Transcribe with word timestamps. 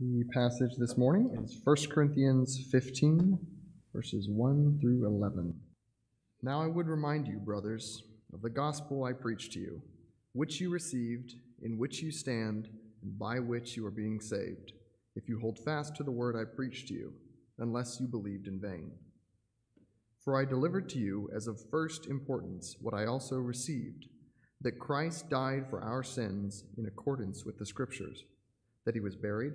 The 0.00 0.22
passage 0.32 0.76
this 0.78 0.96
morning 0.96 1.36
is 1.42 1.60
1 1.64 1.76
Corinthians 1.90 2.64
15, 2.70 3.36
verses 3.92 4.28
1 4.28 4.78
through 4.80 5.04
11. 5.04 5.52
Now 6.40 6.62
I 6.62 6.68
would 6.68 6.86
remind 6.86 7.26
you, 7.26 7.40
brothers, 7.40 8.04
of 8.32 8.40
the 8.40 8.48
gospel 8.48 9.02
I 9.02 9.12
preached 9.12 9.54
to 9.54 9.58
you, 9.58 9.82
which 10.34 10.60
you 10.60 10.70
received, 10.70 11.34
in 11.62 11.78
which 11.78 12.00
you 12.00 12.12
stand, 12.12 12.68
and 13.02 13.18
by 13.18 13.40
which 13.40 13.76
you 13.76 13.84
are 13.86 13.90
being 13.90 14.20
saved, 14.20 14.72
if 15.16 15.28
you 15.28 15.40
hold 15.40 15.58
fast 15.58 15.96
to 15.96 16.04
the 16.04 16.12
word 16.12 16.36
I 16.36 16.44
preached 16.44 16.86
to 16.88 16.94
you, 16.94 17.14
unless 17.58 17.98
you 17.98 18.06
believed 18.06 18.46
in 18.46 18.60
vain. 18.60 18.92
For 20.22 20.40
I 20.40 20.44
delivered 20.44 20.88
to 20.90 21.00
you 21.00 21.28
as 21.34 21.48
of 21.48 21.68
first 21.72 22.06
importance 22.06 22.76
what 22.80 22.94
I 22.94 23.06
also 23.06 23.34
received 23.34 24.06
that 24.60 24.78
Christ 24.78 25.28
died 25.28 25.66
for 25.68 25.82
our 25.82 26.04
sins 26.04 26.62
in 26.76 26.86
accordance 26.86 27.44
with 27.44 27.58
the 27.58 27.66
Scriptures, 27.66 28.22
that 28.84 28.94
he 28.94 29.00
was 29.00 29.16
buried, 29.16 29.54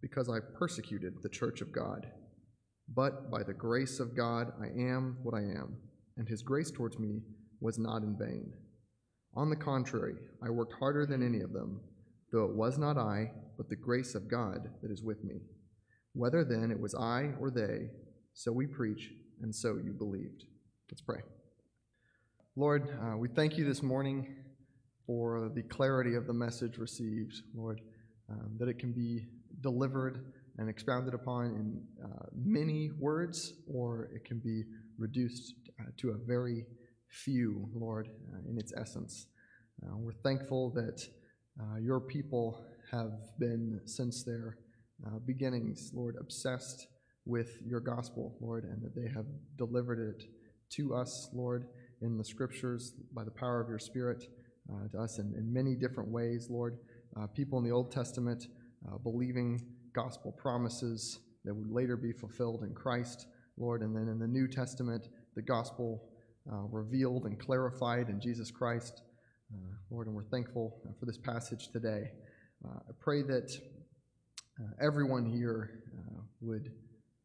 because 0.00 0.28
I 0.28 0.38
persecuted 0.58 1.14
the 1.22 1.28
church 1.28 1.60
of 1.60 1.72
God. 1.72 2.06
But 2.92 3.30
by 3.30 3.42
the 3.42 3.54
grace 3.54 4.00
of 4.00 4.16
God 4.16 4.52
I 4.60 4.66
am 4.66 5.18
what 5.22 5.34
I 5.34 5.42
am, 5.42 5.76
and 6.16 6.28
his 6.28 6.42
grace 6.42 6.70
towards 6.70 6.98
me 6.98 7.22
was 7.60 7.78
not 7.78 8.02
in 8.02 8.16
vain. 8.18 8.52
On 9.34 9.48
the 9.48 9.56
contrary, 9.56 10.16
I 10.42 10.50
worked 10.50 10.74
harder 10.78 11.06
than 11.06 11.22
any 11.22 11.40
of 11.40 11.52
them, 11.52 11.80
though 12.32 12.44
it 12.44 12.56
was 12.56 12.78
not 12.78 12.98
I, 12.98 13.30
but 13.56 13.68
the 13.68 13.76
grace 13.76 14.14
of 14.14 14.28
God 14.28 14.68
that 14.82 14.90
is 14.90 15.02
with 15.02 15.22
me. 15.22 15.42
Whether 16.14 16.44
then 16.44 16.70
it 16.70 16.80
was 16.80 16.94
I 16.94 17.30
or 17.38 17.50
they, 17.50 17.90
so 18.34 18.50
we 18.50 18.66
preach, 18.66 19.10
and 19.42 19.54
so 19.54 19.76
you 19.76 19.92
believed. 19.92 20.44
Let's 20.90 21.02
pray. 21.02 21.20
Lord, 22.56 22.88
uh, 23.00 23.16
we 23.16 23.28
thank 23.28 23.56
you 23.56 23.64
this 23.64 23.82
morning 23.82 24.34
for 25.06 25.50
the 25.54 25.62
clarity 25.62 26.14
of 26.16 26.26
the 26.26 26.32
message 26.32 26.78
received, 26.78 27.42
Lord, 27.54 27.80
um, 28.28 28.56
that 28.58 28.68
it 28.68 28.78
can 28.78 28.92
be 28.92 29.26
delivered 29.62 30.32
and 30.58 30.68
expounded 30.68 31.14
upon 31.14 31.46
in 31.46 31.82
uh, 32.04 32.26
many 32.34 32.90
words, 32.98 33.54
or 33.66 34.10
it 34.14 34.24
can 34.24 34.38
be 34.38 34.64
reduced 34.98 35.54
uh, 35.80 35.84
to 35.96 36.10
a 36.10 36.14
very 36.26 36.66
few, 37.08 37.68
Lord, 37.74 38.08
uh, 38.32 38.50
in 38.50 38.58
its 38.58 38.72
essence. 38.76 39.26
Uh, 39.82 39.96
we're 39.96 40.12
thankful 40.22 40.70
that 40.74 41.02
uh, 41.60 41.78
your 41.78 42.00
people 42.00 42.62
have 42.90 43.12
been, 43.38 43.80
since 43.86 44.22
their 44.24 44.58
beginnings, 45.26 45.92
Lord, 45.94 46.16
obsessed 46.20 46.86
with 47.24 47.56
your 47.64 47.80
gospel, 47.80 48.36
Lord, 48.40 48.64
and 48.64 48.82
that 48.82 48.94
they 48.94 49.08
have 49.14 49.24
delivered 49.56 49.98
it 49.98 50.24
to 50.76 50.94
us, 50.94 51.30
Lord, 51.32 51.68
in 52.02 52.18
the 52.18 52.24
scriptures 52.24 52.92
by 53.14 53.24
the 53.24 53.30
power 53.30 53.62
of 53.62 53.68
your 53.68 53.78
Spirit 53.78 54.24
to 54.92 55.00
us 55.00 55.18
in, 55.18 55.32
in 55.36 55.50
many 55.50 55.74
different 55.74 56.10
ways, 56.10 56.48
Lord. 56.50 56.76
People 57.34 57.58
in 57.58 57.64
the 57.64 57.70
Old 57.70 57.90
Testament 57.90 58.44
believing 59.02 59.60
gospel 59.94 60.32
promises 60.32 61.18
that 61.44 61.54
would 61.54 61.70
later 61.70 61.96
be 61.96 62.12
fulfilled 62.12 62.62
in 62.62 62.74
Christ, 62.74 63.26
Lord. 63.56 63.82
And 63.82 63.94
then 63.94 64.08
in 64.08 64.18
the 64.18 64.28
New 64.28 64.46
Testament, 64.48 65.08
the 65.34 65.42
gospel 65.42 66.10
uh, 66.50 66.62
revealed 66.70 67.24
and 67.24 67.38
clarified 67.38 68.08
in 68.08 68.20
Jesus 68.20 68.50
Christ, 68.50 69.02
uh, 69.52 69.74
Lord. 69.90 70.06
And 70.06 70.16
we're 70.16 70.24
thankful 70.24 70.80
for 70.98 71.06
this 71.06 71.18
passage 71.18 71.68
today. 71.72 72.10
Uh, 72.64 72.78
I 72.88 72.92
pray 72.98 73.22
that 73.22 73.52
everyone 74.82 75.24
here 75.24 75.82
would 76.40 76.70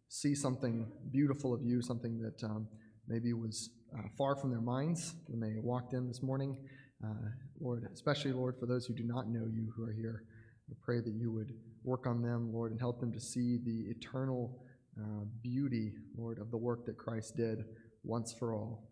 see 0.08 0.34
something 0.34 0.90
beautiful 1.12 1.54
of 1.54 1.62
you, 1.62 1.82
something 1.82 2.22
that 2.22 2.42
um, 2.46 2.68
maybe 3.08 3.34
was 3.34 3.70
far 4.18 4.36
from 4.36 4.52
their 4.52 4.62
minds 4.62 5.16
when 5.28 5.40
they 5.40 5.60
walked 5.62 5.94
in 5.94 6.08
this 6.08 6.22
morning. 6.22 6.58
Uh, 7.04 7.30
Lord, 7.60 7.88
especially, 7.94 8.32
Lord, 8.32 8.56
for 8.60 8.66
those 8.66 8.86
who 8.86 8.94
do 8.94 9.04
not 9.04 9.28
know 9.28 9.46
you 9.52 9.72
who 9.76 9.84
are 9.84 9.92
here, 9.94 10.24
I 10.70 10.74
pray 10.82 11.00
that 11.00 11.14
you 11.14 11.32
would 11.32 11.54
work 11.84 12.08
on 12.08 12.22
them, 12.22 12.52
Lord, 12.54 12.72
and 12.72 12.80
help 12.80 13.00
them 13.00 13.12
to 13.14 13.20
see 13.20 13.58
the 13.64 13.90
eternal 13.90 14.64
uh, 15.00 15.26
beauty, 15.42 15.94
Lord, 16.18 16.40
of 16.40 16.52
the 16.52 16.58
work 16.58 16.86
that 16.86 16.98
Christ 16.98 17.36
did 17.36 17.66
once 18.04 18.34
for 18.34 18.54
all. 18.54 18.90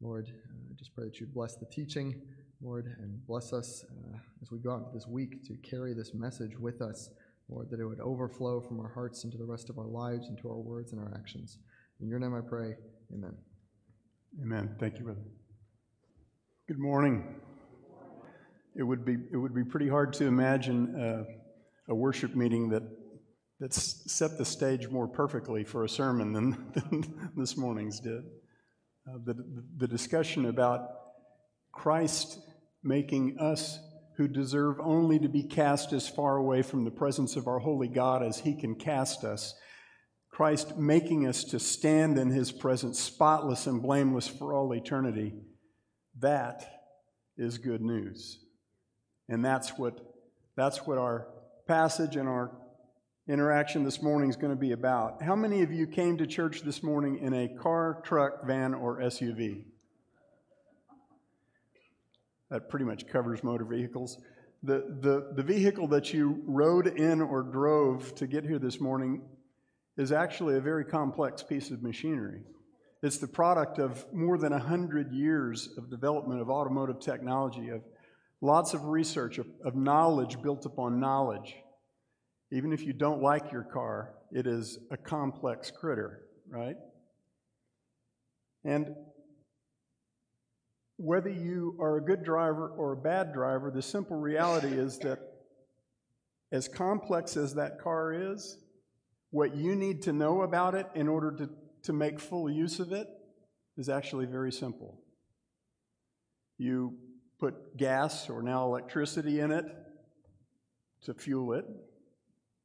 Lord, 0.00 0.28
uh, 0.28 0.74
just 0.76 0.94
pray 0.94 1.04
that 1.06 1.18
you 1.18 1.26
bless 1.26 1.56
the 1.56 1.66
teaching, 1.66 2.20
Lord, 2.62 2.86
and 3.00 3.26
bless 3.26 3.52
us 3.52 3.84
uh, 3.90 4.18
as 4.42 4.50
we 4.50 4.58
go 4.58 4.72
out 4.72 4.92
this 4.92 5.06
week 5.06 5.44
to 5.44 5.56
carry 5.68 5.94
this 5.94 6.14
message 6.14 6.56
with 6.58 6.80
us, 6.80 7.10
Lord, 7.48 7.68
that 7.70 7.80
it 7.80 7.86
would 7.86 8.00
overflow 8.00 8.60
from 8.60 8.78
our 8.78 8.92
hearts 8.92 9.24
into 9.24 9.36
the 9.36 9.44
rest 9.44 9.70
of 9.70 9.78
our 9.78 9.86
lives, 9.86 10.28
into 10.28 10.48
our 10.48 10.58
words 10.58 10.92
and 10.92 11.00
our 11.00 11.12
actions. 11.16 11.58
In 12.00 12.08
your 12.08 12.20
name 12.20 12.34
I 12.34 12.40
pray, 12.40 12.74
amen. 13.12 13.34
Amen. 14.40 14.76
Thank 14.78 14.98
you, 14.98 15.04
brother. 15.04 15.22
Good 16.68 16.78
morning. 16.78 17.40
It 18.78 18.84
would 18.84 19.04
be, 19.04 19.16
it 19.32 19.36
would 19.36 19.54
be 19.54 19.64
pretty 19.64 19.88
hard 19.88 20.12
to 20.14 20.26
imagine 20.26 20.94
uh, 20.94 21.24
a 21.88 21.94
worship 21.94 22.36
meeting 22.36 22.68
that, 22.68 22.84
that 23.58 23.74
set 23.74 24.38
the 24.38 24.44
stage 24.44 24.88
more 24.88 25.08
perfectly 25.08 25.64
for 25.64 25.84
a 25.84 25.88
sermon 25.88 26.32
than, 26.32 26.50
than 26.74 27.30
this 27.36 27.56
morning's 27.56 27.98
did. 27.98 28.22
Uh, 29.08 29.18
the, 29.24 29.34
the 29.78 29.88
discussion 29.88 30.46
about 30.46 30.90
Christ 31.72 32.38
making 32.84 33.40
us 33.40 33.80
who 34.16 34.28
deserve 34.28 34.78
only 34.80 35.18
to 35.18 35.28
be 35.28 35.42
cast 35.42 35.92
as 35.92 36.08
far 36.08 36.36
away 36.36 36.62
from 36.62 36.84
the 36.84 36.90
presence 36.92 37.34
of 37.34 37.48
our 37.48 37.58
holy 37.58 37.88
God 37.88 38.22
as 38.22 38.38
he 38.38 38.54
can 38.54 38.76
cast 38.76 39.24
us. 39.24 39.56
Christ 40.30 40.76
making 40.76 41.26
us 41.26 41.42
to 41.44 41.58
stand 41.58 42.16
in 42.16 42.30
his 42.30 42.52
presence 42.52 43.00
spotless 43.00 43.66
and 43.66 43.82
blameless 43.82 44.28
for 44.28 44.54
all 44.54 44.72
eternity 44.72 45.34
that 46.20 46.64
is 47.36 47.58
good 47.58 47.80
news. 47.80 48.44
And 49.28 49.44
that's 49.44 49.76
what, 49.76 50.00
that's 50.56 50.86
what 50.86 50.98
our 50.98 51.28
passage 51.66 52.16
and 52.16 52.28
our 52.28 52.50
interaction 53.28 53.84
this 53.84 54.00
morning 54.00 54.30
is 54.30 54.36
going 54.36 54.52
to 54.52 54.56
be 54.56 54.72
about. 54.72 55.22
How 55.22 55.36
many 55.36 55.62
of 55.62 55.70
you 55.70 55.86
came 55.86 56.16
to 56.16 56.26
church 56.26 56.62
this 56.62 56.82
morning 56.82 57.18
in 57.18 57.34
a 57.34 57.48
car, 57.48 58.00
truck, 58.02 58.46
van, 58.46 58.72
or 58.72 58.98
SUV? 59.00 59.64
That 62.50 62.70
pretty 62.70 62.86
much 62.86 63.06
covers 63.06 63.44
motor 63.44 63.64
vehicles. 63.64 64.18
The, 64.62 64.96
the, 65.00 65.32
the 65.34 65.42
vehicle 65.42 65.86
that 65.88 66.14
you 66.14 66.42
rode 66.46 66.86
in 66.86 67.20
or 67.20 67.42
drove 67.42 68.14
to 68.16 68.26
get 68.26 68.44
here 68.44 68.58
this 68.58 68.80
morning 68.80 69.20
is 69.98 70.10
actually 70.10 70.56
a 70.56 70.60
very 70.60 70.84
complex 70.84 71.42
piece 71.42 71.70
of 71.70 71.82
machinery. 71.82 72.40
It's 73.02 73.18
the 73.18 73.28
product 73.28 73.78
of 73.78 74.06
more 74.12 74.38
than 74.38 74.52
100 74.52 75.12
years 75.12 75.68
of 75.76 75.90
development 75.90 76.40
of 76.40 76.48
automotive 76.48 76.98
technology, 76.98 77.68
of 77.68 77.82
lots 78.40 78.74
of 78.74 78.84
research, 78.84 79.38
of, 79.38 79.46
of 79.64 79.74
knowledge 79.74 80.40
built 80.42 80.66
upon 80.66 81.00
knowledge. 81.00 81.56
Even 82.50 82.72
if 82.72 82.82
you 82.82 82.92
don't 82.92 83.22
like 83.22 83.52
your 83.52 83.64
car, 83.64 84.14
it 84.32 84.46
is 84.46 84.78
a 84.90 84.96
complex 84.96 85.70
critter, 85.70 86.22
right? 86.48 86.76
And 88.64 88.94
whether 90.96 91.30
you 91.30 91.76
are 91.80 91.96
a 91.96 92.04
good 92.04 92.24
driver 92.24 92.68
or 92.68 92.92
a 92.92 92.96
bad 92.96 93.32
driver, 93.32 93.70
the 93.70 93.82
simple 93.82 94.16
reality 94.16 94.68
is 94.68 94.98
that 95.00 95.18
as 96.50 96.66
complex 96.66 97.36
as 97.36 97.54
that 97.54 97.80
car 97.80 98.12
is, 98.12 98.58
what 99.30 99.54
you 99.54 99.76
need 99.76 100.02
to 100.02 100.12
know 100.12 100.42
about 100.42 100.74
it 100.74 100.86
in 100.94 101.06
order 101.06 101.30
to 101.36 101.50
to 101.82 101.92
make 101.92 102.20
full 102.20 102.50
use 102.50 102.80
of 102.80 102.92
it 102.92 103.08
is 103.76 103.88
actually 103.88 104.26
very 104.26 104.52
simple. 104.52 105.00
You 106.58 106.98
put 107.38 107.76
gas 107.76 108.28
or 108.28 108.42
now 108.42 108.64
electricity 108.64 109.40
in 109.40 109.50
it 109.50 109.64
to 111.02 111.14
fuel 111.14 111.52
it, 111.52 111.64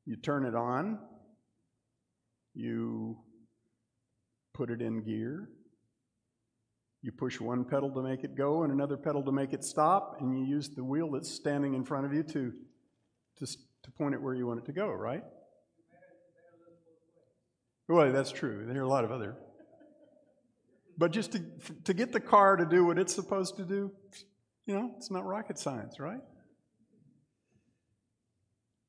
you 0.06 0.16
turn 0.16 0.46
it 0.46 0.56
on, 0.56 1.00
you 2.54 3.18
put 4.54 4.70
it 4.70 4.82
in 4.82 5.04
gear, 5.04 5.50
you 7.02 7.12
push 7.12 7.40
one 7.40 7.66
pedal 7.66 7.92
to 7.92 8.02
make 8.02 8.24
it 8.24 8.36
go 8.36 8.64
and 8.64 8.72
another 8.72 8.98
pedal 8.98 9.24
to 9.24 9.32
make 9.32 9.54
it 9.54 9.64
stop, 9.64 10.18
and 10.20 10.38
you 10.38 10.46
use 10.46 10.70
the 10.70 10.84
wheel 10.84 11.12
that's 11.12 11.30
standing 11.30 11.74
in 11.74 11.84
front 11.84 12.06
of 12.06 12.14
you 12.14 12.24
to, 12.24 12.52
to, 13.38 13.46
to 13.46 13.92
point 13.98 14.16
it 14.16 14.22
where 14.22 14.34
you 14.34 14.48
want 14.48 14.60
it 14.60 14.66
to 14.66 14.72
go, 14.72 14.90
right? 14.90 15.24
Well, 17.88 18.12
that's 18.12 18.32
true. 18.32 18.66
There 18.66 18.82
are 18.82 18.86
a 18.86 18.90
lot 18.90 19.04
of 19.04 19.12
other. 19.12 19.36
But 20.98 21.12
just 21.12 21.34
to, 21.34 21.44
to 21.86 21.94
get 21.94 22.14
the 22.14 22.20
car 22.20 22.56
to 22.56 22.66
do 22.66 22.86
what 22.86 22.98
it's 22.98 23.14
supposed 23.14 23.58
to 23.58 23.64
do, 23.64 23.92
you 24.66 24.74
know, 24.74 24.94
it's 24.98 25.12
not 25.12 25.26
rocket 25.26 25.60
science, 25.60 26.00
right? 26.00 26.22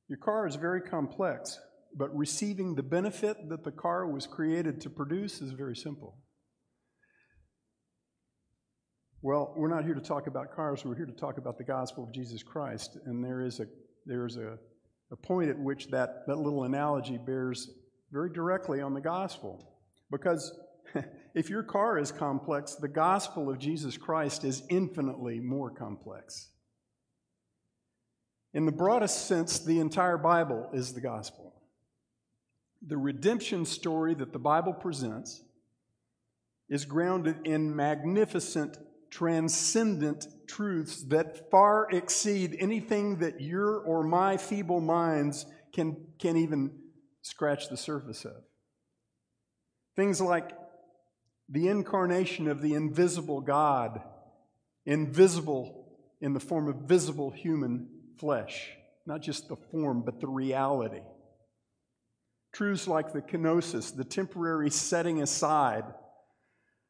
Your 0.08 0.18
car 0.18 0.46
is 0.46 0.56
very 0.56 0.80
complex. 0.80 1.58
but 1.96 2.12
receiving 2.16 2.74
the 2.74 2.82
benefit 2.82 3.36
that 3.48 3.62
the 3.62 3.70
car 3.70 4.04
was 4.04 4.26
created 4.26 4.80
to 4.80 4.90
produce 4.90 5.40
is 5.40 5.52
very 5.52 5.76
simple. 5.76 6.18
Well, 9.22 9.54
we're 9.56 9.68
not 9.68 9.84
here 9.84 9.94
to 9.94 10.00
talk 10.00 10.26
about 10.26 10.54
cars, 10.54 10.84
we're 10.84 10.96
here 10.96 11.06
to 11.06 11.12
talk 11.12 11.38
about 11.38 11.56
the 11.56 11.64
gospel 11.64 12.02
of 12.04 12.12
Jesus 12.12 12.42
Christ. 12.42 12.98
And 13.06 13.24
there 13.24 13.40
is 13.40 13.60
a, 13.60 13.66
there 14.06 14.26
is 14.26 14.36
a, 14.36 14.58
a 15.12 15.16
point 15.16 15.50
at 15.50 15.58
which 15.58 15.86
that, 15.92 16.26
that 16.26 16.36
little 16.36 16.64
analogy 16.64 17.16
bears 17.16 17.70
very 18.10 18.28
directly 18.28 18.80
on 18.80 18.92
the 18.92 19.00
gospel. 19.00 19.78
Because 20.10 20.52
if 21.34 21.50
your 21.50 21.64
car 21.64 21.98
is 21.98 22.12
complex, 22.12 22.76
the 22.76 22.88
gospel 22.88 23.50
of 23.50 23.58
Jesus 23.58 23.96
Christ 23.96 24.44
is 24.44 24.62
infinitely 24.70 25.40
more 25.40 25.70
complex. 25.70 26.48
In 28.52 28.66
the 28.66 28.72
broadest 28.72 29.26
sense, 29.26 29.58
the 29.58 29.80
entire 29.80 30.16
Bible 30.16 30.70
is 30.72 30.94
the 30.94 31.00
gospel. 31.00 31.52
The 32.86 32.96
redemption 32.96 33.64
story 33.64 34.14
that 34.14 34.32
the 34.32 34.38
Bible 34.38 34.72
presents 34.72 35.42
is 36.68 36.84
grounded 36.84 37.36
in 37.44 37.74
magnificent 37.74 38.78
transcendent 39.10 40.26
truths 40.48 41.04
that 41.04 41.48
far 41.50 41.88
exceed 41.90 42.56
anything 42.58 43.18
that 43.18 43.40
your 43.40 43.78
or 43.78 44.02
my 44.02 44.36
feeble 44.36 44.80
minds 44.80 45.46
can, 45.72 45.96
can 46.18 46.36
even 46.36 46.72
scratch 47.22 47.68
the 47.68 47.76
surface 47.76 48.24
of. 48.24 48.42
Things 49.94 50.20
like 50.20 50.50
the 51.48 51.68
incarnation 51.68 52.48
of 52.48 52.62
the 52.62 52.74
invisible 52.74 53.40
God, 53.40 54.00
invisible 54.86 55.86
in 56.20 56.32
the 56.32 56.40
form 56.40 56.68
of 56.68 56.76
visible 56.88 57.30
human 57.30 57.88
flesh, 58.18 58.70
not 59.06 59.20
just 59.20 59.48
the 59.48 59.56
form, 59.56 60.02
but 60.02 60.20
the 60.20 60.28
reality. 60.28 61.02
Truths 62.52 62.86
like 62.86 63.12
the 63.12 63.20
kenosis, 63.20 63.94
the 63.94 64.04
temporary 64.04 64.70
setting 64.70 65.20
aside 65.20 65.84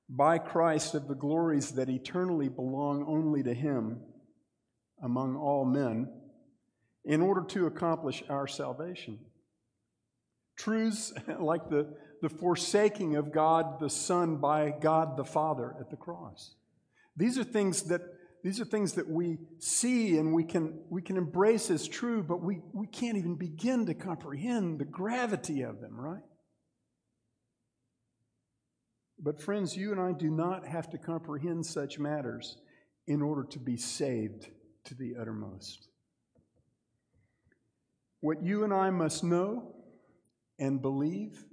by 0.09 0.39
Christ 0.39 0.95
of 0.95 1.09
the 1.09 1.15
glories 1.15 1.73
that 1.73 1.89
eternally 1.89 2.49
belong 2.49 3.05
only 3.09 3.43
to 3.43 3.55
Him 3.55 4.01
among 5.03 5.37
all 5.37 5.65
men 5.65 6.09
in 7.05 7.21
order 7.21 7.43
to 7.49 7.67
accomplish 7.67 8.23
our 8.29 8.47
salvation. 8.47 9.19
Truths 10.57 11.13
like 11.41 11.69
the, 11.69 11.95
the 12.25 12.31
forsaking 12.31 13.17
of 13.17 13.31
God 13.33 13.79
the 13.81 13.91
Son 13.91 14.37
by 14.37 14.71
God 14.71 15.19
the 15.19 15.27
Father 15.27 15.77
at 15.79 15.91
the 15.91 15.97
cross. 15.97 16.55
These 17.19 17.37
are 17.37 17.45
things 17.45 17.83
that 17.83 18.01
these 18.43 18.63
are 18.63 18.65
things 18.65 18.95
that 18.95 19.07
we 19.07 19.37
see 19.59 20.17
and 20.17 20.33
we 20.33 20.43
can, 20.43 20.79
we 20.89 21.03
can 21.03 21.19
embrace 21.19 21.71
as 21.71 21.87
true, 21.87 22.23
but 22.23 22.43
we, 22.43 22.63
we 22.73 22.87
can't 22.87 23.19
even 23.19 23.35
begin 23.35 23.85
to 23.87 23.95
comprehend 23.95 24.79
the 24.79 24.87
gravity 24.87 25.61
of 25.61 25.83
them, 25.83 26.01
right? 26.01 26.23
But, 29.19 29.41
friends, 29.41 29.77
you 29.77 29.93
and 29.93 30.01
I 30.01 30.13
do 30.13 30.31
not 30.31 30.67
have 30.67 30.91
to 30.91 30.99
comprehend 30.99 31.65
such 31.65 31.99
matters 31.99 32.57
in 33.07 33.21
order 33.21 33.45
to 33.45 33.59
be 33.59 33.77
saved 33.77 34.49
to 34.85 34.95
the 34.95 35.17
uttermost. 35.19 35.89
What 38.21 38.43
you 38.43 38.65
and 38.65 38.73
I 38.73 38.89
must 38.91 39.25
know 39.25 39.75
and 40.59 40.81
believe 40.81 41.45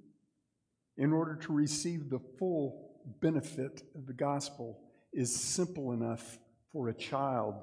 in 0.98 1.14
order 1.14 1.36
to 1.36 1.54
receive 1.54 2.10
the 2.10 2.20
full 2.38 2.92
benefit 3.22 3.84
of 3.96 4.06
the 4.06 4.14
gospel 4.14 4.80
is 5.14 5.36
simple 5.36 5.92
enough 5.92 6.38
for 6.72 6.90
a 6.90 6.94
child 6.94 7.56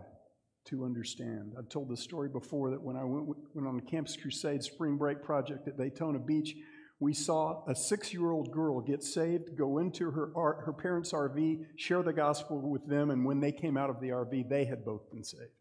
to 0.67 0.85
understand. 0.85 1.55
I've 1.59 1.69
told 1.69 1.89
this 1.89 2.01
story 2.01 2.29
before 2.29 2.71
that 2.71 2.83
when 2.83 2.97
I 2.97 3.05
went, 3.05 3.27
went 3.55 3.67
on 3.67 3.77
the 3.77 3.83
Campus 3.83 4.17
Crusade 4.17 4.63
spring 4.63 4.97
break 4.97 5.23
project 5.23 5.67
at 5.67 5.79
Daytona 5.79 6.19
Beach, 6.19 6.55
we 7.01 7.15
saw 7.15 7.65
a 7.67 7.75
six 7.75 8.13
year 8.13 8.33
old 8.33 8.51
girl 8.51 8.81
get 8.81 9.03
saved, 9.03 9.57
go 9.57 9.79
into 9.79 10.11
her, 10.11 10.33
her 10.35 10.73
parents' 10.73 11.13
RV, 11.13 11.65
share 11.77 12.03
the 12.03 12.13
gospel 12.13 12.61
with 12.61 12.87
them, 12.87 13.11
and 13.11 13.25
when 13.25 13.41
they 13.41 13.53
came 13.53 13.77
out 13.77 13.89
of 13.89 14.01
the 14.01 14.09
RV, 14.09 14.49
they 14.49 14.65
had 14.65 14.85
both 14.85 15.09
been 15.11 15.25
saved 15.25 15.53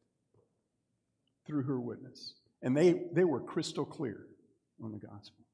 through 1.46 1.64
her 1.64 1.80
witness. 1.80 2.34
And 2.62 2.76
they, 2.76 3.04
they 3.14 3.24
were 3.24 3.40
crystal 3.40 3.86
clear 3.86 4.26
on 4.84 4.92
the 4.92 4.98
gospel. 4.98 5.46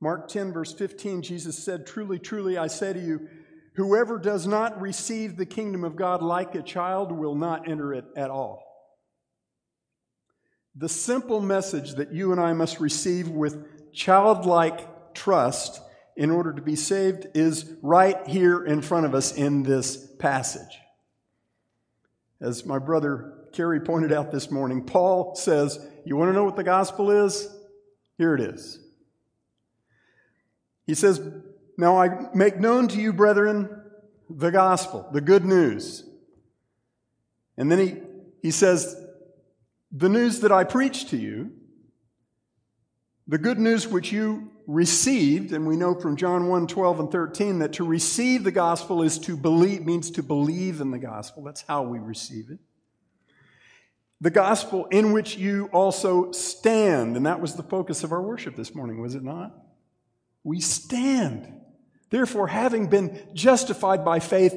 Mark 0.00 0.28
10, 0.28 0.52
verse 0.52 0.72
15, 0.72 1.22
Jesus 1.22 1.58
said, 1.58 1.86
Truly, 1.86 2.18
truly, 2.18 2.58
I 2.58 2.66
say 2.66 2.92
to 2.92 3.00
you, 3.00 3.28
whoever 3.74 4.18
does 4.18 4.46
not 4.46 4.80
receive 4.80 5.36
the 5.36 5.46
kingdom 5.46 5.84
of 5.84 5.96
God 5.96 6.22
like 6.22 6.54
a 6.54 6.62
child 6.62 7.12
will 7.12 7.34
not 7.34 7.68
enter 7.68 7.94
it 7.94 8.04
at 8.16 8.30
all. 8.30 8.62
The 10.74 10.88
simple 10.88 11.40
message 11.40 11.94
that 11.94 12.12
you 12.12 12.32
and 12.32 12.40
I 12.40 12.52
must 12.52 12.80
receive 12.80 13.28
with 13.28 13.92
childlike 13.94 15.14
trust 15.14 15.80
in 16.16 16.30
order 16.30 16.52
to 16.52 16.60
be 16.60 16.76
saved 16.76 17.26
is 17.34 17.72
right 17.82 18.26
here 18.26 18.64
in 18.64 18.82
front 18.82 19.06
of 19.06 19.14
us 19.14 19.32
in 19.32 19.62
this 19.62 19.96
passage. 20.18 20.78
As 22.40 22.66
my 22.66 22.78
brother 22.78 23.32
Kerry 23.52 23.80
pointed 23.80 24.12
out 24.12 24.30
this 24.30 24.50
morning, 24.50 24.84
Paul 24.84 25.34
says, 25.34 25.78
You 26.04 26.16
want 26.16 26.28
to 26.28 26.34
know 26.34 26.44
what 26.44 26.56
the 26.56 26.64
gospel 26.64 27.10
is? 27.10 27.48
Here 28.18 28.34
it 28.34 28.40
is. 28.40 28.85
He 30.86 30.94
says, 30.94 31.20
Now 31.76 31.98
I 31.98 32.28
make 32.34 32.58
known 32.58 32.88
to 32.88 33.00
you, 33.00 33.12
brethren, 33.12 33.82
the 34.30 34.50
gospel, 34.50 35.08
the 35.12 35.20
good 35.20 35.44
news. 35.44 36.04
And 37.56 37.70
then 37.70 37.78
he, 37.78 37.96
he 38.42 38.50
says, 38.50 38.96
The 39.90 40.08
news 40.08 40.40
that 40.40 40.52
I 40.52 40.64
preach 40.64 41.10
to 41.10 41.16
you, 41.16 41.52
the 43.26 43.38
good 43.38 43.58
news 43.58 43.88
which 43.88 44.12
you 44.12 44.50
received, 44.66 45.52
and 45.52 45.66
we 45.66 45.76
know 45.76 45.94
from 45.94 46.16
John 46.16 46.48
1 46.48 46.66
12 46.66 47.00
and 47.00 47.10
13 47.10 47.58
that 47.60 47.72
to 47.74 47.84
receive 47.84 48.44
the 48.44 48.52
gospel 48.52 49.02
is 49.02 49.18
to 49.20 49.36
believe, 49.36 49.84
means 49.84 50.10
to 50.12 50.22
believe 50.22 50.80
in 50.80 50.90
the 50.90 50.98
gospel. 50.98 51.42
That's 51.42 51.62
how 51.62 51.82
we 51.82 51.98
receive 51.98 52.50
it. 52.50 52.58
The 54.20 54.30
gospel 54.30 54.86
in 54.86 55.12
which 55.12 55.36
you 55.36 55.68
also 55.72 56.32
stand, 56.32 57.16
and 57.16 57.26
that 57.26 57.40
was 57.40 57.54
the 57.54 57.62
focus 57.62 58.02
of 58.02 58.12
our 58.12 58.22
worship 58.22 58.56
this 58.56 58.74
morning, 58.74 59.00
was 59.00 59.14
it 59.14 59.22
not? 59.22 59.54
We 60.46 60.60
stand. 60.60 61.52
Therefore, 62.08 62.46
having 62.46 62.86
been 62.86 63.20
justified 63.34 64.04
by 64.04 64.20
faith, 64.20 64.56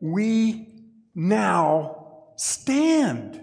we 0.00 0.68
now 1.12 2.06
stand. 2.36 3.40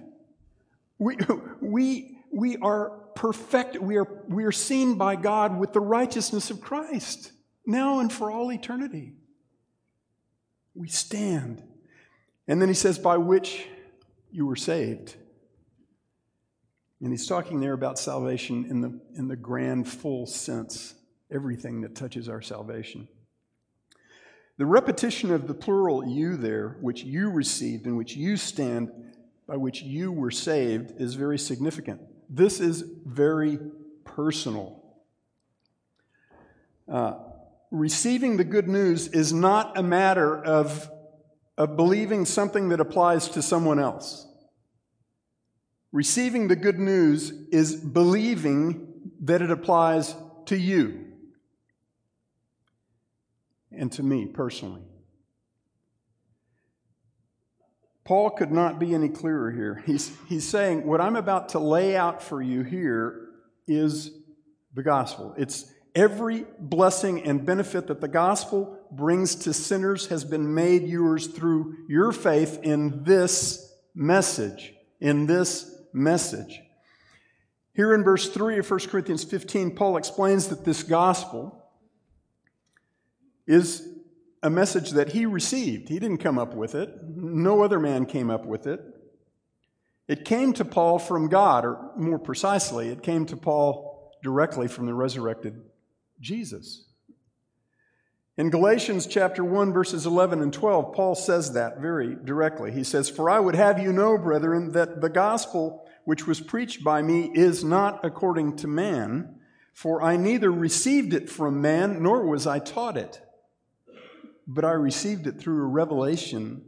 We, 0.98 1.18
we, 1.62 2.18
we 2.32 2.56
are 2.60 2.92
perfect, 3.14 3.78
we 3.82 3.98
are, 3.98 4.08
we 4.30 4.46
are 4.46 4.54
seen 4.54 4.96
by 4.96 5.18
God 5.18 5.60
with 5.60 5.74
the 5.74 5.82
righteousness 5.82 6.50
of 6.50 6.62
Christ, 6.62 7.34
now 7.66 8.00
and 8.00 8.12
for 8.12 8.31
all 8.31 8.54
eternity. 8.54 9.12
We 10.74 10.88
stand. 10.88 11.62
And 12.48 12.62
then 12.62 12.69
he 12.69 12.74
says, 12.74 13.00
by 13.00 13.18
which 13.18 13.66
you 14.31 14.45
were 14.45 14.56
saved. 14.56 15.18
And 17.02 17.12
he's 17.12 17.28
talking 17.28 17.60
there 17.60 17.74
about 17.74 18.00
salvation 18.00 18.66
in 18.69 18.80
the, 18.80 18.98
in 19.18 19.28
the 19.28 19.36
grand, 19.36 19.90
full 19.90 20.26
sense, 20.26 20.94
everything 21.31 21.81
that 21.81 21.95
touches 21.95 22.28
our 22.30 22.42
salvation. 22.42 23.07
The 24.57 24.66
repetition 24.66 25.31
of 25.31 25.47
the 25.47 25.54
plural 25.54 26.07
you 26.07 26.38
there, 26.38 26.78
which 26.81 27.04
you 27.04 27.31
received, 27.31 27.88
in 27.88 27.95
which 27.95 28.16
you 28.16 28.38
stand, 28.38 28.92
by 29.47 29.57
which 29.57 29.81
you 29.81 30.11
were 30.11 30.31
saved, 30.31 30.94
is 31.02 31.16
very 31.16 31.40
significant. 31.40 32.02
This 32.30 32.59
is 32.59 32.83
very 33.06 33.59
personal. 34.04 34.83
Uh, 36.88 37.16
receiving 37.71 38.38
the 38.38 38.44
good 38.44 38.68
news 38.68 39.07
is 39.07 39.33
not 39.33 39.78
a 39.78 39.83
matter 39.83 40.44
of, 40.44 40.90
of 41.57 41.76
believing 41.76 42.26
something 42.26 42.69
that 42.69 42.80
applies 42.80 43.30
to 43.30 43.42
someone 43.42 43.80
else. 43.80 44.28
Receiving 45.92 46.47
the 46.47 46.56
good 46.56 46.80
news 46.80 47.31
is 47.52 47.76
believing 47.76 48.88
that 49.21 49.42
it 49.42 49.52
applies 49.52 50.16
to 50.45 50.57
you 50.57 51.10
and 53.71 53.92
to 53.94 54.04
me 54.04 54.25
personally. 54.25 54.81
Paul 58.04 58.31
could 58.31 58.51
not 58.51 58.80
be 58.80 58.94
any 58.94 59.09
clearer 59.09 59.51
here. 59.51 59.83
He's, 59.85 60.11
he's 60.28 60.47
saying, 60.47 60.85
What 60.85 61.01
I'm 61.01 61.16
about 61.16 61.49
to 61.49 61.59
lay 61.59 61.95
out 61.95 62.21
for 62.21 62.42
you 62.42 62.63
here 62.63 63.30
is 63.68 64.11
the 64.73 64.83
gospel. 64.83 65.33
It's 65.37 65.71
every 65.95 66.45
blessing 66.59 67.23
and 67.23 67.45
benefit 67.45 67.87
that 67.87 68.01
the 68.01 68.07
gospel 68.07 68.78
brings 68.92 69.35
to 69.35 69.54
sinners 69.54 70.07
has 70.07 70.23
been 70.23 70.54
made 70.54 70.83
yours 70.83 71.28
through 71.28 71.78
your 71.87 72.11
faith 72.11 72.59
in 72.63 73.04
this 73.04 73.73
message. 73.94 74.73
In 74.99 75.25
this 75.25 75.73
message. 75.94 76.61
Here 77.73 77.94
in 77.94 78.04
verse 78.04 78.30
3 78.30 78.59
of 78.59 78.69
1 78.69 78.80
Corinthians 78.81 79.23
15, 79.23 79.75
Paul 79.75 79.97
explains 79.97 80.47
that 80.47 80.66
this 80.66 80.83
gospel 80.83 81.60
is 83.48 83.88
a 84.44 84.50
message 84.50 84.92
that 84.92 85.10
he 85.10 85.26
received. 85.26 85.90
He 85.90 86.00
didn't 86.00 86.18
come 86.18 86.40
up 86.40 86.56
with 86.56 86.76
it, 86.76 86.90
no 87.16 87.62
other 87.62 87.80
man 87.80 88.06
came 88.06 88.30
up 88.30 88.45
with 88.45 88.68
it. 88.68 88.81
It 90.07 90.26
came 90.26 90.52
to 90.54 90.66
Paul 90.66 91.00
from 91.00 91.30
God, 91.30 91.64
or 91.64 91.92
more 91.95 92.19
precisely, 92.19 92.90
it 92.90 93.04
came 93.04 93.26
to 93.28 93.38
Paul 93.38 94.12
directly 94.24 94.68
from 94.68 94.86
the 94.86 94.94
resurrected 94.94 95.62
Jesus. 96.19 96.86
In 98.38 98.50
Galatians 98.50 99.07
chapter 99.07 99.44
1 99.44 99.74
verses 99.74 100.06
11 100.06 100.42
and 100.42 100.52
12, 100.52 100.94
Paul 100.94 101.16
says 101.16 101.54
that 101.54 101.80
very 101.80 102.16
directly. 102.16 102.71
He 102.71 102.83
says, 102.83 103.10
"For 103.10 103.30
I 103.30 103.40
would 103.40 103.56
have 103.56 103.80
you 103.80 103.94
know, 103.94 104.18
brethren, 104.18 104.71
that 104.71 105.02
the 105.02 105.10
gospel 105.10 105.88
which 106.06 106.26
was 106.26 106.42
preached 106.42 106.83
by 106.83 107.02
me 107.02 107.31
is 107.36 107.64
not 107.64 108.04
according 108.04 108.56
to 108.57 108.68
man, 108.68 109.36
for 109.74 110.02
I 110.02 110.18
neither 110.18 110.52
received 110.52 111.14
it 111.14 111.30
from 111.30 111.62
man 111.62 112.02
nor 112.02 112.26
was 112.26 112.48
I 112.48 112.60
taught 112.60 112.98
it, 112.98 113.21
but 114.54 114.66
I 114.66 114.72
received 114.72 115.28
it 115.28 115.40
through 115.40 115.64
a 115.64 115.68
revelation 115.68 116.64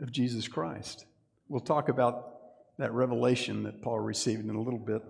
of 0.00 0.10
Jesus 0.12 0.48
Christ." 0.48 1.04
We'll 1.48 1.60
talk 1.60 1.88
about 1.88 2.30
that 2.78 2.92
revelation 2.92 3.64
that 3.64 3.82
Paul 3.82 4.00
received 4.00 4.48
in 4.48 4.54
a 4.54 4.62
little 4.62 4.78
bit. 4.78 5.02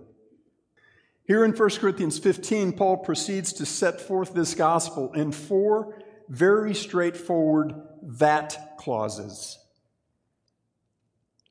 Here 1.25 1.45
in 1.45 1.53
1 1.53 1.69
Corinthians 1.79 2.19
15, 2.19 2.73
Paul 2.73 2.97
proceeds 2.97 3.53
to 3.53 3.65
set 3.65 4.01
forth 4.01 4.33
this 4.33 4.55
gospel 4.55 5.13
in 5.13 5.31
four 5.31 6.01
very 6.27 6.73
straightforward 6.73 7.73
that 8.01 8.77
clauses. 8.77 9.59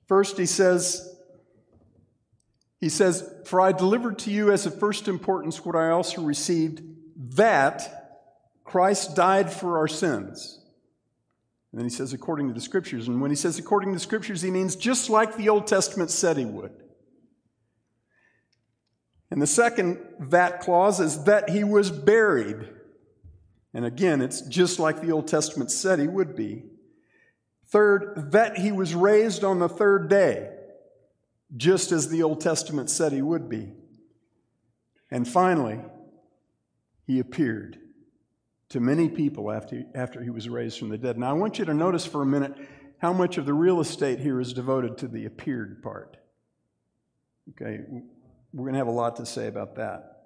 First, 0.09 0.39
he 0.39 0.47
says, 0.47 1.15
he 2.81 2.89
says, 2.89 3.33
For 3.45 3.61
I 3.61 3.73
delivered 3.73 4.19
to 4.21 4.31
you 4.31 4.51
as 4.51 4.67
of 4.67 4.79
first 4.79 5.07
importance 5.07 5.65
what 5.65 5.77
I 5.77 5.91
also 5.91 6.23
received, 6.23 6.83
that 7.37 8.00
Christ 8.71 9.17
died 9.17 9.53
for 9.53 9.79
our 9.79 9.89
sins. 9.89 10.61
And 11.73 11.81
then 11.81 11.87
he 11.87 11.91
says, 11.91 12.13
according 12.13 12.47
to 12.47 12.55
the 12.55 12.61
scriptures. 12.61 13.09
And 13.09 13.21
when 13.21 13.33
he 13.33 13.37
says 13.37 13.59
according 13.59 13.91
to 13.91 13.97
the 13.97 14.01
scriptures, 14.01 14.43
he 14.43 14.53
means 14.53 14.77
just 14.77 15.11
like 15.11 15.37
the 15.37 15.49
Old 15.49 15.67
Testament 15.67 16.13
said 16.13 16.37
he 16.37 16.45
would. 16.45 16.71
And 19.29 19.43
the 19.43 19.47
second 19.49 19.99
that 20.21 20.61
clause 20.61 21.01
is 21.01 21.25
that 21.25 21.51
he 21.51 21.65
was 21.65 21.91
buried. 21.91 22.69
And 23.75 23.85
again, 23.85 24.21
it's 24.21 24.41
just 24.43 24.79
like 24.79 25.01
the 25.01 25.11
Old 25.11 25.27
Testament 25.27 25.73
said 25.73 25.99
he 25.99 26.07
would 26.07 26.37
be. 26.37 26.63
Third, 27.67 28.31
that 28.31 28.57
he 28.57 28.71
was 28.71 28.95
raised 28.95 29.43
on 29.43 29.59
the 29.59 29.69
third 29.69 30.09
day, 30.09 30.49
just 31.57 31.91
as 31.91 32.09
the 32.09 32.23
Old 32.23 32.41
Testament 32.41 32.89
said 32.89 33.11
he 33.11 33.23
would 33.23 33.49
be. 33.49 33.73
And 35.11 35.27
finally, 35.27 35.81
he 37.05 37.19
appeared 37.19 37.81
to 38.71 38.81
many 38.81 39.09
people 39.09 39.51
after, 39.51 39.85
after 39.95 40.23
he 40.23 40.31
was 40.31 40.49
raised 40.49 40.79
from 40.79 40.89
the 40.89 40.99
dead. 40.99 41.19
Now, 41.19 41.31
I 41.31 41.33
want 41.35 41.59
you 41.59 41.65
to 41.65 41.75
notice 41.75 42.07
for 42.07 42.23
a 42.23 42.27
minute 42.27 42.55
how 42.99 43.13
much 43.13 43.37
of 43.37 43.47
the 43.47 43.55
real 43.55 43.81
estate 43.81 44.21
here 44.21 44.41
is 44.41 44.53
devoted 44.53 44.99
to 44.99 45.09
the 45.09 45.27
appeared 45.27 45.83
part. 45.83 46.17
Okay, 47.51 47.81
we're 48.53 48.65
going 48.65 48.75
to 48.75 48.79
have 48.79 48.87
a 48.87 48.93
lot 48.93 49.17
to 49.17 49.27
say 49.27 49.49
about 49.49 49.77
that. 49.77 50.19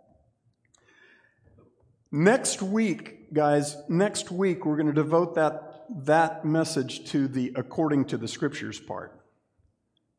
Next 2.13 2.63
week, 2.63 3.33
guys, 3.33 3.77
next 3.89 4.31
week 4.31 4.67
we're 4.67 4.77
going 4.77 4.89
to 4.89 4.93
devote 4.93 5.35
that, 5.37 5.87
that 6.05 6.45
message 6.45 7.11
to 7.11 7.27
the 7.27 7.53
according 7.57 8.05
to 8.07 8.19
the 8.19 8.29
scriptures 8.29 8.79
part. 8.79 9.21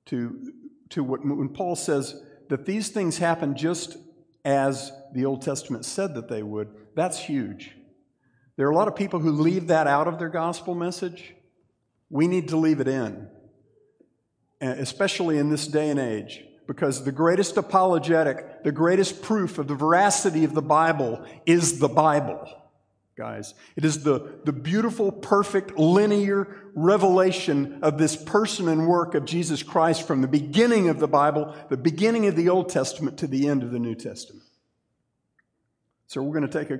To, 0.07 0.51
to 0.89 1.03
what 1.03 1.25
when 1.25 1.49
Paul 1.49 1.75
says 1.75 2.21
that 2.49 2.65
these 2.65 2.89
things 2.89 3.17
happen 3.17 3.55
just 3.55 3.97
as 4.43 4.91
the 5.13 5.25
Old 5.25 5.41
Testament 5.41 5.85
said 5.85 6.15
that 6.15 6.27
they 6.27 6.43
would, 6.43 6.69
that's 6.95 7.19
huge. 7.19 7.75
There 8.57 8.67
are 8.67 8.71
a 8.71 8.75
lot 8.75 8.87
of 8.87 8.95
people 8.95 9.19
who 9.19 9.31
leave 9.31 9.67
that 9.67 9.87
out 9.87 10.07
of 10.07 10.17
their 10.17 10.29
gospel 10.29 10.75
message. 10.75 11.33
We 12.09 12.27
need 12.27 12.49
to 12.49 12.57
leave 12.57 12.79
it 12.79 12.87
in, 12.87 13.27
eh, 14.61 14.75
especially 14.77 15.37
in 15.37 15.49
this 15.49 15.67
day 15.67 15.89
and 15.89 15.99
age 15.99 16.43
because 16.67 17.03
the 17.03 17.11
greatest 17.11 17.57
apologetic, 17.57 18.63
the 18.63 18.71
greatest 18.71 19.21
proof 19.21 19.57
of 19.57 19.67
the 19.67 19.75
veracity 19.75 20.43
of 20.43 20.53
the 20.53 20.61
Bible 20.61 21.23
is 21.45 21.79
the 21.79 21.87
Bible, 21.87 22.47
guys. 23.17 23.53
It 23.75 23.85
is 23.85 24.03
the, 24.03 24.39
the 24.45 24.53
beautiful, 24.53 25.11
perfect, 25.11 25.77
linear 25.77 26.71
revelation 26.73 27.79
of 27.83 27.97
this 27.97 28.15
person 28.15 28.67
and 28.67 28.87
work 28.87 29.15
of 29.15 29.25
Jesus 29.25 29.63
Christ 29.63 30.07
from 30.07 30.21
the 30.21 30.27
beginning 30.27 30.89
of 30.89 30.99
the 30.99 31.07
Bible, 31.07 31.55
the 31.69 31.77
beginning 31.77 32.27
of 32.27 32.35
the 32.35 32.49
Old 32.49 32.69
Testament, 32.69 33.17
to 33.19 33.27
the 33.27 33.47
end 33.47 33.63
of 33.63 33.71
the 33.71 33.79
New 33.79 33.95
Testament. 33.95 34.43
So 36.07 36.21
we're 36.21 36.39
going 36.39 36.49
to 36.49 36.59
take 36.59 36.71
a, 36.71 36.79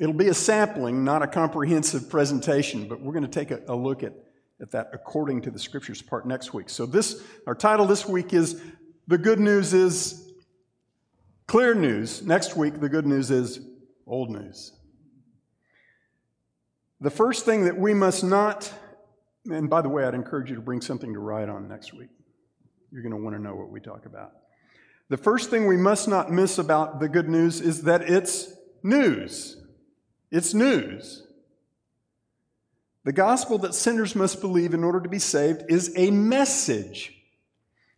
it'll 0.00 0.12
be 0.12 0.28
a 0.28 0.34
sampling, 0.34 1.04
not 1.04 1.22
a 1.22 1.26
comprehensive 1.26 2.08
presentation, 2.10 2.88
but 2.88 3.00
we're 3.00 3.12
going 3.12 3.26
to 3.26 3.28
take 3.28 3.50
a, 3.50 3.60
a 3.68 3.74
look 3.74 4.02
at 4.02 4.12
at 4.60 4.70
that 4.72 4.90
according 4.92 5.40
to 5.42 5.50
the 5.50 5.58
scriptures 5.58 6.02
part 6.02 6.26
next 6.26 6.52
week. 6.52 6.68
So 6.68 6.86
this 6.86 7.22
our 7.46 7.54
title 7.54 7.86
this 7.86 8.06
week 8.06 8.32
is 8.32 8.60
the 9.06 9.18
good 9.18 9.40
news 9.40 9.72
is 9.72 10.30
clear 11.46 11.74
news. 11.74 12.22
Next 12.22 12.56
week, 12.56 12.80
the 12.80 12.88
good 12.88 13.06
news 13.06 13.30
is 13.30 13.60
old 14.06 14.30
news. 14.30 14.72
The 17.00 17.10
first 17.10 17.44
thing 17.44 17.64
that 17.64 17.76
we 17.76 17.94
must 17.94 18.22
not, 18.22 18.72
and 19.50 19.70
by 19.70 19.80
the 19.80 19.88
way, 19.88 20.04
I'd 20.04 20.14
encourage 20.14 20.50
you 20.50 20.56
to 20.56 20.62
bring 20.62 20.80
something 20.82 21.12
to 21.14 21.18
write 21.18 21.48
on 21.48 21.66
next 21.66 21.94
week. 21.94 22.10
You're 22.92 23.02
going 23.02 23.14
to 23.14 23.22
want 23.22 23.34
to 23.34 23.42
know 23.42 23.54
what 23.54 23.70
we 23.70 23.80
talk 23.80 24.04
about. 24.04 24.32
The 25.08 25.16
first 25.16 25.50
thing 25.50 25.66
we 25.66 25.76
must 25.76 26.06
not 26.06 26.30
miss 26.30 26.58
about 26.58 27.00
the 27.00 27.08
good 27.08 27.28
news 27.28 27.60
is 27.60 27.82
that 27.82 28.02
it's 28.02 28.52
news. 28.82 29.59
It's 30.30 30.54
news. 30.54 31.26
The 33.04 33.12
gospel 33.12 33.58
that 33.58 33.74
sinners 33.74 34.14
must 34.14 34.40
believe 34.40 34.74
in 34.74 34.84
order 34.84 35.00
to 35.00 35.08
be 35.08 35.18
saved 35.18 35.64
is 35.68 35.92
a 35.96 36.10
message. 36.10 37.14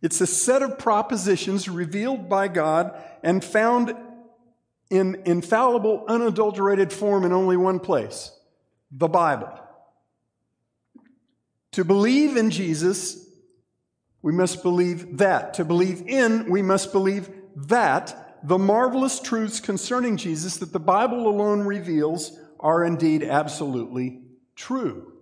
It's 0.01 0.21
a 0.21 0.27
set 0.27 0.61
of 0.61 0.79
propositions 0.79 1.69
revealed 1.69 2.29
by 2.29 2.47
God 2.47 2.99
and 3.21 3.43
found 3.43 3.95
in 4.89 5.21
infallible, 5.25 6.05
unadulterated 6.07 6.91
form 6.93 7.25
in 7.25 7.31
only 7.33 7.57
one 7.57 7.79
place 7.79 8.31
the 8.91 9.07
Bible. 9.07 9.59
To 11.71 11.83
believe 11.83 12.37
in 12.37 12.51
Jesus, 12.51 13.25
we 14.21 14.31
must 14.31 14.61
believe 14.61 15.17
that. 15.17 15.55
To 15.55 15.65
believe 15.65 16.03
in, 16.07 16.49
we 16.49 16.61
must 16.61 16.91
believe 16.91 17.29
that 17.55 18.22
the 18.43 18.57
marvelous 18.57 19.19
truths 19.19 19.59
concerning 19.59 20.17
Jesus 20.17 20.57
that 20.57 20.73
the 20.73 20.79
Bible 20.79 21.27
alone 21.27 21.61
reveals 21.61 22.37
are 22.59 22.83
indeed 22.83 23.23
absolutely 23.23 24.21
true. 24.55 25.13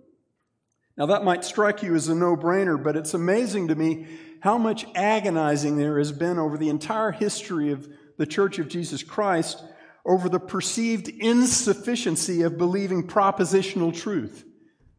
Now, 0.96 1.06
that 1.06 1.24
might 1.24 1.44
strike 1.44 1.82
you 1.82 1.94
as 1.94 2.08
a 2.08 2.14
no 2.14 2.36
brainer, 2.36 2.82
but 2.82 2.96
it's 2.96 3.14
amazing 3.14 3.68
to 3.68 3.74
me 3.74 4.06
how 4.40 4.58
much 4.58 4.84
agonizing 4.94 5.76
there 5.76 5.98
has 5.98 6.12
been 6.12 6.38
over 6.38 6.58
the 6.58 6.68
entire 6.68 7.12
history 7.12 7.70
of 7.70 7.88
the 8.18 8.26
Church 8.26 8.58
of 8.58 8.68
Jesus 8.68 9.02
Christ 9.02 9.62
over 10.04 10.28
the 10.28 10.40
perceived 10.40 11.08
insufficiency 11.08 12.42
of 12.42 12.58
believing 12.58 13.06
propositional 13.06 13.94
truth 13.94 14.44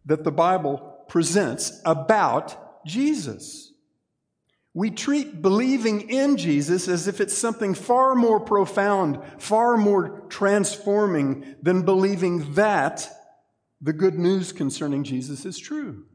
that 0.05 0.23
the 0.23 0.31
Bible 0.31 0.77
presents 1.09 1.81
about 1.85 2.85
Jesus. 2.85 3.72
We 4.73 4.89
treat 4.89 5.41
believing 5.41 6.09
in 6.09 6.37
Jesus 6.37 6.87
as 6.87 7.07
if 7.07 7.21
it's 7.21 7.37
something 7.37 7.75
far 7.75 8.15
more 8.15 8.39
profound, 8.39 9.19
far 9.37 9.77
more 9.77 10.23
transforming 10.29 11.55
than 11.61 11.83
believing 11.83 12.53
that 12.53 13.07
the 13.81 13.93
good 13.93 14.17
news 14.17 14.51
concerning 14.51 15.03
Jesus 15.03 15.45
is 15.45 15.59
true. 15.59 16.05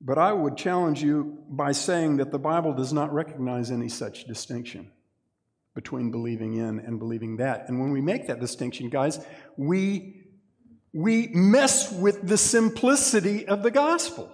But 0.00 0.18
I 0.18 0.32
would 0.32 0.56
challenge 0.56 1.02
you 1.02 1.38
by 1.48 1.72
saying 1.72 2.18
that 2.18 2.30
the 2.30 2.38
Bible 2.38 2.72
does 2.72 2.92
not 2.92 3.12
recognize 3.12 3.70
any 3.70 3.88
such 3.88 4.24
distinction 4.24 4.90
between 5.74 6.10
believing 6.10 6.54
in 6.54 6.78
and 6.78 6.98
believing 6.98 7.38
that. 7.38 7.68
And 7.68 7.80
when 7.80 7.90
we 7.90 8.00
make 8.00 8.26
that 8.28 8.40
distinction, 8.40 8.88
guys, 8.88 9.18
we, 9.56 10.22
we 10.92 11.28
mess 11.28 11.92
with 11.92 12.26
the 12.26 12.38
simplicity 12.38 13.46
of 13.46 13.62
the 13.62 13.70
gospel. 13.70 14.30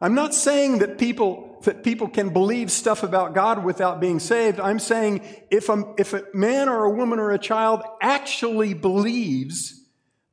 I'm 0.00 0.14
not 0.14 0.34
saying 0.34 0.78
that 0.78 0.98
people, 0.98 1.58
that 1.62 1.82
people 1.82 2.08
can 2.08 2.30
believe 2.30 2.70
stuff 2.70 3.02
about 3.02 3.34
God 3.34 3.64
without 3.64 4.00
being 4.00 4.18
saved. 4.20 4.60
I'm 4.60 4.78
saying 4.78 5.22
if 5.50 5.68
a, 5.68 5.94
if 5.96 6.12
a 6.12 6.24
man 6.34 6.68
or 6.68 6.84
a 6.84 6.90
woman 6.90 7.18
or 7.18 7.30
a 7.30 7.38
child 7.38 7.82
actually 8.00 8.74
believes 8.74 9.82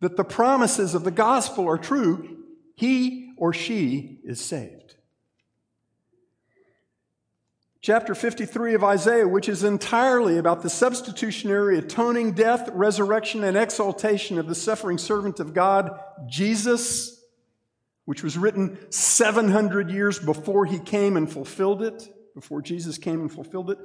that 0.01 0.18
the 0.18 0.24
promises 0.24 0.96
of 0.96 1.03
the 1.03 1.12
gospel 1.12 1.70
are 1.70 1.77
true, 1.77 2.38
he 2.75 3.34
or 3.38 3.53
she 3.53 4.20
is 4.24 4.41
saved. 4.41 4.96
Chapter 7.82 8.13
53 8.13 8.75
of 8.75 8.84
Isaiah, 8.84 9.27
which 9.27 9.50
is 9.50 9.63
entirely 9.63 10.38
about 10.38 10.62
the 10.62 10.70
substitutionary, 10.70 11.80
atoning 11.80 12.34
death, 12.34 12.70
resurrection, 12.74 13.44
and 13.44 13.58
exaltation 13.58 14.38
of 14.38 14.48
the 14.48 14.53
suffering 14.53 15.00
servant 15.00 15.39
of 15.39 15.56
God, 15.56 16.00
Jesus, 16.27 17.20
which 18.05 18.24
was 18.24 18.38
written 18.38 18.77
700 18.91 19.89
years 19.89 20.20
before 20.20 20.65
he 20.65 20.79
came 20.79 21.17
and 21.17 21.31
fulfilled 21.31 21.81
it, 21.81 22.08
before 22.36 22.62
Jesus 22.62 22.98
came 22.98 23.22
and 23.22 23.31
fulfilled 23.31 23.72
it. 23.72 23.79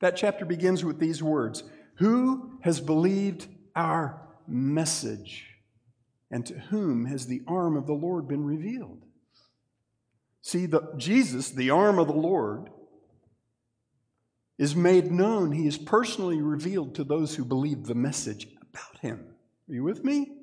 That 0.00 0.16
chapter 0.16 0.44
begins 0.44 0.84
with 0.84 0.98
these 0.98 1.22
words 1.22 1.64
Who 1.96 2.58
has 2.62 2.80
believed 2.80 3.48
our 3.74 4.22
message? 4.46 5.52
And 6.30 6.44
to 6.46 6.54
whom 6.54 7.06
has 7.06 7.26
the 7.26 7.42
arm 7.46 7.76
of 7.76 7.86
the 7.86 7.94
Lord 7.94 8.26
been 8.26 8.44
revealed? 8.44 9.04
See, 10.42 10.66
the, 10.66 10.92
Jesus, 10.96 11.50
the 11.50 11.70
arm 11.70 11.98
of 11.98 12.08
the 12.08 12.12
Lord, 12.12 12.68
is 14.58 14.74
made 14.74 15.10
known. 15.10 15.52
He 15.52 15.66
is 15.66 15.78
personally 15.78 16.40
revealed 16.40 16.94
to 16.96 17.04
those 17.04 17.34
who 17.34 17.44
believe 17.44 17.84
the 17.84 17.94
message 17.94 18.48
about 18.62 19.00
him. 19.00 19.34
Are 19.68 19.74
you 19.74 19.84
with 19.84 20.04
me? 20.04 20.35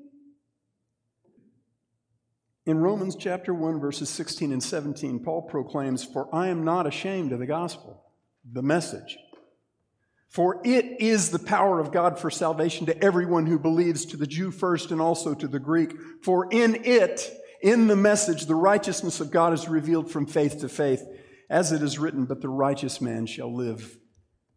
In 2.65 2.77
Romans 2.77 3.17
chapter 3.17 3.53
1, 3.53 3.82
verses 3.82 4.10
16 4.10 4.53
and 4.53 4.63
17, 4.63 5.20
Paul 5.20 5.41
proclaims, 5.41 6.03
For 6.03 6.34
I 6.34 6.48
am 6.48 6.63
not 6.63 6.88
ashamed 6.88 7.34
of 7.34 7.39
the 7.39 7.46
gospel, 7.46 8.01
the 8.50 8.62
message. 8.62 9.17
For 10.29 10.62
it 10.63 11.01
is 11.01 11.29
the 11.29 11.39
power 11.39 11.79
of 11.79 11.91
God 11.91 12.17
for 12.17 12.32
salvation 12.32 12.86
to 12.86 13.03
everyone 13.03 13.48
who 13.48 13.60
believes, 13.60 14.05
to 14.05 14.17
the 14.17 14.25
Jew 14.25 14.50
first 14.50 14.91
and 14.91 15.01
also 15.01 15.34
to 15.36 15.48
the 15.48 15.60
Greek. 15.60 15.93
For 16.24 16.48
in 16.51 16.86
it, 16.86 17.29
in 17.62 17.88
the 17.88 17.98
message, 17.98 18.46
the 18.46 18.55
righteousness 18.55 19.20
of 19.20 19.29
God 19.29 19.53
is 19.53 19.67
revealed 19.67 20.10
from 20.10 20.25
faith 20.25 20.62
to 20.62 20.70
faith, 20.70 21.03
as 21.50 21.74
it 21.74 21.84
is 21.84 22.00
written, 22.00 22.25
But 22.25 22.41
the 22.41 22.50
righteous 22.50 23.01
man 23.01 23.25
shall 23.25 23.53
live 23.53 23.98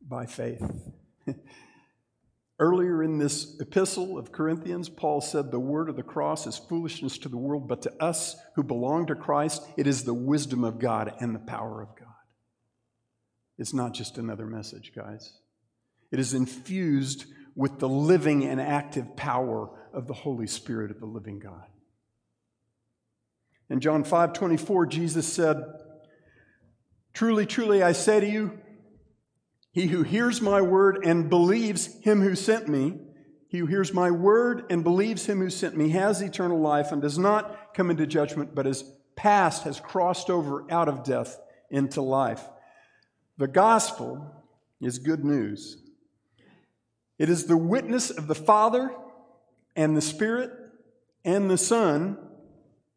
by 0.01 0.27
faith. 0.27 0.63
Earlier 2.59 3.03
in 3.03 3.19
this 3.19 3.61
epistle 3.61 4.17
of 4.17 4.33
Corinthians, 4.33 4.89
Paul 4.89 5.21
said, 5.21 5.51
The 5.51 5.61
word 5.61 5.91
of 5.91 5.97
the 5.97 6.03
cross 6.03 6.47
is 6.47 6.57
foolishness 6.57 7.19
to 7.19 7.29
the 7.29 7.37
world, 7.37 7.69
but 7.69 7.83
to 7.83 8.03
us 8.03 8.37
who 8.55 8.63
belong 8.63 9.07
to 9.07 9.15
Christ, 9.15 9.63
it 9.77 9.87
is 9.87 10.05
the 10.05 10.15
wisdom 10.15 10.65
of 10.65 10.79
God 10.79 11.13
and 11.21 11.35
the 11.35 11.41
power 11.41 11.83
of 11.83 11.95
God. 11.99 12.07
It's 13.59 13.75
not 13.75 13.93
just 13.93 14.17
another 14.17 14.47
message, 14.47 14.93
guys. 14.95 15.35
It 16.11 16.19
is 16.19 16.33
infused 16.33 17.27
with 17.55 17.79
the 17.79 17.89
living 17.89 18.45
and 18.45 18.61
active 18.61 19.17
power 19.17 19.71
of 19.93 20.07
the 20.07 20.15
Holy 20.15 20.47
Spirit 20.47 20.91
of 20.91 21.01
the 21.01 21.07
living 21.07 21.39
God. 21.39 21.65
In 23.69 23.81
John 23.81 24.03
5 24.03 24.33
24, 24.33 24.87
Jesus 24.87 25.31
said, 25.31 25.63
Truly, 27.13 27.45
truly, 27.45 27.83
I 27.83 27.93
say 27.93 28.21
to 28.21 28.27
you, 28.27 28.59
he 29.77 29.89
who 29.89 30.03
hears 30.03 30.41
my 30.41 30.63
word 30.63 31.05
and 31.05 31.29
believes 31.29 32.01
him 32.01 32.23
who 32.23 32.35
sent 32.35 32.67
me, 32.67 32.99
he 33.47 33.59
who 33.59 33.67
hears 33.67 33.93
my 33.93 34.11
word 34.11 34.65
and 34.71 34.83
believes 34.83 35.27
him 35.27 35.39
who 35.39 35.51
sent 35.51 35.77
me 35.77 35.91
has 35.91 36.23
eternal 36.23 36.59
life 36.59 36.93
and 36.93 37.03
does 37.03 37.19
not 37.19 37.75
come 37.75 37.91
into 37.91 38.07
judgment, 38.07 38.55
but 38.55 38.67
is 38.67 38.91
passed, 39.17 39.65
has 39.65 39.79
crossed 39.79 40.31
over 40.31 40.65
out 40.73 40.89
of 40.89 41.05
death 41.05 41.39
into 41.71 42.01
life. 42.01 42.43
The 43.37 43.49
gospel 43.49 44.43
is 44.81 44.99
good 44.99 45.27
news. 45.27 45.77
It 47.19 47.29
is 47.29 47.45
the 47.45 47.59
witness 47.59 48.09
of 48.09 48.29
the 48.29 48.35
Father 48.35 48.97
and 49.77 49.95
the 49.95 50.01
Spirit 50.01 50.53
and 51.23 51.51
the 51.51 51.59
Son 51.59 52.17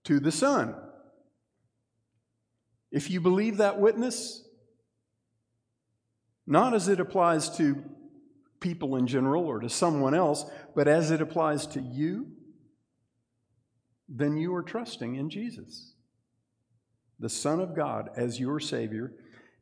to 0.05 0.21
the 0.21 0.31
Son. 0.31 0.75
If 2.89 3.09
you 3.09 3.19
believe 3.19 3.57
that 3.57 3.81
witness, 3.81 4.45
not 6.49 6.73
as 6.73 6.87
it 6.87 6.99
applies 6.99 7.55
to 7.57 7.83
people 8.59 8.95
in 8.95 9.05
general 9.05 9.45
or 9.45 9.59
to 9.59 9.69
someone 9.69 10.15
else, 10.15 10.45
but 10.75 10.87
as 10.87 11.11
it 11.11 11.21
applies 11.21 11.67
to 11.67 11.79
you, 11.79 12.27
then 14.09 14.35
you 14.35 14.53
are 14.55 14.63
trusting 14.63 15.15
in 15.15 15.29
Jesus, 15.29 15.93
the 17.19 17.29
Son 17.29 17.59
of 17.59 17.75
God, 17.75 18.09
as 18.17 18.39
your 18.39 18.59
Savior, 18.59 19.13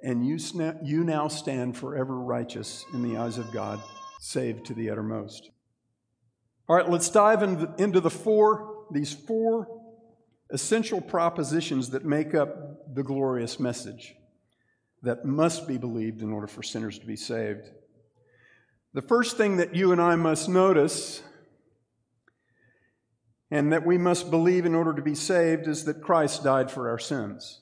and 0.01 0.25
you, 0.25 0.35
sna- 0.35 0.79
you 0.81 1.03
now 1.03 1.27
stand 1.27 1.75
forever 1.75 2.17
righteous 2.17 2.85
in 2.93 3.03
the 3.03 3.17
eyes 3.17 3.37
of 3.37 3.51
God, 3.51 3.81
saved 4.21 4.65
to 4.67 4.73
the 4.73 4.89
uttermost. 4.89 5.49
All 6.69 6.77
right, 6.77 6.89
let's 6.89 7.09
dive 7.09 7.41
the, 7.41 7.73
into 7.77 7.99
the 7.99 8.09
four, 8.09 8.85
these 8.91 9.11
four 9.11 9.67
essential 10.51 11.01
propositions 11.01 11.89
that 11.89 12.05
make 12.05 12.33
up 12.33 12.95
the 12.95 13.03
glorious 13.03 13.59
message 13.59 14.15
that 15.03 15.25
must 15.25 15.67
be 15.67 15.77
believed 15.77 16.21
in 16.21 16.31
order 16.31 16.47
for 16.47 16.63
sinners 16.63 16.99
to 16.99 17.05
be 17.05 17.15
saved. 17.15 17.69
The 18.93 19.01
first 19.01 19.37
thing 19.37 19.57
that 19.57 19.75
you 19.75 19.91
and 19.91 20.01
I 20.01 20.15
must 20.15 20.49
notice 20.49 21.21
and 23.49 23.71
that 23.71 23.85
we 23.85 23.97
must 23.97 24.29
believe 24.29 24.65
in 24.65 24.75
order 24.75 24.93
to 24.93 25.01
be 25.01 25.15
saved 25.15 25.67
is 25.67 25.85
that 25.85 26.01
Christ 26.01 26.43
died 26.43 26.69
for 26.69 26.89
our 26.89 26.99
sins. 26.99 27.61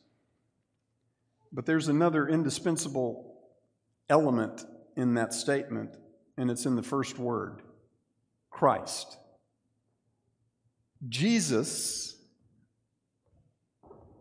But 1.51 1.65
there's 1.65 1.87
another 1.87 2.27
indispensable 2.27 3.35
element 4.09 4.65
in 4.95 5.13
that 5.15 5.33
statement, 5.33 5.95
and 6.37 6.49
it's 6.49 6.65
in 6.65 6.75
the 6.75 6.83
first 6.83 7.19
word 7.19 7.61
Christ. 8.49 9.17
Jesus, 11.07 12.15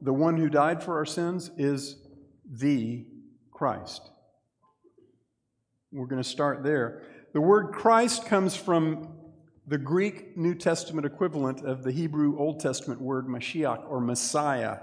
the 0.03 0.12
one 0.12 0.37
who 0.37 0.48
died 0.48 0.83
for 0.83 0.96
our 0.96 1.07
sins, 1.07 1.50
is 1.57 1.96
the 2.50 3.07
Christ. 3.50 4.11
We're 5.92 6.07
going 6.07 6.22
to 6.22 6.28
start 6.28 6.62
there. 6.62 7.02
The 7.33 7.40
word 7.40 7.72
Christ 7.72 8.26
comes 8.26 8.57
from 8.57 9.09
the 9.66 9.78
Greek 9.78 10.37
New 10.37 10.54
Testament 10.54 11.07
equivalent 11.07 11.64
of 11.64 11.83
the 11.83 11.92
Hebrew 11.92 12.38
Old 12.38 12.61
Testament 12.61 13.00
word 13.00 13.26
Mashiach 13.26 13.88
or 13.88 14.00
Messiah. 14.00 14.78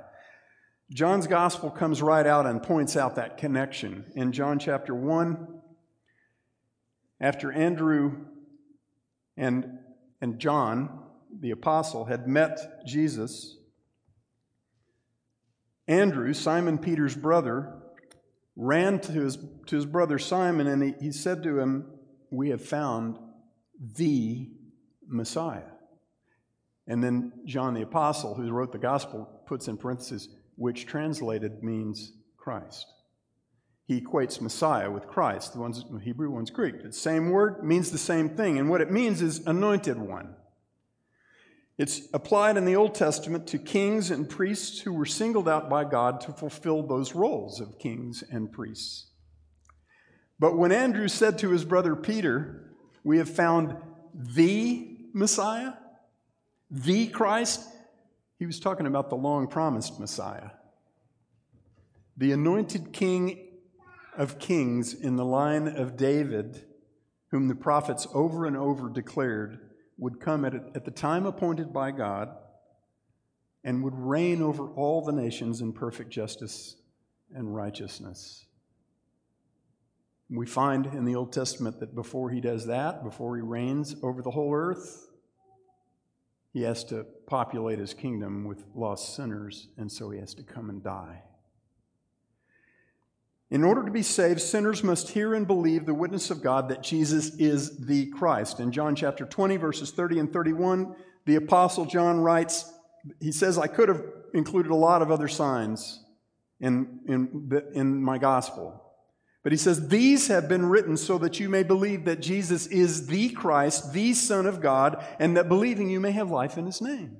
John's 0.91 1.27
gospel 1.27 1.69
comes 1.69 2.01
right 2.01 2.25
out 2.25 2.45
and 2.45 2.61
points 2.61 2.97
out 2.97 3.15
that 3.15 3.37
connection. 3.37 4.05
In 4.15 4.31
John 4.31 4.59
chapter 4.59 4.93
1, 4.93 5.47
after 7.21 7.51
Andrew 7.51 8.25
and, 9.37 9.79
and 10.19 10.39
John, 10.39 10.99
the 11.39 11.51
apostle, 11.51 12.05
had 12.05 12.27
met 12.27 12.85
Jesus, 12.85 13.57
Andrew, 15.87 16.33
Simon 16.33 16.77
Peter's 16.77 17.15
brother, 17.15 17.73
ran 18.55 18.99
to 18.99 19.11
his, 19.11 19.37
to 19.65 19.75
his 19.75 19.85
brother 19.85 20.19
Simon 20.19 20.67
and 20.67 20.83
he, 20.83 20.93
he 20.99 21.11
said 21.11 21.43
to 21.43 21.59
him, 21.59 21.85
We 22.29 22.49
have 22.49 22.63
found 22.63 23.17
the 23.95 24.49
Messiah. 25.07 25.63
And 26.87 27.03
then 27.03 27.31
John 27.45 27.73
the 27.73 27.81
Apostle, 27.81 28.35
who 28.35 28.49
wrote 28.51 28.71
the 28.71 28.77
gospel, 28.77 29.41
puts 29.45 29.67
in 29.67 29.77
parentheses, 29.77 30.29
which 30.55 30.85
translated 30.85 31.63
means 31.63 32.13
Christ. 32.37 32.85
He 33.85 34.01
equates 34.01 34.41
Messiah 34.41 34.89
with 34.89 35.07
Christ. 35.07 35.53
The 35.53 35.59
one's 35.59 35.83
Hebrew, 36.03 36.31
one's 36.31 36.49
Greek. 36.49 36.81
The 36.83 36.93
same 36.93 37.29
word 37.29 37.63
means 37.63 37.91
the 37.91 37.97
same 37.97 38.29
thing. 38.29 38.57
And 38.57 38.69
what 38.69 38.81
it 38.81 38.91
means 38.91 39.21
is 39.21 39.45
anointed 39.45 39.97
one. 39.97 40.35
It's 41.81 42.07
applied 42.13 42.57
in 42.57 42.65
the 42.65 42.75
Old 42.75 42.93
Testament 42.93 43.47
to 43.47 43.57
kings 43.57 44.11
and 44.11 44.29
priests 44.29 44.81
who 44.81 44.93
were 44.93 45.07
singled 45.07 45.49
out 45.49 45.67
by 45.67 45.83
God 45.83 46.21
to 46.21 46.31
fulfill 46.31 46.83
those 46.83 47.15
roles 47.15 47.59
of 47.59 47.79
kings 47.79 48.23
and 48.31 48.51
priests. 48.51 49.07
But 50.37 50.59
when 50.59 50.71
Andrew 50.71 51.07
said 51.07 51.39
to 51.39 51.49
his 51.49 51.65
brother 51.65 51.95
Peter, 51.95 52.71
We 53.03 53.17
have 53.17 53.31
found 53.31 53.75
the 54.13 54.95
Messiah, 55.11 55.73
the 56.69 57.07
Christ, 57.07 57.67
he 58.37 58.45
was 58.45 58.59
talking 58.59 58.85
about 58.85 59.09
the 59.09 59.15
long 59.15 59.47
promised 59.47 59.99
Messiah. 59.99 60.51
The 62.15 62.31
anointed 62.31 62.93
king 62.93 63.39
of 64.15 64.37
kings 64.37 64.93
in 64.93 65.15
the 65.15 65.25
line 65.25 65.67
of 65.67 65.97
David, 65.97 66.63
whom 67.31 67.47
the 67.47 67.55
prophets 67.55 68.05
over 68.13 68.45
and 68.45 68.55
over 68.55 68.87
declared 68.87 69.70
would 70.01 70.19
come 70.19 70.43
at, 70.43 70.55
at 70.55 70.83
the 70.83 70.91
time 70.91 71.27
appointed 71.27 71.71
by 71.71 71.91
God 71.91 72.35
and 73.63 73.83
would 73.83 73.93
reign 73.95 74.41
over 74.41 74.67
all 74.69 75.05
the 75.05 75.11
nations 75.11 75.61
in 75.61 75.71
perfect 75.71 76.09
justice 76.09 76.75
and 77.35 77.55
righteousness. 77.55 78.47
We 80.27 80.47
find 80.47 80.87
in 80.87 81.05
the 81.05 81.13
Old 81.13 81.31
Testament 81.31 81.79
that 81.81 81.93
before 81.93 82.31
he 82.31 82.41
does 82.41 82.65
that, 82.65 83.03
before 83.03 83.35
he 83.35 83.43
reigns 83.43 83.95
over 84.01 84.23
the 84.23 84.31
whole 84.31 84.51
earth, 84.55 85.07
he 86.51 86.63
has 86.63 86.83
to 86.85 87.05
populate 87.27 87.77
his 87.77 87.93
kingdom 87.93 88.45
with 88.45 88.63
lost 88.73 89.15
sinners, 89.15 89.67
and 89.77 89.91
so 89.91 90.09
he 90.09 90.19
has 90.19 90.33
to 90.33 90.43
come 90.43 90.71
and 90.71 90.83
die. 90.83 91.21
In 93.51 93.65
order 93.65 93.83
to 93.83 93.91
be 93.91 94.01
saved, 94.01 94.39
sinners 94.39 94.81
must 94.81 95.09
hear 95.09 95.35
and 95.35 95.45
believe 95.45 95.85
the 95.85 95.93
witness 95.93 96.31
of 96.31 96.41
God 96.41 96.69
that 96.69 96.81
Jesus 96.81 97.35
is 97.35 97.85
the 97.85 98.05
Christ. 98.07 98.61
In 98.61 98.71
John 98.71 98.95
chapter 98.95 99.25
20, 99.25 99.57
verses 99.57 99.91
30 99.91 100.19
and 100.19 100.33
31, 100.33 100.95
the 101.25 101.35
Apostle 101.35 101.85
John 101.85 102.21
writes, 102.21 102.71
he 103.19 103.33
says, 103.33 103.57
I 103.57 103.67
could 103.67 103.89
have 103.89 104.01
included 104.33 104.71
a 104.71 104.75
lot 104.75 105.01
of 105.01 105.11
other 105.11 105.27
signs 105.27 106.01
in, 106.61 107.01
in, 107.07 107.51
in 107.73 108.01
my 108.01 108.17
gospel. 108.17 108.81
But 109.43 109.51
he 109.51 109.57
says, 109.57 109.89
These 109.89 110.27
have 110.27 110.47
been 110.47 110.67
written 110.67 110.95
so 110.95 111.17
that 111.17 111.39
you 111.39 111.49
may 111.49 111.63
believe 111.63 112.05
that 112.05 112.21
Jesus 112.21 112.67
is 112.67 113.07
the 113.07 113.29
Christ, 113.29 113.91
the 113.91 114.13
Son 114.13 114.45
of 114.45 114.61
God, 114.61 115.03
and 115.19 115.35
that 115.35 115.49
believing 115.49 115.89
you 115.89 115.99
may 115.99 116.11
have 116.11 116.31
life 116.31 116.57
in 116.57 116.65
his 116.65 116.79
name. 116.79 117.17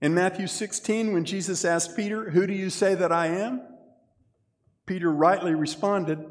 In 0.00 0.14
Matthew 0.14 0.46
16, 0.46 1.12
when 1.12 1.24
Jesus 1.24 1.64
asked 1.64 1.94
Peter, 1.94 2.30
Who 2.30 2.46
do 2.46 2.54
you 2.54 2.70
say 2.70 2.94
that 2.94 3.12
I 3.12 3.26
am? 3.28 3.60
Peter 4.86 5.10
rightly 5.10 5.54
responded, 5.54 6.24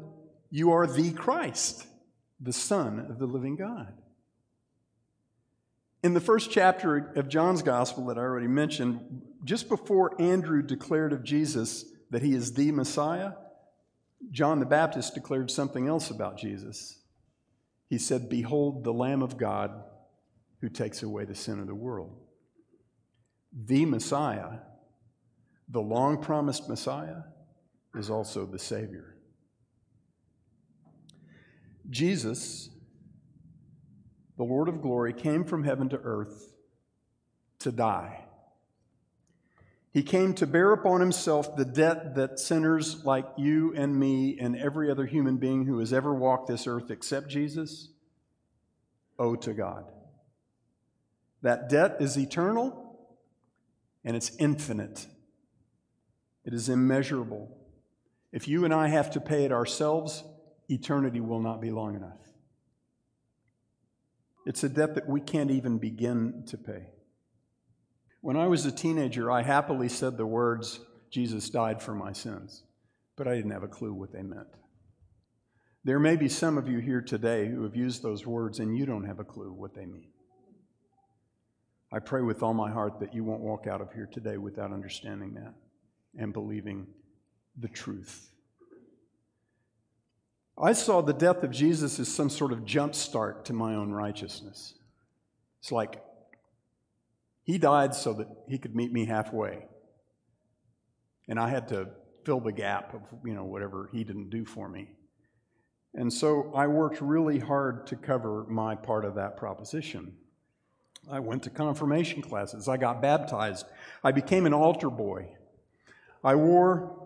You 0.50 0.72
are 0.72 0.86
the 0.86 1.12
Christ, 1.12 1.86
the 2.40 2.52
Son 2.52 2.98
of 3.10 3.18
the 3.18 3.26
living 3.26 3.56
God. 3.56 3.92
In 6.02 6.14
the 6.14 6.20
first 6.20 6.50
chapter 6.50 7.12
of 7.16 7.28
John's 7.28 7.62
Gospel 7.62 8.06
that 8.06 8.18
I 8.18 8.20
already 8.20 8.46
mentioned, 8.46 9.22
just 9.42 9.68
before 9.68 10.20
Andrew 10.20 10.62
declared 10.62 11.12
of 11.12 11.24
Jesus 11.24 11.86
that 12.10 12.22
he 12.22 12.34
is 12.34 12.52
the 12.52 12.70
Messiah, 12.72 13.32
John 14.30 14.60
the 14.60 14.66
Baptist 14.66 15.14
declared 15.14 15.50
something 15.50 15.88
else 15.88 16.10
about 16.10 16.38
Jesus. 16.38 16.98
He 17.88 17.98
said, 17.98 18.28
Behold, 18.28 18.84
the 18.84 18.92
Lamb 18.92 19.22
of 19.22 19.36
God 19.36 19.82
who 20.60 20.68
takes 20.68 21.02
away 21.02 21.24
the 21.24 21.34
sin 21.34 21.58
of 21.60 21.66
the 21.66 21.74
world. 21.74 22.16
The 23.52 23.84
Messiah, 23.84 24.58
the 25.68 25.80
long 25.80 26.22
promised 26.22 26.68
Messiah, 26.68 27.22
is 27.94 28.10
also 28.10 28.46
the 28.46 28.58
Savior. 28.58 29.14
Jesus, 31.90 32.70
the 34.36 34.44
Lord 34.44 34.68
of 34.68 34.80
glory, 34.80 35.12
came 35.12 35.44
from 35.44 35.64
heaven 35.64 35.88
to 35.90 36.00
earth 36.02 36.54
to 37.60 37.70
die. 37.70 38.24
He 39.92 40.02
came 40.02 40.34
to 40.34 40.46
bear 40.46 40.72
upon 40.72 41.00
himself 41.00 41.54
the 41.54 41.64
debt 41.64 42.16
that 42.16 42.40
sinners 42.40 43.04
like 43.04 43.26
you 43.36 43.72
and 43.76 43.96
me 43.96 44.36
and 44.40 44.56
every 44.56 44.90
other 44.90 45.06
human 45.06 45.36
being 45.36 45.66
who 45.66 45.78
has 45.78 45.92
ever 45.92 46.12
walked 46.12 46.48
this 46.48 46.66
earth 46.66 46.90
except 46.90 47.28
Jesus 47.28 47.90
owe 49.20 49.36
to 49.36 49.52
God. 49.52 49.84
That 51.42 51.68
debt 51.68 51.98
is 52.00 52.18
eternal 52.18 52.98
and 54.04 54.16
it's 54.16 54.34
infinite, 54.38 55.06
it 56.44 56.52
is 56.52 56.68
immeasurable. 56.68 57.56
If 58.34 58.48
you 58.48 58.64
and 58.64 58.74
I 58.74 58.88
have 58.88 59.12
to 59.12 59.20
pay 59.20 59.44
it 59.44 59.52
ourselves, 59.52 60.24
eternity 60.68 61.20
will 61.20 61.38
not 61.38 61.60
be 61.60 61.70
long 61.70 61.94
enough. 61.94 62.18
It's 64.44 64.64
a 64.64 64.68
debt 64.68 64.96
that 64.96 65.08
we 65.08 65.20
can't 65.20 65.52
even 65.52 65.78
begin 65.78 66.42
to 66.48 66.58
pay. 66.58 66.88
When 68.22 68.36
I 68.36 68.48
was 68.48 68.66
a 68.66 68.72
teenager, 68.72 69.30
I 69.30 69.42
happily 69.42 69.88
said 69.88 70.16
the 70.16 70.26
words, 70.26 70.80
Jesus 71.12 71.48
died 71.48 71.80
for 71.80 71.94
my 71.94 72.12
sins, 72.12 72.64
but 73.16 73.28
I 73.28 73.36
didn't 73.36 73.52
have 73.52 73.62
a 73.62 73.68
clue 73.68 73.94
what 73.94 74.12
they 74.12 74.22
meant. 74.22 74.48
There 75.84 76.00
may 76.00 76.16
be 76.16 76.28
some 76.28 76.58
of 76.58 76.66
you 76.66 76.80
here 76.80 77.02
today 77.02 77.46
who 77.46 77.62
have 77.62 77.76
used 77.76 78.02
those 78.02 78.26
words 78.26 78.58
and 78.58 78.76
you 78.76 78.84
don't 78.84 79.06
have 79.06 79.20
a 79.20 79.24
clue 79.24 79.52
what 79.52 79.76
they 79.76 79.86
mean. 79.86 80.08
I 81.92 82.00
pray 82.00 82.22
with 82.22 82.42
all 82.42 82.54
my 82.54 82.72
heart 82.72 82.98
that 82.98 83.14
you 83.14 83.22
won't 83.22 83.42
walk 83.42 83.68
out 83.68 83.80
of 83.80 83.92
here 83.92 84.08
today 84.10 84.38
without 84.38 84.72
understanding 84.72 85.34
that 85.34 85.54
and 86.18 86.32
believing 86.32 86.88
the 87.58 87.68
truth. 87.68 88.30
I 90.56 90.72
saw 90.72 91.00
the 91.00 91.12
death 91.12 91.42
of 91.42 91.50
Jesus 91.50 91.98
as 91.98 92.08
some 92.08 92.30
sort 92.30 92.52
of 92.52 92.64
jump 92.64 92.94
start 92.94 93.44
to 93.46 93.52
my 93.52 93.74
own 93.74 93.90
righteousness. 93.90 94.74
It's 95.60 95.72
like 95.72 96.02
he 97.42 97.58
died 97.58 97.94
so 97.94 98.12
that 98.14 98.28
he 98.48 98.58
could 98.58 98.74
meet 98.74 98.92
me 98.92 99.04
halfway. 99.04 99.66
And 101.28 101.40
I 101.40 101.48
had 101.48 101.68
to 101.68 101.88
fill 102.24 102.40
the 102.40 102.52
gap 102.52 102.94
of, 102.94 103.02
you 103.24 103.34
know, 103.34 103.44
whatever 103.44 103.90
he 103.92 104.04
didn't 104.04 104.30
do 104.30 104.44
for 104.44 104.68
me. 104.68 104.90
And 105.94 106.12
so 106.12 106.52
I 106.54 106.66
worked 106.66 107.00
really 107.00 107.38
hard 107.38 107.86
to 107.88 107.96
cover 107.96 108.44
my 108.48 108.74
part 108.74 109.04
of 109.04 109.14
that 109.16 109.36
proposition. 109.36 110.16
I 111.10 111.20
went 111.20 111.42
to 111.44 111.50
confirmation 111.50 112.22
classes. 112.22 112.68
I 112.68 112.76
got 112.76 113.02
baptized. 113.02 113.66
I 114.02 114.12
became 114.12 114.46
an 114.46 114.54
altar 114.54 114.90
boy. 114.90 115.28
I 116.22 116.34
wore 116.34 117.03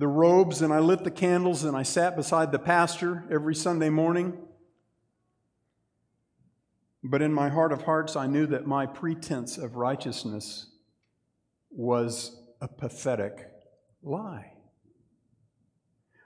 the 0.00 0.08
robes 0.08 0.62
and 0.62 0.72
I 0.72 0.78
lit 0.78 1.04
the 1.04 1.10
candles 1.10 1.62
and 1.62 1.76
I 1.76 1.82
sat 1.82 2.16
beside 2.16 2.52
the 2.52 2.58
pastor 2.58 3.22
every 3.30 3.54
Sunday 3.54 3.90
morning. 3.90 4.32
But 7.04 7.20
in 7.20 7.34
my 7.34 7.50
heart 7.50 7.70
of 7.70 7.82
hearts, 7.82 8.16
I 8.16 8.26
knew 8.26 8.46
that 8.46 8.66
my 8.66 8.86
pretense 8.86 9.58
of 9.58 9.76
righteousness 9.76 10.68
was 11.70 12.34
a 12.62 12.66
pathetic 12.66 13.46
lie. 14.02 14.54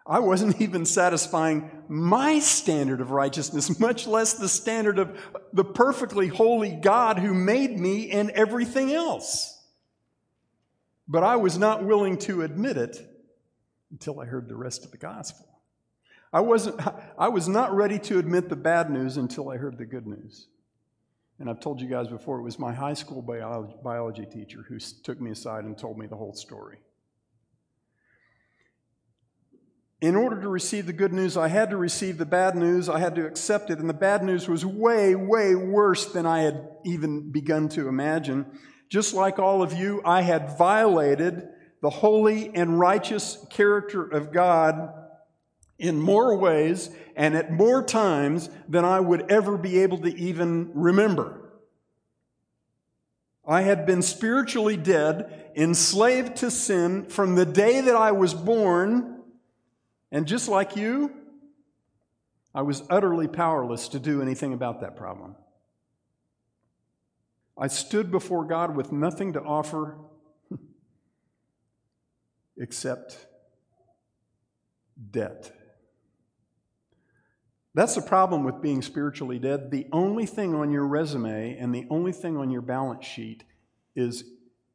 I 0.07 0.21
wasn't 0.21 0.61
even 0.61 0.87
satisfying 0.87 1.69
my 1.89 2.39
standard 2.39 3.01
of 3.01 3.11
righteousness, 3.11 3.81
much 3.81 4.07
less 4.07 4.35
the 4.35 4.49
standard 4.49 5.01
of 5.01 5.21
the 5.53 5.65
perfectly 5.65 6.29
holy 6.29 6.71
God 6.71 7.19
who 7.19 7.35
made 7.35 7.77
me 7.77 8.13
and 8.13 8.31
everything 8.31 8.93
else. 8.93 9.61
But 11.09 11.25
I 11.25 11.35
was 11.35 11.59
not 11.59 11.85
willing 11.85 12.19
to 12.19 12.43
admit 12.43 12.77
it 12.77 13.11
until 13.95 14.19
I 14.19 14.25
heard 14.25 14.49
the 14.49 14.57
rest 14.57 14.85
of 14.85 14.91
the 14.91 14.99
gospel. 14.99 15.47
I, 16.33 16.41
wasn't, 16.41 16.81
I 17.17 17.29
was 17.29 17.47
not 17.47 17.73
ready 17.73 18.01
to 18.01 18.19
admit 18.19 18.49
the 18.49 18.57
bad 18.57 18.91
news 18.91 19.17
until 19.19 19.51
I 19.51 19.57
heard 19.57 19.79
the 19.79 19.87
good 19.87 20.05
news. 20.05 20.49
And 21.39 21.49
I've 21.49 21.61
told 21.61 21.81
you 21.81 21.89
guys 21.89 22.09
before, 22.09 22.41
it 22.41 22.43
was 22.43 22.59
my 22.59 22.75
high 22.75 22.95
school 22.95 23.23
biology, 23.23 24.27
teacher 24.27 24.65
who 24.69 24.81
took 24.81 25.21
me 25.21 25.31
aside 25.31 25.63
and 25.63 25.79
told 25.79 25.97
me 25.97 26.09
the 26.09 26.17
whole 26.17 26.35
story. 26.35 26.79
In 30.01 30.17
order 30.17 30.41
to 30.41 30.49
receive 30.49 30.87
the 30.87 30.93
good 30.93 31.13
news, 31.13 31.37
I 31.37 31.47
had 31.47 31.71
to 31.71 31.77
receive 31.77 32.19
the 32.19 32.27
bad 32.27 32.57
news. 32.57 32.89
I 32.89 32.99
had 32.99 33.15
to 33.15 33.27
accept 33.27 33.71
it. 33.71 33.79
And 33.79 33.89
the 33.89 33.95
bad 33.95 34.25
news 34.25 34.49
was 34.49 34.67
way, 34.67 35.15
way 35.15 35.55
worse 35.55 36.07
than 36.07 36.27
I 36.27 36.41
had 36.41 36.69
even 36.85 37.31
begun 37.31 37.69
to 37.71 37.87
imagine. 37.87 38.59
Just 38.89 39.15
like 39.15 39.39
all 39.39 39.63
of 39.63 39.73
you, 39.73 40.03
I 40.05 40.23
had 40.23 40.59
violated 40.59 41.49
the 41.85 41.91
holy 41.91 42.51
and 42.55 42.81
righteous 42.81 43.45
character 43.51 44.03
of 44.03 44.33
God 44.33 44.91
in 45.79 46.01
more 46.01 46.35
ways 46.35 46.89
and 47.15 47.37
at 47.37 47.53
more 47.53 47.83
times 47.83 48.49
than 48.67 48.87
I 48.87 49.01
would 49.01 49.31
ever 49.31 49.59
be 49.59 49.81
able 49.81 49.99
to 49.99 50.17
even 50.17 50.71
remember. 50.73 51.43
I 53.47 53.61
had 53.61 53.85
been 53.85 54.01
spiritually 54.01 54.79
dead, 54.79 55.51
enslaved 55.55 56.37
to 56.37 56.51
sin 56.51 57.05
from 57.05 57.35
the 57.35 57.45
day 57.45 57.83
that 57.83 57.97
I 57.97 58.13
was 58.13 58.33
born, 58.33 59.21
and 60.11 60.25
just 60.25 60.49
like 60.49 60.77
you, 60.77 61.13
I 62.55 62.63
was 62.63 62.83
utterly 62.89 63.29
powerless 63.29 63.89
to 63.89 63.99
do 63.99 64.23
anything 64.23 64.55
about 64.55 64.81
that 64.81 64.97
problem. 64.97 65.37
I 67.59 67.67
stood 67.67 68.11
before 68.11 68.47
God 68.47 68.75
with 68.75 68.91
nothing 68.91 69.35
to 69.35 69.43
offer 69.43 69.99
except 72.59 73.27
debt. 75.11 75.53
That's 77.75 77.97
the 77.97 78.03
problem 78.03 78.45
with 78.45 78.63
being 78.63 78.83
spiritually 78.83 79.41
dead. 79.41 79.71
The 79.71 79.87
only 79.93 80.27
thing 80.27 80.55
on 80.55 80.71
your 80.71 80.87
resume 80.87 81.57
and 81.59 81.75
the 81.75 81.87
only 81.91 82.13
thing 82.13 82.37
on 82.37 82.51
your 82.51 82.63
balance 82.63 83.05
sheet 83.05 83.43
is 83.97 84.25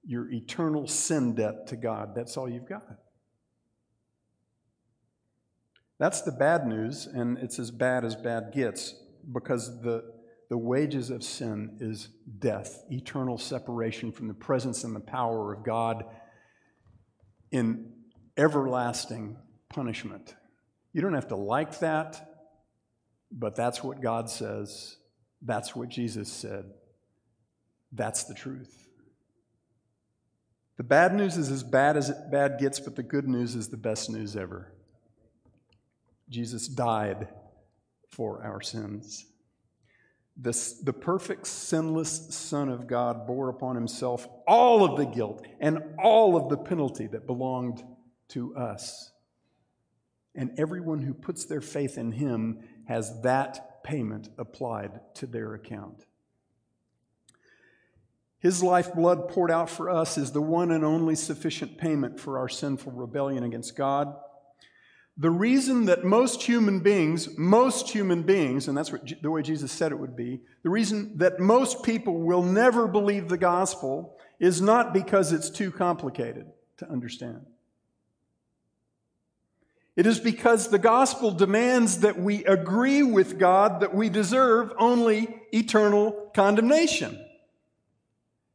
your 0.06 0.30
eternal 0.32 0.88
sin 0.88 1.36
debt 1.36 1.68
to 1.68 1.78
God. 1.78 2.13
That's 2.13 2.36
all 2.36 2.50
you've 2.50 2.68
got. 2.68 3.00
That's 5.98 6.22
the 6.22 6.32
bad 6.32 6.65
news, 6.65 7.08
and 7.08 7.38
it's 7.38 7.60
as 7.60 7.72
bad 7.72 8.06
as 8.06 8.15
bad 8.15 8.54
gets 8.54 8.96
because 9.34 9.82
the, 9.82 10.13
the 10.50 10.58
wages 10.58 11.10
of 11.10 11.24
sin 11.24 11.78
is 11.82 12.08
death, 12.39 12.84
eternal 12.89 13.38
separation 13.38 14.12
from 14.12 14.30
the 14.30 14.34
presence 14.34 14.86
and 14.86 14.96
the 14.96 15.02
power 15.02 15.54
of 15.54 15.63
God 15.63 16.06
in 17.52 17.92
everlasting 18.38 19.38
punishment. 19.70 20.36
You 20.94 21.02
don't 21.02 21.14
have 21.14 21.28
to 21.30 21.36
like 21.36 21.80
that. 21.80 22.30
But 23.32 23.56
that's 23.56 23.84
what 23.84 24.02
God 24.02 24.30
says. 24.30 24.98
That's 25.42 25.76
what 25.76 25.90
Jesus 25.90 26.32
said. 26.32 26.66
That's 27.92 28.24
the 28.24 28.34
truth. 28.34 28.88
The 30.78 30.84
bad 30.84 31.14
news 31.14 31.38
is 31.38 31.52
as 31.52 31.64
bad 31.64 31.98
as 31.98 32.10
it 32.10 32.32
bad 32.32 32.58
gets, 32.60 32.80
but 32.80 32.96
the 32.96 33.04
good 33.04 33.28
news 33.28 33.56
is 33.56 33.68
the 33.68 33.78
best 33.78 34.10
news 34.10 34.36
ever. 34.36 34.72
Jesus 36.30 36.68
died 36.68 37.28
for 38.10 38.44
our 38.44 38.62
sins. 38.62 39.26
The, 40.41 40.93
perfect, 40.93 41.47
sinless 41.47 42.34
Son 42.34 42.69
of 42.69 42.88
God 42.88 43.28
bore 43.28 43.49
upon 43.49 43.75
himself 43.75 44.25
all 44.47 44.86
of 44.86 44.97
the 44.97 45.06
guilt 45.06 45.45
and 45.60 45.80
all 46.02 46.38
of 46.38 46.49
the 46.49 46.58
penalty 46.58 47.08
that 47.08 47.28
belonged 47.28 47.84
to 48.30 48.56
us. 48.56 49.12
And 50.36 50.58
everyone 50.58 51.02
who 51.02 51.13
puts 51.13 51.43
their 51.43 51.60
faith 51.60 51.97
in 51.97 52.13
him 52.13 52.60
has 52.88 53.21
that 53.23 53.84
payment 53.84 54.30
applied 54.38 55.02
to 55.15 55.28
their 55.28 55.54
account. 55.56 56.06
His 58.39 58.63
lifeblood 58.63 59.28
poured 59.28 59.52
out 59.52 59.69
for 59.69 59.89
us 59.89 60.17
is 60.17 60.32
the 60.32 60.41
one 60.41 60.71
and 60.71 60.86
only 60.86 61.15
sufficient 61.15 61.78
payment 61.78 62.17
for 62.17 62.38
our 62.38 62.47
sinful 62.47 62.93
rebellion 62.93 63.43
against 63.43 63.75
God. 63.75 64.15
The 65.22 65.30
reason 65.30 65.86
that 65.86 66.06
most 66.06 66.44
human 66.44 66.80
beings, 66.80 67.38
most 67.38 67.90
human 67.90 68.24
beings, 68.24 68.70
and 68.70 68.78
that's 68.78 68.90
what, 68.90 69.22
the 69.22 69.30
way 69.30 69.42
Jesus 69.42 69.70
said 69.70 69.92
it 69.92 70.00
would 70.00 70.16
be, 70.16 70.40
the 70.64 70.70
reason 70.70 71.18
that 71.18 71.42
most 71.42 71.84
people 71.84 72.22
will 72.22 72.42
never 72.42 72.88
believe 72.88 73.28
the 73.28 73.38
gospel 73.38 74.18
is 74.40 74.62
not 74.62 74.94
because 74.94 75.34
it's 75.34 75.50
too 75.50 75.72
complicated 75.72 76.46
to 76.78 76.90
understand. 76.90 77.46
It 79.98 80.08
is 80.08 80.22
because 80.22 80.70
the 80.70 80.80
gospel 80.80 81.32
demands 81.32 81.98
that 82.00 82.18
we 82.18 82.46
agree 82.46 83.04
with 83.04 83.38
God 83.38 83.82
that 83.82 83.94
we 83.94 84.08
deserve 84.08 84.72
only 84.80 85.42
eternal 85.52 86.32
condemnation. 86.34 87.20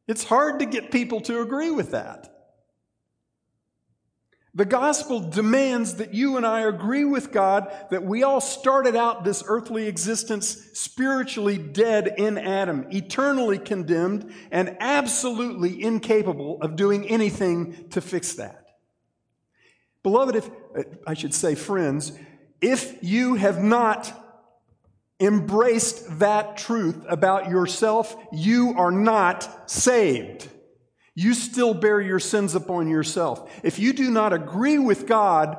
It's 0.07 0.23
hard 0.23 0.57
to 0.61 0.65
get 0.65 0.89
people 0.89 1.21
to 1.21 1.41
agree 1.41 1.69
with 1.69 1.91
that. 1.91 2.34
The 4.55 4.63
gospel 4.63 5.19
demands 5.19 5.95
that 5.95 6.13
you 6.13 6.37
and 6.37 6.45
I 6.45 6.61
agree 6.61 7.03
with 7.03 7.33
God 7.33 7.69
that 7.91 8.05
we 8.05 8.23
all 8.23 8.39
started 8.39 8.95
out 8.95 9.25
this 9.25 9.43
earthly 9.45 9.85
existence 9.87 10.47
spiritually 10.71 11.57
dead 11.57 12.13
in 12.17 12.37
Adam, 12.37 12.87
eternally 12.89 13.59
condemned, 13.59 14.33
and 14.51 14.77
absolutely 14.79 15.83
incapable 15.83 16.57
of 16.61 16.77
doing 16.77 17.05
anything 17.09 17.89
to 17.89 17.99
fix 17.99 18.35
that. 18.35 18.63
Beloved, 20.03 20.37
if 20.37 20.49
uh, 20.49 20.83
I 21.05 21.15
should 21.15 21.33
say, 21.33 21.55
friends, 21.55 22.17
if 22.61 23.03
you 23.03 23.35
have 23.35 23.61
not 23.61 24.13
embraced 25.19 26.19
that 26.19 26.55
truth 26.55 27.03
about 27.09 27.49
yourself, 27.49 28.15
you 28.31 28.73
are 28.77 28.91
not 28.91 29.69
saved 29.69 30.49
you 31.15 31.33
still 31.33 31.73
bear 31.73 32.01
your 32.01 32.19
sins 32.19 32.55
upon 32.55 32.89
yourself. 32.89 33.49
If 33.63 33.79
you 33.79 33.93
do 33.93 34.11
not 34.11 34.33
agree 34.33 34.77
with 34.77 35.07
God 35.07 35.57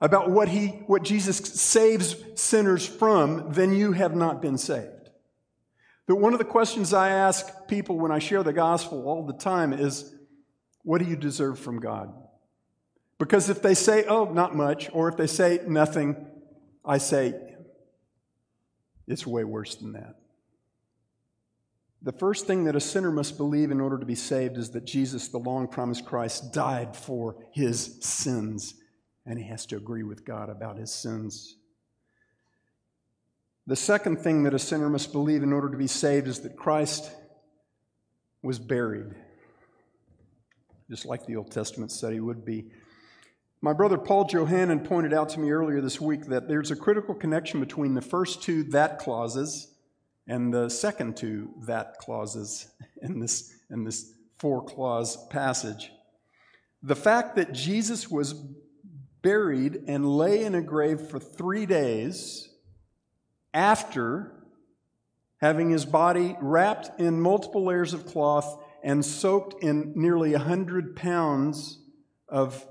about 0.00 0.30
what 0.30 0.48
he 0.48 0.68
what 0.86 1.02
Jesus 1.02 1.38
saves 1.38 2.16
sinners 2.36 2.86
from, 2.86 3.52
then 3.52 3.72
you 3.72 3.92
have 3.92 4.14
not 4.14 4.40
been 4.40 4.56
saved. 4.56 5.10
But 6.06 6.16
one 6.16 6.32
of 6.32 6.38
the 6.38 6.44
questions 6.44 6.92
I 6.92 7.10
ask 7.10 7.66
people 7.66 7.98
when 7.98 8.12
I 8.12 8.20
share 8.20 8.42
the 8.42 8.52
gospel 8.52 9.08
all 9.08 9.26
the 9.26 9.32
time 9.32 9.72
is 9.72 10.14
what 10.84 10.98
do 10.98 11.08
you 11.08 11.16
deserve 11.16 11.58
from 11.58 11.80
God? 11.80 12.12
Because 13.18 13.48
if 13.48 13.62
they 13.62 13.74
say, 13.74 14.04
"Oh, 14.04 14.24
not 14.32 14.54
much," 14.54 14.90
or 14.92 15.08
if 15.08 15.16
they 15.16 15.28
say 15.28 15.60
nothing, 15.66 16.26
I 16.84 16.98
say 16.98 17.34
it's 19.06 19.26
way 19.26 19.44
worse 19.44 19.74
than 19.74 19.92
that. 19.92 20.21
The 22.04 22.12
first 22.12 22.48
thing 22.48 22.64
that 22.64 22.74
a 22.74 22.80
sinner 22.80 23.12
must 23.12 23.36
believe 23.36 23.70
in 23.70 23.80
order 23.80 23.96
to 23.96 24.06
be 24.06 24.16
saved 24.16 24.58
is 24.58 24.70
that 24.70 24.84
Jesus, 24.84 25.28
the 25.28 25.38
long 25.38 25.68
promised 25.68 26.04
Christ, 26.04 26.52
died 26.52 26.96
for 26.96 27.36
his 27.52 27.98
sins, 28.00 28.74
and 29.24 29.38
he 29.38 29.44
has 29.46 29.66
to 29.66 29.76
agree 29.76 30.02
with 30.02 30.24
God 30.24 30.50
about 30.50 30.78
his 30.78 30.92
sins. 30.92 31.56
The 33.68 33.76
second 33.76 34.18
thing 34.18 34.42
that 34.42 34.54
a 34.54 34.58
sinner 34.58 34.90
must 34.90 35.12
believe 35.12 35.44
in 35.44 35.52
order 35.52 35.70
to 35.70 35.76
be 35.76 35.86
saved 35.86 36.26
is 36.26 36.40
that 36.40 36.56
Christ 36.56 37.08
was 38.42 38.58
buried, 38.58 39.14
just 40.90 41.06
like 41.06 41.24
the 41.24 41.36
Old 41.36 41.52
Testament 41.52 41.92
said 41.92 42.12
he 42.12 42.18
would 42.18 42.44
be. 42.44 42.66
My 43.60 43.72
brother 43.72 43.96
Paul 43.96 44.24
Johannan 44.24 44.80
pointed 44.80 45.14
out 45.14 45.28
to 45.30 45.40
me 45.40 45.52
earlier 45.52 45.80
this 45.80 46.00
week 46.00 46.26
that 46.26 46.48
there's 46.48 46.72
a 46.72 46.76
critical 46.76 47.14
connection 47.14 47.60
between 47.60 47.94
the 47.94 48.02
first 48.02 48.42
two 48.42 48.64
that 48.64 48.98
clauses 48.98 49.71
and 50.26 50.52
the 50.52 50.68
second 50.68 51.16
two 51.16 51.50
that 51.66 51.98
clauses 51.98 52.68
in 53.02 53.18
this, 53.18 53.52
in 53.70 53.84
this 53.84 54.12
four 54.36 54.64
clause 54.64 55.26
passage. 55.28 55.90
The 56.82 56.96
fact 56.96 57.36
that 57.36 57.52
Jesus 57.52 58.10
was 58.10 58.34
buried 59.22 59.84
and 59.86 60.16
lay 60.16 60.44
in 60.44 60.54
a 60.54 60.62
grave 60.62 61.00
for 61.00 61.20
three 61.20 61.66
days 61.66 62.48
after 63.54 64.32
having 65.40 65.70
his 65.70 65.84
body 65.84 66.36
wrapped 66.40 67.00
in 67.00 67.20
multiple 67.20 67.64
layers 67.64 67.94
of 67.94 68.06
cloth 68.06 68.62
and 68.82 69.04
soaked 69.04 69.62
in 69.62 69.92
nearly 69.94 70.34
a 70.34 70.38
hundred 70.38 70.96
pounds 70.96 71.78
of 72.28 72.66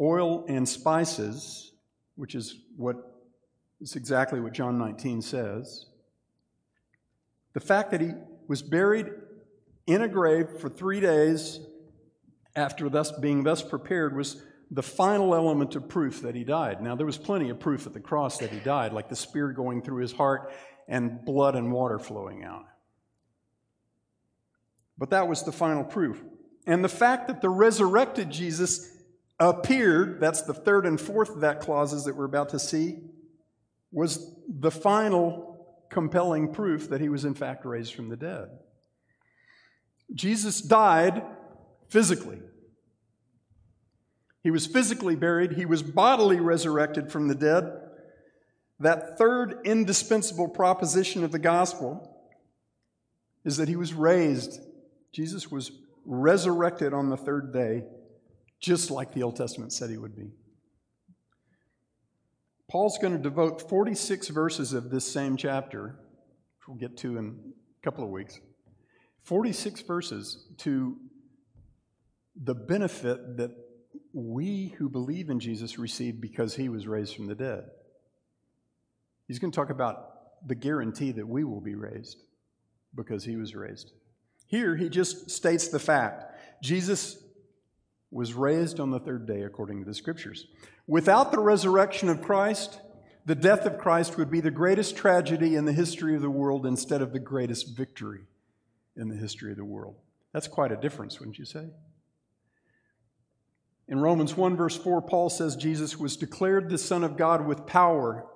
oil 0.00 0.44
and 0.48 0.68
spices, 0.68 1.72
which 2.14 2.34
is 2.34 2.56
what 2.76 2.96
is 3.80 3.96
exactly 3.96 4.40
what 4.40 4.52
John 4.52 4.78
19 4.78 5.22
says. 5.22 5.86
The 7.52 7.60
fact 7.60 7.90
that 7.90 8.00
he 8.00 8.12
was 8.48 8.62
buried 8.62 9.08
in 9.86 10.02
a 10.02 10.08
grave 10.08 10.48
for 10.60 10.68
three 10.68 11.00
days 11.00 11.60
after 12.54 12.88
thus 12.88 13.12
being 13.12 13.42
thus 13.42 13.62
prepared 13.62 14.16
was 14.16 14.42
the 14.70 14.82
final 14.82 15.34
element 15.34 15.74
of 15.74 15.88
proof 15.88 16.22
that 16.22 16.34
he 16.34 16.44
died. 16.44 16.80
Now, 16.80 16.94
there 16.94 17.06
was 17.06 17.18
plenty 17.18 17.50
of 17.50 17.58
proof 17.58 17.86
at 17.86 17.92
the 17.92 18.00
cross 18.00 18.38
that 18.38 18.50
he 18.50 18.60
died, 18.60 18.92
like 18.92 19.08
the 19.08 19.16
spear 19.16 19.52
going 19.52 19.82
through 19.82 20.00
his 20.00 20.12
heart 20.12 20.52
and 20.86 21.24
blood 21.24 21.56
and 21.56 21.72
water 21.72 21.98
flowing 21.98 22.44
out. 22.44 22.66
But 24.96 25.10
that 25.10 25.28
was 25.28 25.42
the 25.42 25.52
final 25.52 25.82
proof. 25.82 26.22
And 26.66 26.84
the 26.84 26.88
fact 26.88 27.26
that 27.28 27.40
the 27.40 27.48
resurrected 27.48 28.30
Jesus 28.30 28.96
appeared, 29.40 30.20
that's 30.20 30.42
the 30.42 30.54
third 30.54 30.86
and 30.86 31.00
fourth 31.00 31.30
of 31.30 31.40
that 31.40 31.60
clauses 31.60 32.04
that 32.04 32.14
we're 32.14 32.26
about 32.26 32.50
to 32.50 32.58
see, 32.58 32.98
was 33.90 34.36
the 34.48 34.70
final 34.70 35.49
compelling 35.90 36.52
proof 36.52 36.88
that 36.88 37.00
he 37.00 37.08
was 37.08 37.24
in 37.24 37.34
fact 37.34 37.64
raised 37.64 37.94
from 37.94 38.08
the 38.08 38.16
dead. 38.16 38.48
Jesus 40.14 40.60
died 40.60 41.22
physically. 41.88 42.38
He 44.42 44.50
was 44.50 44.66
physically 44.66 45.16
buried, 45.16 45.52
he 45.52 45.66
was 45.66 45.82
bodily 45.82 46.40
resurrected 46.40 47.12
from 47.12 47.28
the 47.28 47.34
dead. 47.34 47.70
That 48.78 49.18
third 49.18 49.60
indispensable 49.64 50.48
proposition 50.48 51.22
of 51.22 51.32
the 51.32 51.38
gospel 51.38 52.16
is 53.44 53.58
that 53.58 53.68
he 53.68 53.76
was 53.76 53.92
raised. 53.92 54.60
Jesus 55.12 55.50
was 55.50 55.72
resurrected 56.06 56.94
on 56.94 57.10
the 57.10 57.16
third 57.16 57.52
day, 57.52 57.84
just 58.58 58.90
like 58.90 59.12
the 59.12 59.22
Old 59.22 59.36
Testament 59.36 59.72
said 59.72 59.90
he 59.90 59.98
would 59.98 60.16
be. 60.16 60.30
Paul's 62.70 62.98
going 62.98 63.12
to 63.12 63.18
devote 63.18 63.68
46 63.68 64.28
verses 64.28 64.72
of 64.72 64.90
this 64.90 65.04
same 65.04 65.36
chapter, 65.36 65.86
which 65.86 66.68
we'll 66.68 66.76
get 66.76 66.96
to 66.98 67.18
in 67.18 67.36
a 67.76 67.84
couple 67.84 68.04
of 68.04 68.10
weeks, 68.10 68.38
46 69.24 69.80
verses 69.82 70.46
to 70.58 70.96
the 72.40 72.54
benefit 72.54 73.38
that 73.38 73.50
we 74.12 74.68
who 74.78 74.88
believe 74.88 75.30
in 75.30 75.40
Jesus 75.40 75.80
receive 75.80 76.20
because 76.20 76.54
he 76.54 76.68
was 76.68 76.86
raised 76.86 77.16
from 77.16 77.26
the 77.26 77.34
dead. 77.34 77.64
He's 79.26 79.40
going 79.40 79.50
to 79.50 79.56
talk 79.56 79.70
about 79.70 80.46
the 80.46 80.54
guarantee 80.54 81.10
that 81.10 81.26
we 81.26 81.42
will 81.42 81.60
be 81.60 81.74
raised 81.74 82.18
because 82.94 83.24
he 83.24 83.34
was 83.34 83.52
raised. 83.52 83.90
Here, 84.46 84.76
he 84.76 84.88
just 84.88 85.28
states 85.28 85.68
the 85.68 85.80
fact 85.80 86.24
Jesus 86.62 87.20
was 88.12 88.34
raised 88.34 88.80
on 88.80 88.90
the 88.90 89.00
third 89.00 89.26
day 89.26 89.42
according 89.42 89.80
to 89.80 89.84
the 89.84 89.94
scriptures. 89.94 90.46
Without 90.90 91.30
the 91.30 91.38
resurrection 91.38 92.08
of 92.08 92.20
Christ, 92.20 92.80
the 93.24 93.36
death 93.36 93.64
of 93.64 93.78
Christ 93.78 94.18
would 94.18 94.28
be 94.28 94.40
the 94.40 94.50
greatest 94.50 94.96
tragedy 94.96 95.54
in 95.54 95.64
the 95.64 95.72
history 95.72 96.16
of 96.16 96.20
the 96.20 96.28
world 96.28 96.66
instead 96.66 97.00
of 97.00 97.12
the 97.12 97.20
greatest 97.20 97.76
victory 97.76 98.22
in 98.96 99.08
the 99.08 99.14
history 99.14 99.52
of 99.52 99.56
the 99.56 99.64
world. 99.64 99.94
That's 100.32 100.48
quite 100.48 100.72
a 100.72 100.76
difference, 100.76 101.20
wouldn't 101.20 101.38
you 101.38 101.44
say? 101.44 101.68
In 103.86 104.00
Romans 104.00 104.36
1, 104.36 104.56
verse 104.56 104.76
4, 104.76 105.00
Paul 105.02 105.30
says 105.30 105.54
Jesus 105.54 105.96
was 105.96 106.16
declared 106.16 106.68
the 106.68 106.76
Son 106.76 107.04
of 107.04 107.16
God 107.16 107.46
with 107.46 107.68
power 107.68 108.26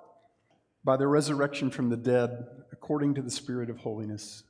by 0.84 0.96
the 0.96 1.08
resurrection 1.08 1.70
from 1.70 1.90
the 1.90 1.96
dead, 1.96 2.46
according 2.70 3.14
to 3.14 3.22
the 3.22 3.32
Spirit 3.32 3.68
of 3.68 3.78
holiness, 3.78 4.44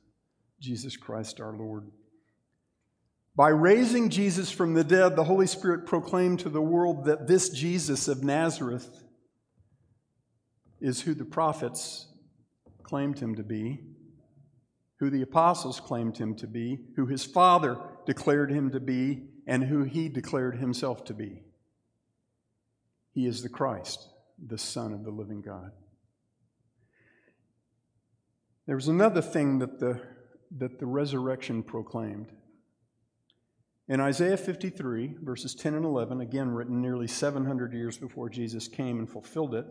Jesus 0.59 0.95
Christ 0.95 1.41
our 1.41 1.57
Lord. 1.57 1.89
By 3.35 3.49
raising 3.49 4.09
Jesus 4.09 4.49
from 4.49 4.73
the 4.73 4.83
dead, 4.83 5.15
the 5.15 5.25
Holy 5.25 5.47
Spirit 5.47 5.85
proclaimed 5.85 6.39
to 6.39 6.49
the 6.49 6.61
world 6.61 7.05
that 7.05 7.27
this 7.27 7.49
Jesus 7.49 8.07
of 8.07 8.23
Nazareth 8.23 9.03
is 10.79 11.01
who 11.01 11.13
the 11.13 11.25
prophets 11.25 12.07
claimed 12.83 13.19
him 13.19 13.35
to 13.35 13.43
be, 13.43 13.81
who 14.99 15.09
the 15.09 15.21
apostles 15.21 15.81
claimed 15.81 16.17
him 16.17 16.35
to 16.35 16.47
be, 16.47 16.79
who 16.95 17.07
his 17.07 17.25
Father 17.25 17.77
declared 18.05 18.51
him 18.51 18.71
to 18.71 18.79
be, 18.79 19.23
and 19.45 19.65
who 19.65 19.83
he 19.83 20.07
declared 20.07 20.57
himself 20.57 21.03
to 21.05 21.13
be. 21.13 21.43
He 23.11 23.25
is 23.25 23.43
the 23.43 23.49
Christ, 23.49 24.07
the 24.43 24.57
Son 24.57 24.93
of 24.93 25.03
the 25.03 25.11
living 25.11 25.41
God. 25.41 25.71
There 28.65 28.75
was 28.75 28.87
another 28.87 29.21
thing 29.21 29.59
that 29.59 29.79
the, 29.79 30.01
that 30.57 30.79
the 30.79 30.85
resurrection 30.85 31.63
proclaimed. 31.63 32.31
In 33.87 34.01
Isaiah 34.01 34.37
53, 34.37 35.17
verses 35.21 35.53
10 35.53 35.75
and 35.75 35.85
11, 35.85 36.19
again 36.19 36.49
written 36.49 36.81
nearly 36.81 37.05
700 37.07 37.71
years 37.71 37.97
before 37.97 38.29
Jesus 38.29 38.67
came 38.67 38.97
and 38.97 39.07
fulfilled 39.07 39.53
it, 39.53 39.67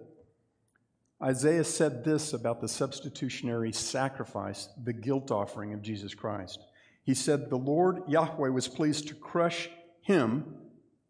Isaiah 1.20 1.64
said 1.64 2.04
this 2.04 2.32
about 2.32 2.60
the 2.60 2.68
substitutionary 2.68 3.72
sacrifice, 3.72 4.68
the 4.82 4.92
guilt 4.92 5.32
offering 5.32 5.72
of 5.72 5.82
Jesus 5.82 6.14
Christ. 6.14 6.60
He 7.02 7.14
said, 7.14 7.50
The 7.50 7.56
Lord 7.56 8.02
Yahweh 8.06 8.50
was 8.50 8.68
pleased 8.68 9.08
to 9.08 9.14
crush 9.14 9.68
him, 10.00 10.58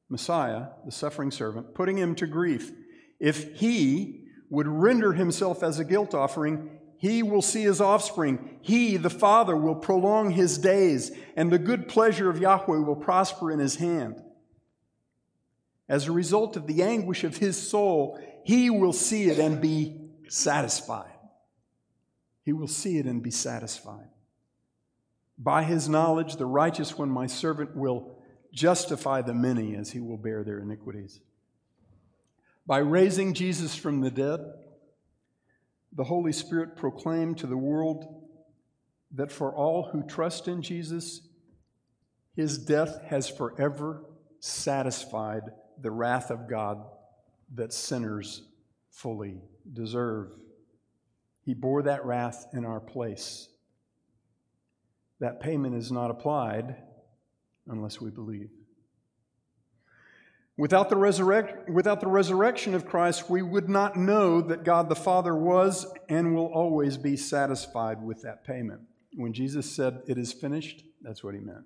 Messiah, 0.08 0.68
the 0.86 0.92
suffering 0.92 1.30
servant, 1.30 1.74
putting 1.74 1.98
him 1.98 2.14
to 2.14 2.26
grief. 2.26 2.72
If 3.20 3.58
he 3.58 4.24
would 4.48 4.66
render 4.66 5.12
himself 5.12 5.62
as 5.62 5.78
a 5.78 5.84
guilt 5.84 6.14
offering, 6.14 6.73
he 6.98 7.22
will 7.22 7.42
see 7.42 7.62
his 7.62 7.80
offspring. 7.80 8.58
He, 8.62 8.96
the 8.96 9.10
Father, 9.10 9.56
will 9.56 9.74
prolong 9.74 10.30
his 10.30 10.58
days, 10.58 11.10
and 11.36 11.50
the 11.50 11.58
good 11.58 11.88
pleasure 11.88 12.30
of 12.30 12.38
Yahweh 12.38 12.78
will 12.78 12.96
prosper 12.96 13.50
in 13.50 13.58
his 13.58 13.76
hand. 13.76 14.22
As 15.88 16.06
a 16.06 16.12
result 16.12 16.56
of 16.56 16.66
the 16.66 16.82
anguish 16.82 17.24
of 17.24 17.36
his 17.36 17.60
soul, 17.60 18.18
he 18.44 18.70
will 18.70 18.92
see 18.92 19.24
it 19.24 19.38
and 19.38 19.60
be 19.60 20.00
satisfied. 20.28 21.10
He 22.44 22.52
will 22.52 22.68
see 22.68 22.98
it 22.98 23.06
and 23.06 23.22
be 23.22 23.30
satisfied. 23.30 24.08
By 25.36 25.64
his 25.64 25.88
knowledge, 25.88 26.36
the 26.36 26.46
righteous 26.46 26.96
one, 26.96 27.10
my 27.10 27.26
servant, 27.26 27.76
will 27.76 28.18
justify 28.52 29.20
the 29.20 29.34
many 29.34 29.74
as 29.74 29.90
he 29.90 30.00
will 30.00 30.16
bear 30.16 30.44
their 30.44 30.60
iniquities. 30.60 31.20
By 32.66 32.78
raising 32.78 33.34
Jesus 33.34 33.74
from 33.74 34.00
the 34.00 34.10
dead, 34.10 34.40
the 35.94 36.04
Holy 36.04 36.32
Spirit 36.32 36.76
proclaimed 36.76 37.38
to 37.38 37.46
the 37.46 37.56
world 37.56 38.22
that 39.12 39.30
for 39.30 39.54
all 39.54 39.90
who 39.90 40.02
trust 40.02 40.48
in 40.48 40.60
Jesus, 40.60 41.20
his 42.34 42.58
death 42.58 43.00
has 43.06 43.28
forever 43.28 44.04
satisfied 44.40 45.42
the 45.80 45.90
wrath 45.90 46.30
of 46.30 46.48
God 46.48 46.84
that 47.54 47.72
sinners 47.72 48.42
fully 48.90 49.40
deserve. 49.72 50.32
He 51.42 51.54
bore 51.54 51.82
that 51.82 52.04
wrath 52.04 52.46
in 52.52 52.64
our 52.64 52.80
place. 52.80 53.48
That 55.20 55.40
payment 55.40 55.76
is 55.76 55.92
not 55.92 56.10
applied 56.10 56.76
unless 57.68 58.00
we 58.00 58.10
believe. 58.10 58.50
Without 60.56 60.88
the, 60.88 60.96
resurrect, 60.96 61.68
without 61.68 62.00
the 62.00 62.06
resurrection 62.06 62.74
of 62.74 62.86
Christ, 62.86 63.28
we 63.28 63.42
would 63.42 63.68
not 63.68 63.96
know 63.96 64.40
that 64.40 64.62
God 64.62 64.88
the 64.88 64.94
Father 64.94 65.34
was 65.34 65.86
and 66.08 66.34
will 66.34 66.46
always 66.46 66.96
be 66.96 67.16
satisfied 67.16 68.00
with 68.02 68.22
that 68.22 68.44
payment. 68.44 68.82
When 69.16 69.32
Jesus 69.32 69.70
said, 69.74 70.02
It 70.06 70.16
is 70.16 70.32
finished, 70.32 70.84
that's 71.02 71.24
what 71.24 71.34
he 71.34 71.40
meant. 71.40 71.64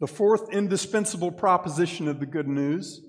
The 0.00 0.08
fourth 0.08 0.52
indispensable 0.52 1.30
proposition 1.30 2.08
of 2.08 2.18
the 2.18 2.26
good 2.26 2.48
news 2.48 3.00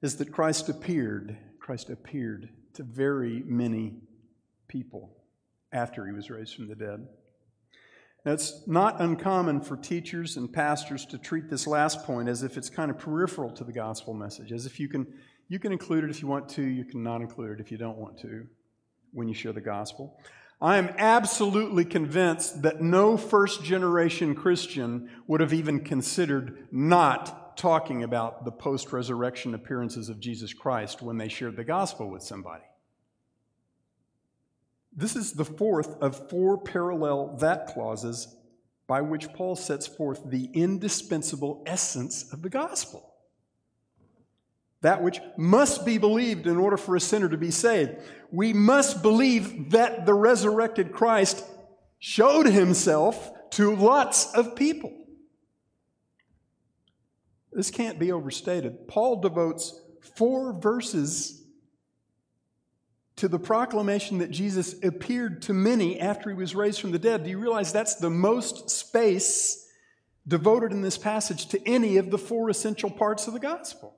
is 0.00 0.16
that 0.18 0.30
Christ 0.30 0.68
appeared. 0.68 1.36
Christ 1.58 1.90
appeared 1.90 2.50
to 2.74 2.84
very 2.84 3.42
many 3.44 3.94
people 4.68 5.10
after 5.72 6.06
he 6.06 6.12
was 6.12 6.30
raised 6.30 6.54
from 6.54 6.68
the 6.68 6.76
dead. 6.76 7.08
It's 8.26 8.66
not 8.66 9.02
uncommon 9.02 9.60
for 9.60 9.76
teachers 9.76 10.38
and 10.38 10.50
pastors 10.50 11.04
to 11.06 11.18
treat 11.18 11.50
this 11.50 11.66
last 11.66 12.04
point 12.04 12.28
as 12.28 12.42
if 12.42 12.56
it's 12.56 12.70
kind 12.70 12.90
of 12.90 12.98
peripheral 12.98 13.50
to 13.52 13.64
the 13.64 13.72
gospel 13.72 14.14
message, 14.14 14.50
as 14.50 14.64
if 14.64 14.80
you 14.80 14.88
can, 14.88 15.06
you 15.48 15.58
can 15.58 15.72
include 15.72 16.04
it 16.04 16.10
if 16.10 16.22
you 16.22 16.28
want 16.28 16.48
to, 16.50 16.62
you 16.62 16.84
can 16.84 17.02
not 17.02 17.20
include 17.20 17.52
it 17.52 17.60
if 17.60 17.70
you 17.70 17.76
don't 17.76 17.98
want 17.98 18.18
to 18.20 18.46
when 19.12 19.28
you 19.28 19.34
share 19.34 19.52
the 19.52 19.60
gospel. 19.60 20.18
I 20.58 20.78
am 20.78 20.88
absolutely 20.96 21.84
convinced 21.84 22.62
that 22.62 22.80
no 22.80 23.18
first 23.18 23.62
generation 23.62 24.34
Christian 24.34 25.10
would 25.26 25.42
have 25.42 25.52
even 25.52 25.80
considered 25.80 26.68
not 26.72 27.58
talking 27.58 28.02
about 28.02 28.46
the 28.46 28.52
post 28.52 28.90
resurrection 28.90 29.54
appearances 29.54 30.08
of 30.08 30.18
Jesus 30.18 30.54
Christ 30.54 31.02
when 31.02 31.18
they 31.18 31.28
shared 31.28 31.56
the 31.56 31.64
gospel 31.64 32.08
with 32.08 32.22
somebody. 32.22 32.64
This 34.96 35.16
is 35.16 35.32
the 35.32 35.44
fourth 35.44 35.96
of 36.00 36.28
four 36.30 36.58
parallel 36.58 37.36
that 37.38 37.66
clauses 37.66 38.36
by 38.86 39.00
which 39.00 39.32
Paul 39.32 39.56
sets 39.56 39.86
forth 39.86 40.22
the 40.26 40.50
indispensable 40.52 41.62
essence 41.66 42.32
of 42.32 42.42
the 42.42 42.50
gospel. 42.50 43.14
That 44.82 45.02
which 45.02 45.20
must 45.38 45.86
be 45.86 45.96
believed 45.96 46.46
in 46.46 46.58
order 46.58 46.76
for 46.76 46.94
a 46.94 47.00
sinner 47.00 47.28
to 47.30 47.38
be 47.38 47.50
saved. 47.50 47.96
We 48.30 48.52
must 48.52 49.02
believe 49.02 49.70
that 49.70 50.04
the 50.04 50.14
resurrected 50.14 50.92
Christ 50.92 51.42
showed 51.98 52.46
himself 52.46 53.32
to 53.52 53.74
lots 53.74 54.32
of 54.34 54.54
people. 54.54 54.92
This 57.50 57.70
can't 57.70 57.98
be 57.98 58.12
overstated. 58.12 58.86
Paul 58.86 59.20
devotes 59.22 59.80
four 60.16 60.52
verses 60.52 61.43
to 63.16 63.28
the 63.28 63.38
proclamation 63.38 64.18
that 64.18 64.30
Jesus 64.30 64.74
appeared 64.82 65.42
to 65.42 65.52
many 65.52 66.00
after 66.00 66.30
he 66.30 66.36
was 66.36 66.54
raised 66.54 66.80
from 66.80 66.90
the 66.90 66.98
dead. 66.98 67.24
Do 67.24 67.30
you 67.30 67.38
realize 67.38 67.72
that's 67.72 67.94
the 67.94 68.10
most 68.10 68.70
space 68.70 69.68
devoted 70.26 70.72
in 70.72 70.82
this 70.82 70.98
passage 70.98 71.46
to 71.48 71.68
any 71.68 71.96
of 71.96 72.10
the 72.10 72.18
four 72.18 72.50
essential 72.50 72.90
parts 72.90 73.26
of 73.26 73.34
the 73.34 73.40
gospel? 73.40 73.94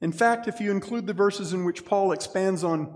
In 0.00 0.12
fact, 0.12 0.46
if 0.46 0.60
you 0.60 0.70
include 0.70 1.06
the 1.06 1.14
verses 1.14 1.52
in 1.52 1.64
which 1.64 1.84
Paul 1.84 2.12
expands 2.12 2.62
on, 2.62 2.94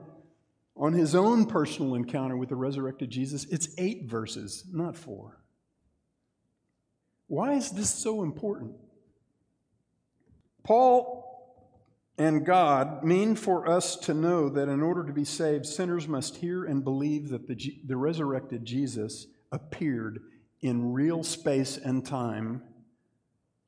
on 0.76 0.92
his 0.92 1.14
own 1.14 1.46
personal 1.46 1.94
encounter 1.94 2.36
with 2.36 2.50
the 2.50 2.56
resurrected 2.56 3.10
Jesus, 3.10 3.44
it's 3.46 3.68
eight 3.78 4.04
verses, 4.04 4.64
not 4.70 4.96
four. 4.96 5.40
Why 7.26 7.54
is 7.54 7.70
this 7.70 7.90
so 7.90 8.22
important? 8.22 8.74
Paul 10.62 11.29
and 12.20 12.44
God 12.44 13.02
mean 13.02 13.34
for 13.34 13.66
us 13.66 13.96
to 13.96 14.12
know 14.12 14.50
that 14.50 14.68
in 14.68 14.82
order 14.82 15.06
to 15.06 15.12
be 15.12 15.24
saved, 15.24 15.64
sinners 15.64 16.06
must 16.06 16.36
hear 16.36 16.66
and 16.66 16.84
believe 16.84 17.30
that 17.30 17.48
the, 17.48 17.80
the 17.86 17.96
resurrected 17.96 18.66
Jesus 18.66 19.26
appeared 19.50 20.20
in 20.60 20.92
real 20.92 21.22
space 21.22 21.78
and 21.78 22.04
time 22.04 22.62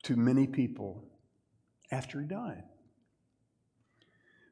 to 0.03 0.15
many 0.15 0.45
people 0.45 1.03
after 1.89 2.21
he 2.21 2.27
died. 2.27 2.61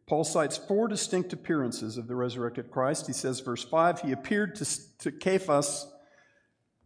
Paul 0.07 0.23
cites 0.23 0.57
four 0.57 0.87
distinct 0.87 1.31
appearances 1.31 1.95
of 1.95 2.07
the 2.07 2.15
resurrected 2.15 2.71
Christ. 2.71 3.05
He 3.05 3.13
says, 3.13 3.39
verse 3.39 3.63
5, 3.63 4.01
he 4.01 4.13
appeared 4.13 4.55
to, 4.55 4.65
to 4.97 5.11
Cephas, 5.11 5.85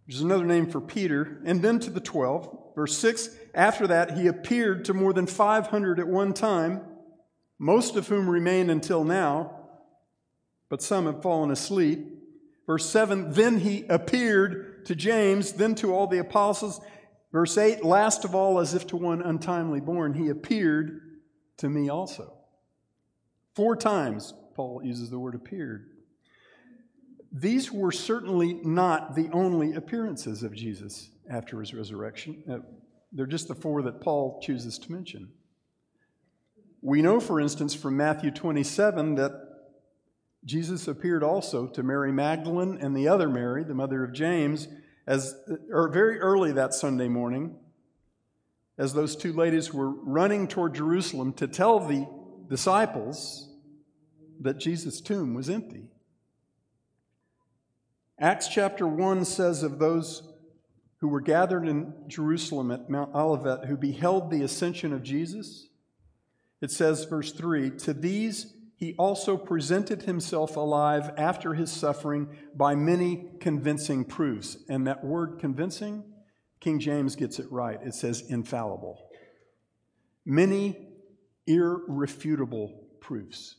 which 0.06 0.18
is 0.18 0.22
another 0.22 0.44
name 0.44 0.70
for 0.70 0.82
Peter, 0.82 1.42
and 1.46 1.62
then 1.62 1.80
to 1.80 1.90
the 1.90 2.02
12. 2.02 2.74
Verse 2.76 2.98
6, 2.98 3.30
after 3.54 3.88
that, 3.88 4.18
he 4.18 4.28
appeared 4.28 4.84
to 4.84 4.94
more 4.94 5.14
than 5.14 5.28
500 5.28 6.02
at 6.02 6.10
one 6.10 6.34
time 6.34 6.82
most 7.58 7.96
of 7.96 8.08
whom 8.08 8.30
remain 8.30 8.70
until 8.70 9.04
now, 9.04 9.60
but 10.70 10.82
some 10.82 11.06
have 11.06 11.22
fallen 11.22 11.52
asleep. 11.52 12.06
Verse 12.68 12.90
7 12.90 13.32
Then 13.32 13.60
he 13.60 13.86
appeared 13.88 14.86
to 14.86 14.96
James, 14.96 15.54
then 15.54 15.76
to 15.76 15.94
all 15.94 16.08
the 16.08 16.20
apostles. 16.20 16.82
Verse 17.32 17.58
8 17.58 17.84
Last 17.84 18.26
of 18.26 18.36
all, 18.36 18.60
as 18.60 18.74
if 18.74 18.88
to 18.88 18.98
one 18.98 19.22
untimely 19.22 19.80
born, 19.80 20.14
he 20.14 20.30
appeared 20.30 21.02
to 21.58 21.70
me 21.70 21.90
also. 21.90 22.34
Four 23.56 23.76
times 23.76 24.34
Paul 24.56 24.82
uses 24.84 25.10
the 25.10 25.20
word 25.20 25.36
appeared. 25.36 25.90
These 27.32 27.72
were 27.72 27.92
certainly 27.92 28.54
not 28.64 29.16
the 29.16 29.30
only 29.34 29.74
appearances 29.74 30.44
of 30.44 30.54
Jesus 30.54 31.10
after 31.30 31.60
his 31.60 31.74
resurrection. 31.74 32.44
Uh, 32.50 32.60
they're 33.12 33.26
just 33.26 33.48
the 33.48 33.56
four 33.56 33.82
that 33.84 34.02
Paul 34.02 34.40
chooses 34.42 34.78
to 34.80 34.92
mention. 34.92 35.30
We 36.86 37.02
know, 37.02 37.20
for 37.20 37.42
instance, 37.42 37.74
from 37.74 37.98
Matthew 37.98 38.30
27 38.30 39.16
that 39.16 39.32
Jesus 40.46 40.88
appeared 40.88 41.24
also 41.24 41.66
to 41.66 41.82
Mary 41.82 42.12
Magdalene 42.12 42.78
and 42.80 42.96
the 42.96 43.08
other 43.08 43.28
Mary, 43.28 43.64
the 43.64 43.74
mother 43.74 44.04
of 44.04 44.14
James, 44.14 44.68
as 45.08 45.36
or 45.72 45.88
very 45.88 46.20
early 46.20 46.52
that 46.52 46.76
Sunday 46.76 47.08
morning, 47.08 47.56
as 48.78 48.94
those 48.94 49.16
two 49.16 49.34
ladies 49.34 49.74
were 49.74 49.90
running 49.90 50.48
toward 50.48 50.76
Jerusalem 50.76 51.34
to 51.34 51.48
tell 51.48 51.80
the 51.80 52.08
disciples 52.52 53.50
that 54.42 54.60
Jesus' 54.60 55.02
tomb 55.02 55.34
was 55.34 55.50
empty. 55.50 55.88
Acts 58.20 58.48
chapter 58.48 58.86
1 58.86 59.26
says 59.26 59.64
of 59.64 59.80
those 59.80 60.32
who 60.98 61.08
were 61.08 61.22
gathered 61.22 61.68
in 61.68 61.96
Jerusalem 62.06 62.70
at 62.70 62.92
Mount 62.92 63.16
Olivet 63.16 63.66
who 63.66 63.76
beheld 63.76 64.30
the 64.30 64.44
ascension 64.44 64.94
of 64.94 65.02
Jesus 65.02 65.70
it 66.62 66.72
says, 66.72 67.06
verse 67.06 67.32
3 67.32 67.72
To 67.72 67.94
these 67.94 68.54
he 68.78 68.94
also 68.98 69.38
presented 69.38 70.04
himself 70.04 70.58
alive 70.58 71.12
after 71.18 71.54
his 71.54 71.72
suffering 71.72 72.28
by 72.54 72.76
many 72.76 73.26
convincing 73.40 74.04
proofs. 74.04 74.58
And 74.68 74.86
that 74.88 75.04
word 75.04 75.40
convincing, 75.40 76.04
King 76.60 76.80
James 76.80 77.16
gets 77.16 77.40
it 77.40 77.50
right. 77.52 77.80
It 77.82 77.94
says 77.94 78.22
infallible. 78.28 79.10
Many 80.26 80.90
irrefutable 81.48 82.88
proofs. 83.00 83.56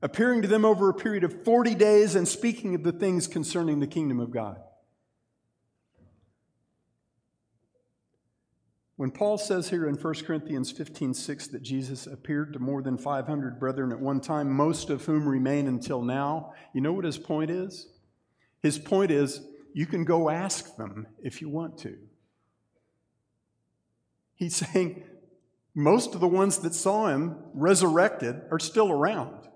Appearing 0.00 0.42
to 0.42 0.48
them 0.48 0.64
over 0.64 0.88
a 0.88 0.94
period 0.94 1.22
of 1.22 1.44
40 1.44 1.74
days 1.74 2.14
and 2.14 2.26
speaking 2.26 2.74
of 2.74 2.82
the 2.82 2.92
things 2.92 3.26
concerning 3.26 3.80
the 3.80 3.86
kingdom 3.86 4.18
of 4.18 4.30
God. 4.30 4.60
When 9.02 9.10
Paul 9.10 9.36
says 9.36 9.68
here 9.68 9.88
in 9.88 9.96
1 9.96 10.14
Corinthians 10.24 10.70
15 10.70 11.12
6 11.12 11.48
that 11.48 11.62
Jesus 11.64 12.06
appeared 12.06 12.52
to 12.52 12.60
more 12.60 12.82
than 12.82 12.96
500 12.96 13.58
brethren 13.58 13.90
at 13.90 13.98
one 13.98 14.20
time, 14.20 14.48
most 14.48 14.90
of 14.90 15.04
whom 15.06 15.26
remain 15.26 15.66
until 15.66 16.02
now, 16.02 16.52
you 16.72 16.80
know 16.80 16.92
what 16.92 17.04
his 17.04 17.18
point 17.18 17.50
is? 17.50 17.88
His 18.60 18.78
point 18.78 19.10
is 19.10 19.40
you 19.74 19.86
can 19.86 20.04
go 20.04 20.30
ask 20.30 20.76
them 20.76 21.08
if 21.20 21.40
you 21.40 21.48
want 21.48 21.78
to. 21.78 21.98
He's 24.36 24.54
saying 24.72 25.02
most 25.74 26.14
of 26.14 26.20
the 26.20 26.28
ones 26.28 26.58
that 26.58 26.72
saw 26.72 27.08
him 27.08 27.38
resurrected 27.54 28.42
are 28.52 28.60
still 28.60 28.92
around. 28.92 29.48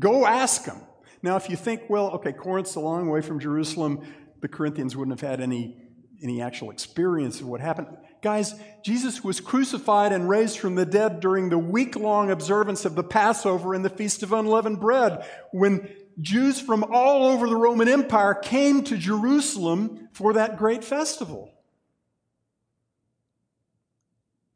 Go 0.00 0.24
ask 0.24 0.64
them. 0.64 0.80
Now, 1.22 1.36
if 1.36 1.50
you 1.50 1.56
think, 1.56 1.82
well, 1.90 2.12
okay, 2.12 2.32
Corinth's 2.32 2.76
a 2.76 2.80
long 2.80 3.10
way 3.10 3.20
from 3.20 3.40
Jerusalem, 3.40 4.06
the 4.40 4.48
Corinthians 4.48 4.96
wouldn't 4.96 5.20
have 5.20 5.30
had 5.30 5.42
any, 5.42 5.76
any 6.22 6.40
actual 6.40 6.70
experience 6.70 7.42
of 7.42 7.46
what 7.46 7.60
happened. 7.60 7.88
Guys, 8.26 8.56
Jesus 8.82 9.22
was 9.22 9.38
crucified 9.38 10.10
and 10.10 10.28
raised 10.28 10.58
from 10.58 10.74
the 10.74 10.84
dead 10.84 11.20
during 11.20 11.48
the 11.48 11.58
week 11.58 11.94
long 11.94 12.28
observance 12.32 12.84
of 12.84 12.96
the 12.96 13.04
Passover 13.04 13.72
and 13.72 13.84
the 13.84 13.88
Feast 13.88 14.24
of 14.24 14.32
Unleavened 14.32 14.80
Bread 14.80 15.24
when 15.52 15.88
Jews 16.20 16.60
from 16.60 16.82
all 16.90 17.28
over 17.28 17.48
the 17.48 17.54
Roman 17.54 17.86
Empire 17.86 18.34
came 18.34 18.82
to 18.82 18.96
Jerusalem 18.96 20.08
for 20.12 20.32
that 20.32 20.58
great 20.58 20.82
festival. 20.82 21.54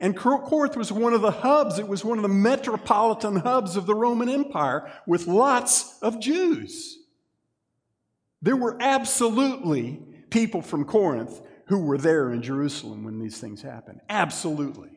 And 0.01 0.16
Corinth 0.16 0.77
was 0.77 0.91
one 0.91 1.14
of 1.14 1.23
the 1.23 1.31
hubs, 1.31 1.79
it 1.79 1.87
was 1.87 2.05
one 2.05 2.18
of 2.18 2.23
the 2.23 2.29
metropolitan 2.29 3.37
hubs 3.37 3.77
of 3.77 3.87
the 3.87 3.95
Roman 3.95 4.29
Empire 4.29 4.91
with 5.07 5.29
lots 5.29 5.97
of 6.03 6.18
Jews. 6.18 6.99
There 8.43 8.57
were 8.57 8.77
absolutely 8.81 10.03
people 10.29 10.61
from 10.61 10.85
Corinth 10.87 11.41
who 11.71 11.79
were 11.79 11.99
there 11.99 12.33
in 12.33 12.43
Jerusalem 12.43 13.05
when 13.05 13.21
these 13.21 13.39
things 13.39 13.62
happened. 13.62 14.01
Absolutely. 14.09 14.91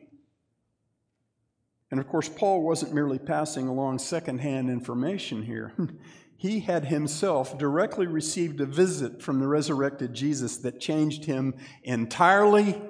And 1.92 2.00
of 2.00 2.08
course, 2.08 2.28
Paul 2.28 2.64
wasn't 2.64 2.92
merely 2.92 3.20
passing 3.20 3.68
along 3.68 4.00
secondhand 4.00 4.68
information 4.68 5.44
here. 5.44 5.72
he 6.36 6.58
had 6.58 6.86
himself 6.86 7.56
directly 7.58 8.08
received 8.08 8.60
a 8.60 8.66
visit 8.66 9.22
from 9.22 9.38
the 9.38 9.46
resurrected 9.46 10.14
Jesus 10.14 10.56
that 10.58 10.80
changed 10.80 11.26
him 11.26 11.54
entirely 11.84 12.82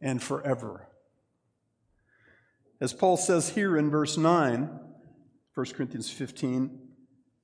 and 0.00 0.20
forever. 0.20 0.88
As 2.80 2.92
Paul 2.92 3.16
says 3.16 3.50
here 3.50 3.78
in 3.78 3.88
verse 3.88 4.16
9, 4.16 4.80
1 5.54 5.66
Corinthians 5.74 6.10
15, 6.10 6.76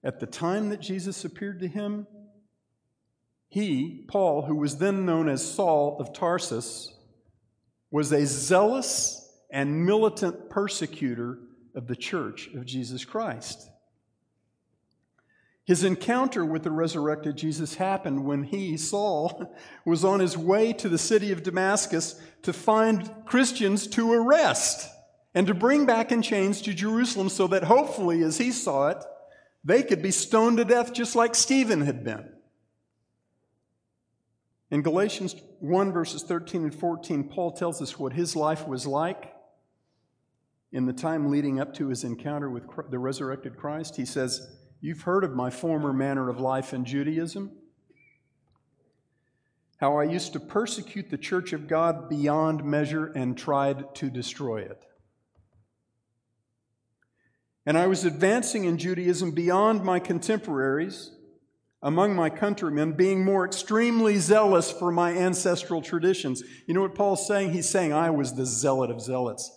at 0.02 0.18
the 0.18 0.26
time 0.26 0.70
that 0.70 0.80
Jesus 0.80 1.24
appeared 1.24 1.60
to 1.60 1.68
him, 1.68 2.08
he, 3.54 4.04
Paul, 4.08 4.42
who 4.42 4.56
was 4.56 4.78
then 4.78 5.06
known 5.06 5.28
as 5.28 5.54
Saul 5.54 5.96
of 6.00 6.12
Tarsus, 6.12 6.92
was 7.88 8.10
a 8.10 8.26
zealous 8.26 9.32
and 9.48 9.86
militant 9.86 10.50
persecutor 10.50 11.38
of 11.76 11.86
the 11.86 11.94
church 11.94 12.48
of 12.56 12.66
Jesus 12.66 13.04
Christ. 13.04 13.70
His 15.64 15.84
encounter 15.84 16.44
with 16.44 16.64
the 16.64 16.72
resurrected 16.72 17.36
Jesus 17.36 17.76
happened 17.76 18.24
when 18.24 18.42
he, 18.42 18.76
Saul, 18.76 19.56
was 19.86 20.04
on 20.04 20.18
his 20.18 20.36
way 20.36 20.72
to 20.72 20.88
the 20.88 20.98
city 20.98 21.30
of 21.30 21.44
Damascus 21.44 22.20
to 22.42 22.52
find 22.52 23.08
Christians 23.24 23.86
to 23.86 24.12
arrest 24.12 24.90
and 25.32 25.46
to 25.46 25.54
bring 25.54 25.86
back 25.86 26.10
in 26.10 26.22
chains 26.22 26.60
to 26.62 26.74
Jerusalem 26.74 27.28
so 27.28 27.46
that 27.46 27.62
hopefully, 27.62 28.24
as 28.24 28.36
he 28.36 28.50
saw 28.50 28.88
it, 28.88 29.04
they 29.62 29.84
could 29.84 30.02
be 30.02 30.10
stoned 30.10 30.56
to 30.56 30.64
death 30.64 30.92
just 30.92 31.14
like 31.14 31.36
Stephen 31.36 31.82
had 31.82 32.02
been. 32.02 32.33
In 34.70 34.82
Galatians 34.82 35.36
1, 35.60 35.92
verses 35.92 36.22
13 36.22 36.62
and 36.64 36.74
14, 36.74 37.24
Paul 37.24 37.52
tells 37.52 37.82
us 37.82 37.98
what 37.98 38.12
his 38.12 38.34
life 38.34 38.66
was 38.66 38.86
like 38.86 39.32
in 40.72 40.86
the 40.86 40.92
time 40.92 41.30
leading 41.30 41.60
up 41.60 41.72
to 41.74 41.88
his 41.88 42.02
encounter 42.02 42.50
with 42.50 42.64
the 42.90 42.98
resurrected 42.98 43.56
Christ. 43.56 43.96
He 43.96 44.04
says, 44.04 44.48
You've 44.80 45.02
heard 45.02 45.24
of 45.24 45.32
my 45.32 45.48
former 45.48 45.92
manner 45.92 46.28
of 46.28 46.40
life 46.40 46.74
in 46.74 46.84
Judaism, 46.84 47.52
how 49.78 49.98
I 49.98 50.04
used 50.04 50.32
to 50.32 50.40
persecute 50.40 51.10
the 51.10 51.16
church 51.16 51.52
of 51.52 51.68
God 51.68 52.08
beyond 52.08 52.64
measure 52.64 53.06
and 53.06 53.38
tried 53.38 53.94
to 53.96 54.10
destroy 54.10 54.62
it. 54.62 54.84
And 57.64 57.78
I 57.78 57.86
was 57.86 58.04
advancing 58.04 58.64
in 58.64 58.76
Judaism 58.76 59.30
beyond 59.30 59.84
my 59.84 59.98
contemporaries 59.98 61.13
among 61.84 62.16
my 62.16 62.30
countrymen, 62.30 62.94
being 62.94 63.22
more 63.22 63.44
extremely 63.44 64.16
zealous 64.16 64.72
for 64.72 64.90
my 64.90 65.12
ancestral 65.12 65.82
traditions. 65.82 66.42
You 66.66 66.72
know 66.72 66.80
what 66.80 66.94
Paul's 66.94 67.26
saying? 67.28 67.52
He's 67.52 67.68
saying, 67.68 67.92
I 67.92 68.08
was 68.08 68.32
the 68.32 68.46
zealot 68.46 68.90
of 68.90 69.02
zealots. 69.02 69.54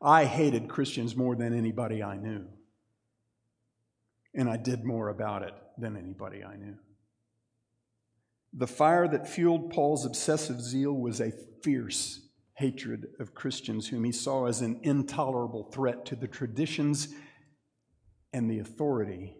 I 0.00 0.24
hated 0.24 0.70
Christians 0.70 1.14
more 1.14 1.36
than 1.36 1.56
anybody 1.56 2.02
I 2.02 2.16
knew. 2.16 2.46
And 4.34 4.48
I 4.48 4.56
did 4.56 4.84
more 4.84 5.10
about 5.10 5.42
it 5.42 5.52
than 5.76 5.98
anybody 5.98 6.42
I 6.42 6.56
knew. 6.56 6.76
The 8.54 8.66
fire 8.66 9.06
that 9.06 9.28
fueled 9.28 9.70
Paul's 9.70 10.06
obsessive 10.06 10.62
zeal 10.62 10.94
was 10.94 11.20
a 11.20 11.30
fierce 11.62 12.26
hatred 12.54 13.08
of 13.20 13.34
Christians, 13.34 13.86
whom 13.88 14.04
he 14.04 14.12
saw 14.12 14.46
as 14.46 14.62
an 14.62 14.80
intolerable 14.82 15.64
threat 15.64 16.06
to 16.06 16.16
the 16.16 16.26
traditions 16.26 17.08
and 18.32 18.50
the 18.50 18.60
authority 18.60 19.36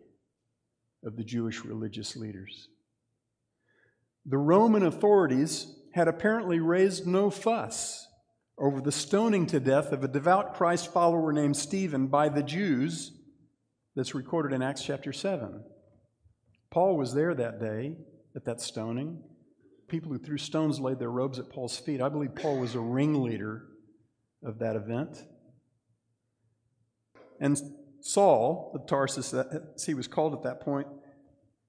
of 1.05 1.17
the 1.17 1.25
Jewish 1.25 1.65
religious 1.65 2.17
leaders. 2.17 2.69
The 4.27 4.39
Roman 4.39 4.83
authorities 4.83 5.75
had 5.93 6.09
apparently 6.09 6.61
raised 6.61 7.07
no 7.07 7.31
fuss 7.31 8.07
over 8.59 8.81
the 8.81 8.93
stoning 8.93 9.47
to 9.47 9.59
death 9.59 9.93
of 9.93 10.05
a 10.05 10.09
devout 10.09 10.55
Christ 10.55 10.93
follower 10.93 11.33
named 11.33 11.57
Stephen 11.57 12.07
by 12.09 12.29
the 12.29 12.43
Jews 12.43 13.13
that's 13.97 14.15
recorded 14.15 14.55
in 14.55 14.63
Acts 14.63 14.83
chapter 14.83 15.13
7. 15.13 15.65
Paul 16.71 16.97
was 16.97 17.15
there 17.15 17.35
that 17.35 17.59
day 17.59 17.97
at 18.37 18.45
that 18.45 18.61
stoning. 18.61 19.23
People 19.89 20.13
who 20.13 20.19
threw 20.19 20.39
stones 20.39 20.79
laid 20.79 20.99
their 20.99 21.11
robes 21.11 21.39
at 21.39 21.51
Paul's 21.51 21.77
feet. 21.77 22.01
I 22.01 22.09
believe 22.09 22.37
Paul 22.37 22.59
was 22.59 22.75
a 22.75 22.81
ringleader 22.81 23.65
of 24.45 24.59
that 24.61 24.77
event. 24.77 25.23
And 27.41 27.61
Saul 28.01 28.73
of 28.75 28.87
Tarsus, 28.87 29.33
as 29.35 29.85
he 29.85 29.95
was 29.95 30.09
called 30.09 30.35
at 30.35 30.43
that 30.43 30.61
point, 30.61 30.87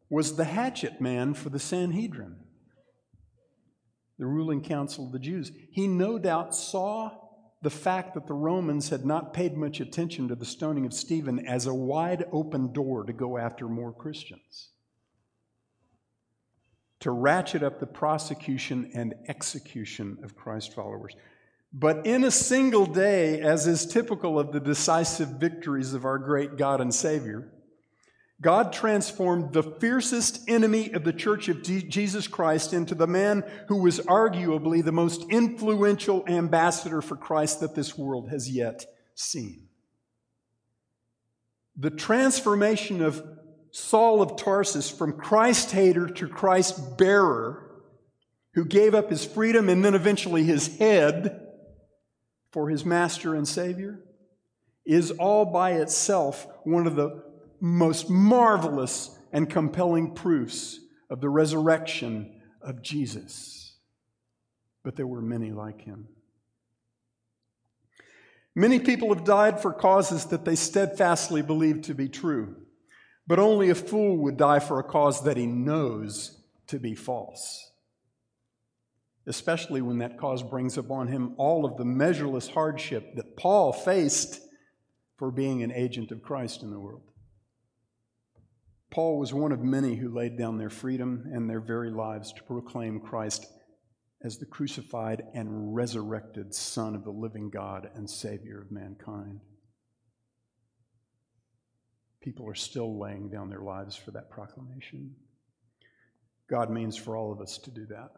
was 0.09 0.35
the 0.35 0.43
hatchet 0.45 0.99
man 0.99 1.33
for 1.33 1.49
the 1.49 1.59
Sanhedrin, 1.59 2.35
the 4.19 4.25
ruling 4.25 4.61
council 4.61 5.05
of 5.05 5.11
the 5.11 5.19
Jews. 5.19 5.51
He 5.71 5.87
no 5.87 6.19
doubt 6.19 6.53
saw 6.55 7.11
the 7.61 7.69
fact 7.69 8.15
that 8.15 8.27
the 8.27 8.33
Romans 8.33 8.89
had 8.89 9.05
not 9.05 9.33
paid 9.33 9.55
much 9.55 9.79
attention 9.79 10.27
to 10.27 10.35
the 10.35 10.45
stoning 10.45 10.85
of 10.85 10.93
Stephen 10.93 11.45
as 11.45 11.67
a 11.67 11.73
wide 11.73 12.25
open 12.31 12.73
door 12.73 13.03
to 13.03 13.13
go 13.13 13.37
after 13.37 13.67
more 13.67 13.93
Christians, 13.93 14.69
to 16.99 17.11
ratchet 17.11 17.63
up 17.63 17.79
the 17.79 17.85
prosecution 17.85 18.91
and 18.93 19.13
execution 19.27 20.17
of 20.23 20.35
Christ 20.35 20.73
followers. 20.73 21.15
But 21.73 22.05
in 22.05 22.23
a 22.23 22.31
single 22.31 22.85
day, 22.85 23.39
as 23.39 23.65
is 23.65 23.85
typical 23.85 24.37
of 24.37 24.51
the 24.51 24.59
decisive 24.59 25.29
victories 25.29 25.93
of 25.93 26.03
our 26.03 26.17
great 26.17 26.57
God 26.57 26.81
and 26.81 26.93
Savior, 26.93 27.49
God 28.41 28.73
transformed 28.73 29.53
the 29.53 29.63
fiercest 29.63 30.49
enemy 30.49 30.91
of 30.93 31.03
the 31.03 31.13
church 31.13 31.47
of 31.47 31.61
Jesus 31.61 32.27
Christ 32.27 32.73
into 32.73 32.95
the 32.95 33.07
man 33.07 33.43
who 33.67 33.83
was 33.83 33.99
arguably 33.99 34.83
the 34.83 34.91
most 34.91 35.23
influential 35.29 36.25
ambassador 36.27 37.01
for 37.01 37.15
Christ 37.15 37.59
that 37.59 37.75
this 37.75 37.97
world 37.97 38.29
has 38.31 38.49
yet 38.49 38.83
seen. 39.13 39.67
The 41.77 41.91
transformation 41.91 43.01
of 43.01 43.23
Saul 43.69 44.21
of 44.21 44.35
Tarsus 44.35 44.89
from 44.89 45.13
Christ 45.13 45.71
hater 45.71 46.07
to 46.07 46.27
Christ 46.27 46.97
bearer, 46.97 47.71
who 48.55 48.65
gave 48.65 48.93
up 48.93 49.09
his 49.09 49.23
freedom 49.23 49.69
and 49.69 49.85
then 49.85 49.95
eventually 49.95 50.43
his 50.43 50.77
head 50.77 51.50
for 52.51 52.69
his 52.69 52.85
master 52.85 53.33
and 53.35 53.47
savior 53.47 53.99
is 54.85 55.11
all 55.11 55.45
by 55.45 55.73
itself 55.73 56.47
one 56.63 56.87
of 56.87 56.95
the 56.95 57.23
most 57.59 58.09
marvelous 58.09 59.17
and 59.31 59.49
compelling 59.49 60.13
proofs 60.13 60.79
of 61.09 61.21
the 61.21 61.29
resurrection 61.29 62.41
of 62.61 62.81
Jesus. 62.81 63.75
But 64.83 64.95
there 64.95 65.07
were 65.07 65.21
many 65.21 65.51
like 65.51 65.81
him. 65.81 66.07
Many 68.53 68.79
people 68.79 69.13
have 69.13 69.23
died 69.23 69.61
for 69.61 69.71
causes 69.71 70.25
that 70.25 70.43
they 70.43 70.55
steadfastly 70.55 71.41
believe 71.41 71.83
to 71.83 71.93
be 71.93 72.09
true, 72.09 72.57
but 73.25 73.39
only 73.39 73.69
a 73.69 73.75
fool 73.75 74.17
would 74.17 74.35
die 74.35 74.59
for 74.59 74.79
a 74.79 74.83
cause 74.83 75.23
that 75.23 75.37
he 75.37 75.45
knows 75.45 76.41
to 76.67 76.79
be 76.79 76.95
false 76.95 77.70
especially 79.27 79.81
when 79.81 79.99
that 79.99 80.17
cause 80.17 80.43
brings 80.43 80.77
upon 80.77 81.07
him 81.07 81.33
all 81.37 81.65
of 81.65 81.77
the 81.77 81.85
measureless 81.85 82.49
hardship 82.49 83.15
that 83.15 83.37
Paul 83.37 83.71
faced 83.71 84.41
for 85.17 85.31
being 85.31 85.61
an 85.61 85.71
agent 85.71 86.11
of 86.11 86.23
Christ 86.23 86.63
in 86.63 86.71
the 86.71 86.79
world. 86.79 87.03
Paul 88.89 89.19
was 89.19 89.33
one 89.33 89.51
of 89.51 89.61
many 89.61 89.95
who 89.95 90.13
laid 90.13 90.37
down 90.37 90.57
their 90.57 90.69
freedom 90.69 91.29
and 91.31 91.49
their 91.49 91.61
very 91.61 91.91
lives 91.91 92.33
to 92.33 92.43
proclaim 92.43 92.99
Christ 92.99 93.45
as 94.23 94.37
the 94.37 94.45
crucified 94.45 95.23
and 95.33 95.73
resurrected 95.73 96.53
Son 96.53 96.95
of 96.95 97.03
the 97.03 97.11
living 97.11 97.49
God 97.49 97.89
and 97.95 98.09
Savior 98.09 98.61
of 98.61 98.71
mankind. 98.71 99.39
People 102.21 102.47
are 102.47 102.55
still 102.55 102.99
laying 102.99 103.29
down 103.29 103.49
their 103.49 103.61
lives 103.61 103.95
for 103.95 104.11
that 104.11 104.29
proclamation. 104.29 105.15
God 106.49 106.69
means 106.69 106.97
for 106.97 107.15
all 107.15 107.31
of 107.31 107.41
us 107.41 107.57
to 107.59 107.71
do 107.71 107.85
that. 107.87 108.11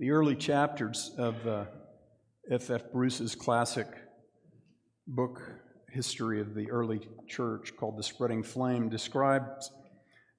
The 0.00 0.12
early 0.12 0.34
chapters 0.34 1.10
of 1.18 1.46
uh, 1.46 1.64
F. 2.50 2.70
F. 2.70 2.90
Bruce's 2.90 3.34
classic 3.34 3.86
book, 5.06 5.42
History 5.90 6.40
of 6.40 6.54
the 6.54 6.70
Early 6.70 7.06
Church, 7.28 7.76
called 7.76 7.98
The 7.98 8.02
Spreading 8.02 8.42
Flame, 8.42 8.88
describes 8.88 9.70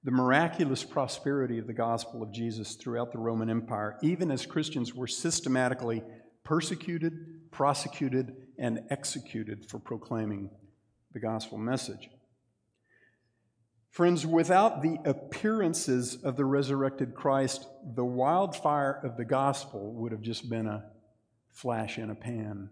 the 0.02 0.10
miraculous 0.10 0.82
prosperity 0.82 1.58
of 1.60 1.68
the 1.68 1.72
gospel 1.72 2.24
of 2.24 2.32
Jesus 2.32 2.74
throughout 2.74 3.12
the 3.12 3.20
Roman 3.20 3.48
Empire, 3.48 3.98
even 4.02 4.32
as 4.32 4.46
Christians 4.46 4.96
were 4.96 5.06
systematically 5.06 6.02
persecuted, 6.42 7.12
prosecuted, 7.52 8.34
and 8.58 8.80
executed 8.90 9.70
for 9.70 9.78
proclaiming 9.78 10.50
the 11.12 11.20
gospel 11.20 11.56
message. 11.56 12.08
Friends, 13.92 14.26
without 14.26 14.80
the 14.80 14.96
appearances 15.04 16.16
of 16.24 16.36
the 16.36 16.46
resurrected 16.46 17.14
Christ, 17.14 17.68
the 17.94 18.04
wildfire 18.04 18.98
of 19.04 19.18
the 19.18 19.24
gospel 19.26 19.92
would 19.92 20.12
have 20.12 20.22
just 20.22 20.48
been 20.48 20.66
a 20.66 20.86
flash 21.50 21.98
in 21.98 22.08
a 22.08 22.14
pan. 22.14 22.70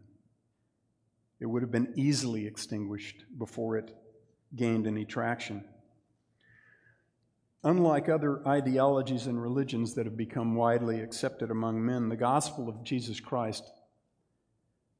It 1.39 1.45
would 1.45 1.61
have 1.61 1.71
been 1.71 1.93
easily 1.95 2.47
extinguished 2.47 3.27
before 3.37 3.77
it 3.77 3.95
gained 4.57 4.87
any 4.87 5.05
traction. 5.05 5.63
Unlike 7.63 8.09
other 8.09 8.41
ideologies 8.49 9.27
and 9.27 9.43
religions 9.43 9.93
that 9.97 10.07
have 10.07 10.17
become 10.17 10.55
widely 10.55 11.03
accepted 11.03 11.51
among 11.51 11.85
men, 11.85 12.09
the 12.09 12.17
gospel 12.17 12.67
of 12.67 12.83
Jesus 12.83 13.21
Christ 13.21 13.71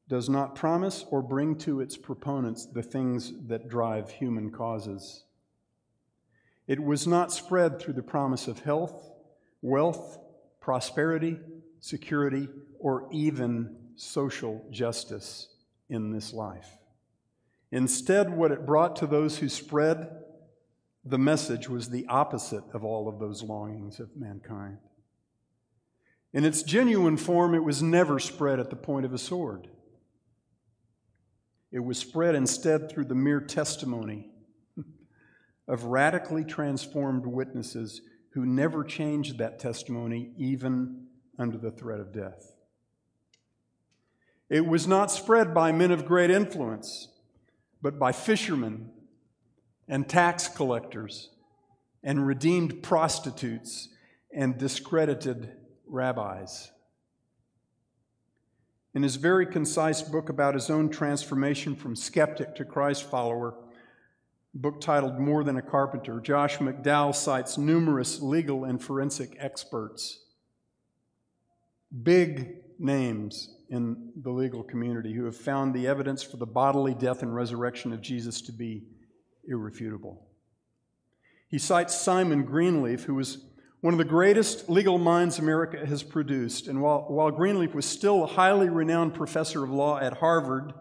does 0.07 0.29
not 0.29 0.55
promise 0.55 1.07
or 1.11 1.23
bring 1.23 1.57
to 1.61 1.81
its 1.81 1.97
proponents 1.97 2.67
the 2.67 2.83
things 2.83 3.33
that 3.47 3.71
drive 3.71 4.11
human 4.11 4.51
causes. 4.51 5.25
It 6.67 6.83
was 6.83 7.07
not 7.07 7.33
spread 7.33 7.81
through 7.81 7.95
the 7.95 8.03
promise 8.03 8.47
of 8.49 8.61
health, 8.61 9.11
wealth, 9.63 10.19
prosperity, 10.61 11.39
security, 11.81 12.49
or 12.79 13.09
even 13.13 13.77
social 13.97 14.65
justice 14.71 15.49
in 15.89 16.13
this 16.13 16.33
life. 16.33 16.79
Instead, 17.73 18.35
what 18.35 18.53
it 18.53 18.67
brought 18.67 18.97
to 18.97 19.07
those 19.07 19.39
who 19.39 19.49
spread 19.49 20.09
the 21.05 21.19
message 21.19 21.69
was 21.69 21.89
the 21.89 22.07
opposite 22.09 22.65
of 22.73 22.85
all 22.85 23.09
of 23.09 23.19
those 23.19 23.43
longings 23.43 24.01
of 24.01 24.17
mankind. 24.17 24.79
In 26.33 26.45
its 26.45 26.63
genuine 26.63 27.17
form, 27.17 27.55
it 27.55 27.65
was 27.65 27.83
never 27.83 28.19
spread 28.19 28.61
at 28.61 28.71
the 28.71 28.77
point 28.77 29.07
of 29.07 29.15
a 29.15 29.19
sword. 29.19 29.69
It 31.73 31.81
was 31.81 31.99
spread 31.99 32.35
instead 32.35 32.91
through 32.91 33.07
the 33.07 33.15
mere 33.15 33.41
testimony 33.41 34.31
of 35.71 35.85
radically 35.85 36.43
transformed 36.43 37.25
witnesses 37.25 38.01
who 38.33 38.45
never 38.45 38.83
changed 38.83 39.39
that 39.39 39.61
testimony 39.61 40.33
even 40.37 41.07
under 41.39 41.57
the 41.57 41.71
threat 41.71 42.01
of 42.01 42.13
death. 42.13 42.57
It 44.49 44.67
was 44.67 44.89
not 44.89 45.13
spread 45.13 45.55
by 45.55 45.71
men 45.71 45.93
of 45.93 46.05
great 46.05 46.29
influence, 46.29 47.07
but 47.81 48.01
by 48.01 48.11
fishermen 48.11 48.91
and 49.87 50.09
tax 50.09 50.49
collectors 50.49 51.31
and 52.03 52.27
redeemed 52.27 52.83
prostitutes 52.83 53.91
and 54.35 54.59
discredited 54.59 55.53
rabbis. 55.87 56.73
In 58.93 59.05
his 59.05 59.15
very 59.15 59.47
concise 59.47 60.03
book 60.03 60.29
about 60.29 60.55
his 60.55 60.69
own 60.69 60.89
transformation 60.89 61.77
from 61.77 61.95
skeptic 61.95 62.57
to 62.57 62.65
Christ 62.65 63.05
follower, 63.05 63.55
book 64.55 64.81
titled 64.81 65.19
More 65.19 65.45
Than 65.45 65.57
a 65.57 65.63
Carpenter, 65.63 66.21
Josh 66.21 66.59
McDowell 66.59 67.15
cites 67.15 67.57
numerous 67.57 68.21
legal 68.21 68.65
and 68.65 68.83
forensic 68.83 69.37
experts, 69.39 70.25
big 72.03 72.57
names 72.79 73.55
in 73.69 74.13
the 74.21 74.31
legal 74.31 74.63
community, 74.63 75.13
who 75.13 75.25
have 75.25 75.37
found 75.37 75.75
the 75.75 75.87
evidence 75.87 76.23
for 76.23 76.37
the 76.37 76.47
bodily 76.47 76.95
death 76.95 77.23
and 77.23 77.35
resurrection 77.35 77.93
of 77.93 78.01
Jesus 78.01 78.41
to 78.43 78.53
be 78.53 78.85
irrefutable. 79.47 80.27
He 81.49 81.59
cites 81.59 82.01
Simon 82.01 82.45
Greenleaf, 82.45 83.05
who 83.05 83.15
was 83.15 83.45
one 83.81 83.95
of 83.95 83.99
the 83.99 84.05
greatest 84.05 84.69
legal 84.69 84.99
minds 84.99 85.39
America 85.39 85.85
has 85.87 86.03
produced. 86.03 86.69
And 86.69 86.83
while, 86.83 87.07
while 87.09 87.31
Greenleaf 87.31 87.75
was 87.75 87.87
still 87.87 88.25
a 88.25 88.27
highly 88.27 88.69
renowned 88.69 89.15
professor 89.15 89.65
of 89.65 89.71
law 89.71 89.99
at 89.99 90.19
Harvard, 90.19 90.75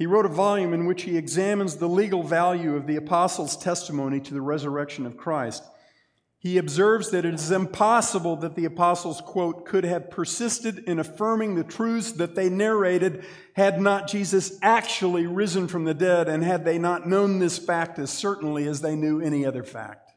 he 0.00 0.06
wrote 0.06 0.24
a 0.24 0.30
volume 0.30 0.72
in 0.72 0.86
which 0.86 1.02
he 1.02 1.18
examines 1.18 1.76
the 1.76 1.86
legal 1.86 2.22
value 2.22 2.74
of 2.74 2.86
the 2.86 2.96
apostles' 2.96 3.54
testimony 3.54 4.18
to 4.18 4.32
the 4.32 4.40
resurrection 4.40 5.04
of 5.04 5.18
Christ. 5.18 5.62
He 6.38 6.56
observes 6.56 7.10
that 7.10 7.26
it 7.26 7.34
is 7.34 7.50
impossible 7.50 8.36
that 8.36 8.54
the 8.54 8.64
apostles, 8.64 9.20
quote, 9.20 9.66
could 9.66 9.84
have 9.84 10.10
persisted 10.10 10.78
in 10.88 10.98
affirming 10.98 11.54
the 11.54 11.64
truths 11.64 12.12
that 12.12 12.34
they 12.34 12.48
narrated 12.48 13.26
had 13.52 13.78
not 13.78 14.08
Jesus 14.08 14.58
actually 14.62 15.26
risen 15.26 15.68
from 15.68 15.84
the 15.84 15.92
dead 15.92 16.30
and 16.30 16.42
had 16.42 16.64
they 16.64 16.78
not 16.78 17.06
known 17.06 17.38
this 17.38 17.58
fact 17.58 17.98
as 17.98 18.08
certainly 18.08 18.66
as 18.66 18.80
they 18.80 18.96
knew 18.96 19.20
any 19.20 19.44
other 19.44 19.62
fact. 19.62 20.12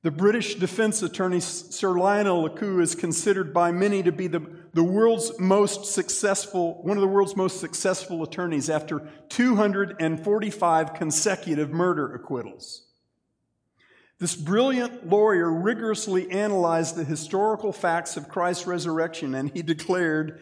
The 0.00 0.10
British 0.10 0.54
defense 0.54 1.02
attorney 1.02 1.40
Sir 1.40 1.98
Lionel 1.98 2.48
Luckhoo 2.48 2.80
is 2.80 2.94
considered 2.94 3.52
by 3.52 3.72
many 3.72 4.02
to 4.02 4.12
be 4.12 4.26
the, 4.26 4.40
the 4.74 4.84
world's 4.84 5.38
most 5.38 5.86
successful, 5.86 6.82
one 6.82 6.96
of 6.96 7.00
the 7.00 7.08
world's 7.08 7.36
most 7.36 7.60
successful 7.60 8.24
attorneys 8.24 8.68
after 8.68 9.08
245 9.28 10.94
consecutive 10.94 11.70
murder 11.70 12.12
acquittals. 12.12 12.82
This 14.18 14.34
brilliant 14.34 15.08
lawyer 15.08 15.50
rigorously 15.50 16.30
analyzed 16.30 16.96
the 16.96 17.04
historical 17.04 17.72
facts 17.72 18.16
of 18.16 18.28
Christ's 18.28 18.66
resurrection 18.66 19.34
and 19.34 19.50
he 19.50 19.62
declared, 19.62 20.40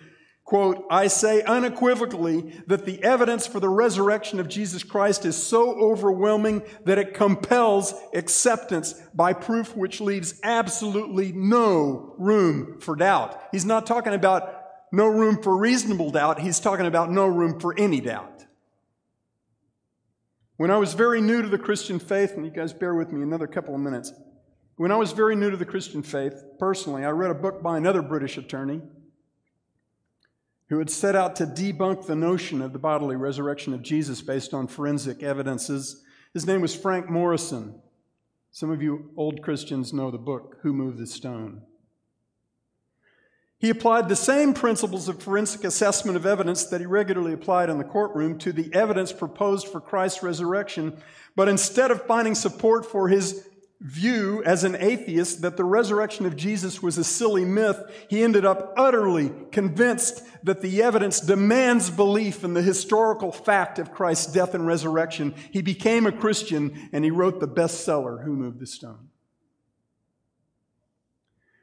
Quote, 0.52 0.84
I 0.90 1.06
say 1.06 1.40
unequivocally 1.44 2.62
that 2.66 2.84
the 2.84 3.02
evidence 3.02 3.46
for 3.46 3.58
the 3.58 3.70
resurrection 3.70 4.38
of 4.38 4.50
Jesus 4.50 4.82
Christ 4.82 5.24
is 5.24 5.34
so 5.34 5.70
overwhelming 5.80 6.62
that 6.84 6.98
it 6.98 7.14
compels 7.14 7.94
acceptance 8.12 8.92
by 9.14 9.32
proof 9.32 9.74
which 9.74 9.98
leaves 9.98 10.38
absolutely 10.42 11.32
no 11.32 12.14
room 12.18 12.78
for 12.80 12.94
doubt. 12.94 13.40
He's 13.50 13.64
not 13.64 13.86
talking 13.86 14.12
about 14.12 14.54
no 14.92 15.06
room 15.06 15.42
for 15.42 15.56
reasonable 15.56 16.10
doubt. 16.10 16.38
He's 16.38 16.60
talking 16.60 16.84
about 16.84 17.10
no 17.10 17.24
room 17.24 17.58
for 17.58 17.74
any 17.78 18.02
doubt. 18.02 18.44
When 20.58 20.70
I 20.70 20.76
was 20.76 20.92
very 20.92 21.22
new 21.22 21.40
to 21.40 21.48
the 21.48 21.56
Christian 21.56 21.98
faith, 21.98 22.32
and 22.36 22.44
you 22.44 22.52
guys 22.52 22.74
bear 22.74 22.94
with 22.94 23.10
me 23.10 23.22
another 23.22 23.46
couple 23.46 23.74
of 23.74 23.80
minutes. 23.80 24.12
When 24.76 24.92
I 24.92 24.96
was 24.96 25.12
very 25.12 25.34
new 25.34 25.50
to 25.50 25.56
the 25.56 25.64
Christian 25.64 26.02
faith, 26.02 26.44
personally, 26.58 27.06
I 27.06 27.10
read 27.12 27.30
a 27.30 27.34
book 27.34 27.62
by 27.62 27.78
another 27.78 28.02
British 28.02 28.36
attorney 28.36 28.82
who 30.72 30.78
had 30.78 30.88
set 30.88 31.14
out 31.14 31.36
to 31.36 31.44
debunk 31.44 32.06
the 32.06 32.16
notion 32.16 32.62
of 32.62 32.72
the 32.72 32.78
bodily 32.78 33.14
resurrection 33.14 33.74
of 33.74 33.82
Jesus 33.82 34.22
based 34.22 34.54
on 34.54 34.66
forensic 34.66 35.22
evidences. 35.22 36.02
His 36.32 36.46
name 36.46 36.62
was 36.62 36.74
Frank 36.74 37.10
Morison. 37.10 37.78
Some 38.52 38.70
of 38.70 38.80
you 38.80 39.10
old 39.14 39.42
Christians 39.42 39.92
know 39.92 40.10
the 40.10 40.16
book, 40.16 40.56
Who 40.62 40.72
Moved 40.72 40.96
the 40.96 41.06
Stone? 41.06 41.60
He 43.58 43.68
applied 43.68 44.08
the 44.08 44.16
same 44.16 44.54
principles 44.54 45.10
of 45.10 45.22
forensic 45.22 45.62
assessment 45.62 46.16
of 46.16 46.24
evidence 46.24 46.64
that 46.64 46.80
he 46.80 46.86
regularly 46.86 47.34
applied 47.34 47.68
in 47.68 47.76
the 47.76 47.84
courtroom 47.84 48.38
to 48.38 48.50
the 48.50 48.72
evidence 48.72 49.12
proposed 49.12 49.68
for 49.68 49.78
Christ's 49.78 50.22
resurrection, 50.22 50.96
but 51.36 51.50
instead 51.50 51.90
of 51.90 52.06
finding 52.06 52.34
support 52.34 52.86
for 52.86 53.08
his 53.08 53.46
view 53.82 54.44
as 54.44 54.62
an 54.62 54.76
atheist 54.78 55.42
that 55.42 55.56
the 55.56 55.64
resurrection 55.64 56.24
of 56.24 56.36
Jesus 56.36 56.80
was 56.80 56.98
a 56.98 57.04
silly 57.04 57.44
myth, 57.44 57.82
he 58.08 58.22
ended 58.22 58.44
up 58.44 58.72
utterly 58.76 59.32
convinced 59.50 60.22
that 60.44 60.60
the 60.60 60.82
evidence 60.82 61.20
demands 61.20 61.90
belief 61.90 62.44
in 62.44 62.54
the 62.54 62.62
historical 62.62 63.32
fact 63.32 63.80
of 63.80 63.92
Christ's 63.92 64.32
death 64.32 64.54
and 64.54 64.66
resurrection. 64.66 65.34
He 65.50 65.62
became 65.62 66.06
a 66.06 66.12
Christian 66.12 66.90
and 66.92 67.04
he 67.04 67.10
wrote 67.10 67.40
the 67.40 67.48
bestseller, 67.48 68.22
Who 68.24 68.36
Moved 68.36 68.60
the 68.60 68.66
Stone? 68.66 69.08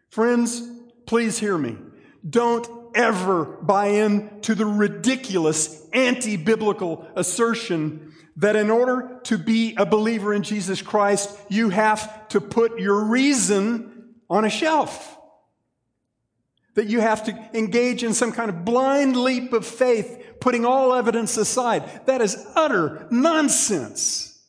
Friends, 0.09 0.67
please 1.05 1.39
hear 1.39 1.57
me. 1.57 1.77
Don't 2.27 2.67
ever 2.95 3.45
buy 3.45 3.87
into 3.87 4.55
the 4.55 4.65
ridiculous 4.65 5.87
anti 5.93 6.35
biblical 6.35 7.07
assertion 7.15 8.08
that 8.39 8.55
in 8.55 8.69
order 8.69 9.19
to 9.23 9.37
be 9.37 9.75
a 9.75 9.85
believer 9.85 10.33
in 10.33 10.43
Jesus 10.43 10.81
Christ, 10.81 11.37
you 11.49 11.69
have 11.69 12.27
to 12.29 12.39
put 12.39 12.79
your 12.79 13.05
reason 13.05 14.13
on 14.29 14.45
a 14.45 14.49
shelf. 14.49 15.17
That 16.75 16.87
you 16.87 17.01
have 17.01 17.25
to 17.25 17.49
engage 17.53 18.03
in 18.03 18.13
some 18.13 18.31
kind 18.31 18.49
of 18.49 18.63
blind 18.63 19.17
leap 19.17 19.51
of 19.51 19.65
faith, 19.65 20.37
putting 20.39 20.65
all 20.65 20.93
evidence 20.93 21.35
aside. 21.35 22.05
That 22.05 22.21
is 22.21 22.37
utter 22.55 23.07
nonsense. 23.11 24.41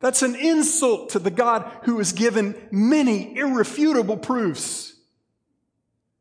That's 0.00 0.22
an 0.22 0.34
insult 0.34 1.10
to 1.10 1.20
the 1.20 1.30
God 1.30 1.70
who 1.84 1.98
has 1.98 2.12
given 2.12 2.56
many 2.72 3.36
irrefutable 3.36 4.16
proofs 4.16 4.92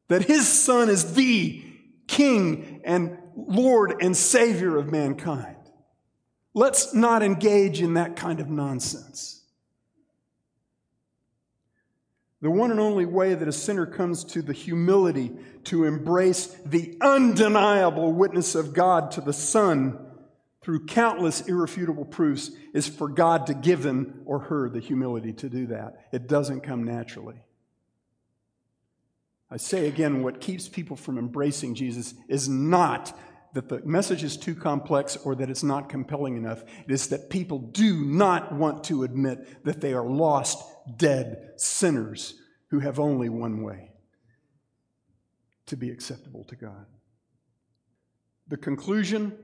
that 0.10 0.26
his 0.26 0.48
Son 0.48 0.90
is 0.90 1.16
the 1.16 1.64
King 2.06 2.82
and 2.86 3.18
Lord 3.36 3.96
and 4.00 4.16
Savior 4.16 4.78
of 4.78 4.92
mankind. 4.92 5.58
Let's 6.54 6.94
not 6.94 7.24
engage 7.24 7.82
in 7.82 7.96
that 7.96 8.16
kind 8.16 8.40
of 8.40 8.50
nonsense. 8.50 9.42
The 12.42 12.52
one 12.52 12.72
and 12.72 12.80
only 12.80 13.06
way 13.06 13.34
that 13.34 13.48
a 13.48 13.54
sinner 13.54 13.86
comes 13.86 14.26
to 14.26 14.42
the 14.42 14.54
humility 14.54 15.32
to 15.66 15.86
embrace 15.86 16.48
the 16.66 16.98
undeniable 17.00 18.12
witness 18.12 18.54
of 18.54 18.74
God 18.74 19.12
to 19.12 19.22
the 19.22 19.32
Son 19.32 19.98
through 20.62 20.86
countless 20.86 21.42
irrefutable 21.48 22.06
proofs 22.06 22.52
is 22.74 22.88
for 22.88 23.08
God 23.08 23.48
to 23.48 23.54
give 23.54 23.86
him 23.86 24.22
or 24.26 24.40
her 24.40 24.70
the 24.70 24.80
humility 24.80 25.34
to 25.34 25.50
do 25.50 25.68
that. 25.68 26.08
It 26.12 26.28
doesn't 26.28 26.62
come 26.62 26.84
naturally. 26.84 27.42
I 29.50 29.58
say 29.58 29.88
again, 29.88 30.24
what 30.24 30.42
keeps 30.42 30.68
people 30.68 30.98
from 30.98 31.18
embracing 31.18 31.76
Jesus 31.76 32.14
is 32.28 32.50
not 32.50 33.18
that 33.54 33.70
the 33.70 33.82
message 33.86 34.24
is 34.24 34.36
too 34.36 34.56
complex 34.56 35.16
or 35.16 35.36
that 35.36 35.50
it's 35.50 35.64
not 35.64 35.90
compelling 35.90 36.38
enough. 36.38 36.64
It 36.86 36.92
is 36.92 37.08
that 37.10 37.30
people 37.30 37.60
do 37.60 38.04
not 38.04 38.52
want 38.52 38.84
to 38.86 39.04
admit 39.04 39.64
that 39.64 39.80
they 39.80 39.94
are 39.94 40.06
lost, 40.06 40.64
dead 40.98 41.52
sinners 41.58 42.36
who 42.70 42.80
have 42.80 43.00
only 43.00 43.30
one 43.30 43.62
way 43.62 43.92
to 45.68 45.78
be 45.78 45.92
acceptable 45.92 46.44
to 46.46 46.56
God. 46.56 46.86
The 48.48 48.58
conclusion 48.58 49.38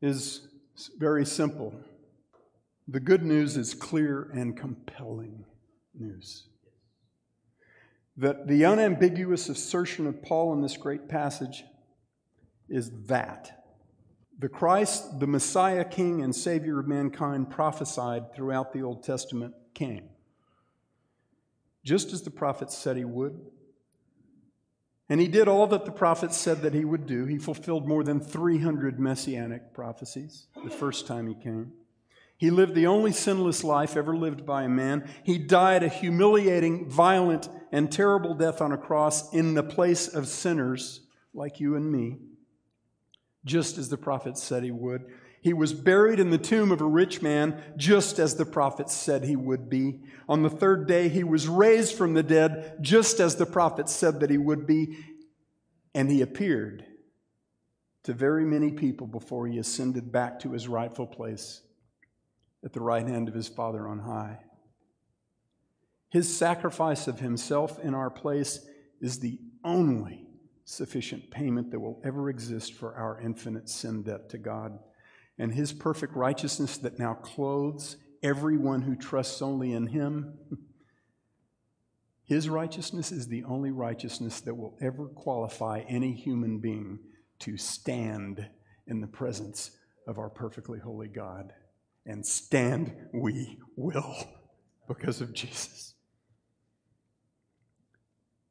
is 0.00 0.46
very 0.98 1.26
simple. 1.26 1.74
The 2.86 3.00
good 3.00 3.24
news 3.24 3.56
is 3.56 3.74
clear 3.74 4.30
and 4.32 4.56
compelling 4.56 5.44
news. 5.94 6.46
That 8.16 8.46
the 8.46 8.64
unambiguous 8.64 9.48
assertion 9.48 10.06
of 10.06 10.22
Paul 10.22 10.52
in 10.52 10.60
this 10.60 10.76
great 10.76 11.08
passage 11.08 11.64
is 12.68 12.90
that 13.06 13.58
the 14.38 14.48
Christ, 14.48 15.18
the 15.18 15.26
Messiah, 15.26 15.84
King, 15.84 16.22
and 16.22 16.34
Savior 16.34 16.78
of 16.78 16.86
mankind, 16.86 17.50
prophesied 17.50 18.32
throughout 18.34 18.72
the 18.72 18.82
Old 18.82 19.02
Testament 19.02 19.54
came. 19.74 20.08
Just 21.84 22.12
as 22.12 22.22
the 22.22 22.30
prophets 22.30 22.76
said 22.76 22.96
he 22.96 23.04
would. 23.04 23.40
And 25.08 25.20
he 25.20 25.26
did 25.26 25.48
all 25.48 25.66
that 25.68 25.86
the 25.86 25.90
prophets 25.90 26.36
said 26.36 26.62
that 26.62 26.74
he 26.74 26.84
would 26.84 27.06
do. 27.06 27.24
He 27.24 27.38
fulfilled 27.38 27.88
more 27.88 28.04
than 28.04 28.20
300 28.20 29.00
messianic 29.00 29.72
prophecies 29.72 30.46
the 30.62 30.70
first 30.70 31.06
time 31.06 31.26
he 31.26 31.34
came. 31.34 31.72
He 32.36 32.50
lived 32.50 32.76
the 32.76 32.86
only 32.86 33.10
sinless 33.10 33.64
life 33.64 33.96
ever 33.96 34.16
lived 34.16 34.46
by 34.46 34.62
a 34.62 34.68
man. 34.68 35.08
He 35.24 35.38
died 35.38 35.82
a 35.82 35.88
humiliating, 35.88 36.88
violent, 36.88 37.48
and 37.72 37.90
terrible 37.90 38.34
death 38.34 38.60
on 38.60 38.70
a 38.70 38.78
cross 38.78 39.32
in 39.32 39.54
the 39.54 39.64
place 39.64 40.06
of 40.06 40.28
sinners 40.28 41.00
like 41.34 41.58
you 41.58 41.74
and 41.74 41.90
me 41.90 42.18
just 43.44 43.78
as 43.78 43.88
the 43.88 43.96
prophet 43.96 44.36
said 44.36 44.62
he 44.62 44.70
would. 44.70 45.06
He 45.40 45.52
was 45.52 45.72
buried 45.72 46.18
in 46.18 46.30
the 46.30 46.38
tomb 46.38 46.72
of 46.72 46.80
a 46.80 46.86
rich 46.86 47.22
man, 47.22 47.62
just 47.76 48.18
as 48.18 48.34
the 48.34 48.44
prophet 48.44 48.90
said 48.90 49.24
he 49.24 49.36
would 49.36 49.70
be. 49.70 50.00
On 50.28 50.42
the 50.42 50.50
third 50.50 50.86
day, 50.88 51.08
he 51.08 51.22
was 51.22 51.48
raised 51.48 51.96
from 51.96 52.14
the 52.14 52.22
dead, 52.22 52.78
just 52.80 53.20
as 53.20 53.36
the 53.36 53.46
prophet 53.46 53.88
said 53.88 54.20
that 54.20 54.30
he 54.30 54.38
would 54.38 54.66
be. 54.66 54.98
And 55.94 56.10
he 56.10 56.22
appeared 56.22 56.84
to 58.04 58.12
very 58.12 58.44
many 58.44 58.72
people 58.72 59.06
before 59.06 59.46
he 59.46 59.58
ascended 59.58 60.10
back 60.10 60.40
to 60.40 60.52
his 60.52 60.68
rightful 60.68 61.06
place 61.06 61.62
at 62.64 62.72
the 62.72 62.80
right 62.80 63.06
hand 63.06 63.28
of 63.28 63.34
his 63.34 63.48
Father 63.48 63.86
on 63.86 64.00
high. 64.00 64.40
His 66.10 66.34
sacrifice 66.34 67.06
of 67.06 67.20
himself 67.20 67.78
in 67.78 67.94
our 67.94 68.10
place 68.10 68.66
is 69.00 69.20
the 69.20 69.38
only 69.62 70.27
sufficient 70.68 71.30
payment 71.30 71.70
that 71.70 71.80
will 71.80 71.98
ever 72.04 72.28
exist 72.28 72.74
for 72.74 72.94
our 72.94 73.18
infinite 73.22 73.70
sin 73.70 74.02
debt 74.02 74.28
to 74.28 74.36
God. 74.36 74.78
And 75.38 75.54
his 75.54 75.72
perfect 75.72 76.14
righteousness 76.14 76.76
that 76.78 76.98
now 76.98 77.14
clothes 77.14 77.96
everyone 78.22 78.82
who 78.82 78.94
trusts 78.94 79.40
only 79.40 79.72
in 79.72 79.86
him. 79.86 80.34
His 82.24 82.50
righteousness 82.50 83.10
is 83.10 83.28
the 83.28 83.44
only 83.44 83.70
righteousness 83.70 84.40
that 84.42 84.54
will 84.54 84.76
ever 84.82 85.06
qualify 85.06 85.80
any 85.88 86.12
human 86.12 86.58
being 86.58 86.98
to 87.38 87.56
stand 87.56 88.46
in 88.86 89.00
the 89.00 89.06
presence 89.06 89.70
of 90.06 90.18
our 90.18 90.28
perfectly 90.28 90.78
holy 90.78 91.08
God. 91.08 91.54
And 92.04 92.26
stand 92.26 92.94
we 93.14 93.58
will 93.76 94.14
because 94.86 95.22
of 95.22 95.32
Jesus. 95.32 95.94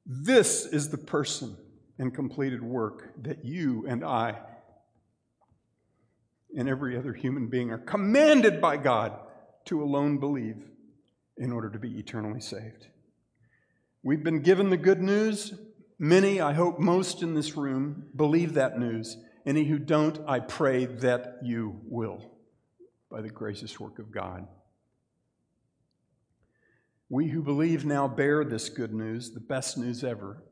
This 0.08 0.66
is 0.66 0.90
the 0.90 0.98
person 0.98 1.56
and 2.00 2.14
completed 2.14 2.64
work 2.64 3.14
that 3.24 3.44
you 3.44 3.86
and 3.88 4.04
I 4.04 4.40
and 6.56 6.70
every 6.70 6.98
other 6.98 7.14
human 7.14 7.48
being 7.48 7.72
are 7.72 7.78
commanded 7.78 8.62
by 8.62 8.78
God 8.78 9.14
to 9.66 9.82
alone 9.84 10.18
believe 10.20 10.64
in 11.38 11.52
order 11.52 11.70
to 11.70 11.80
be 11.80 12.00
eternally 12.00 12.42
saved. 12.42 12.88
We've 14.04 14.24
been 14.24 14.42
given 14.42 14.70
the 14.70 14.78
good 14.78 15.02
news. 15.02 15.54
Many, 16.00 16.40
I 16.40 16.54
hope 16.54 16.80
most 16.80 17.22
in 17.22 17.34
this 17.34 17.58
room, 17.58 18.08
believe 18.16 18.54
that 18.54 18.80
news. 18.80 19.18
Any 19.46 19.66
who 19.66 19.80
don't, 19.80 20.20
I 20.28 20.40
pray 20.40 20.86
that 20.86 21.40
you 21.44 21.80
will 21.86 22.22
by 23.10 23.22
the 23.22 23.30
gracious 23.30 23.80
work 23.80 24.00
of 24.00 24.12
God. 24.12 24.48
We 27.10 27.30
who 27.30 27.42
believe 27.42 27.86
now 27.86 28.08
bear 28.08 28.44
this 28.44 28.70
good 28.70 28.94
news, 28.94 29.32
the 29.32 29.40
best 29.40 29.78
news 29.78 30.04
ever, 30.04 30.44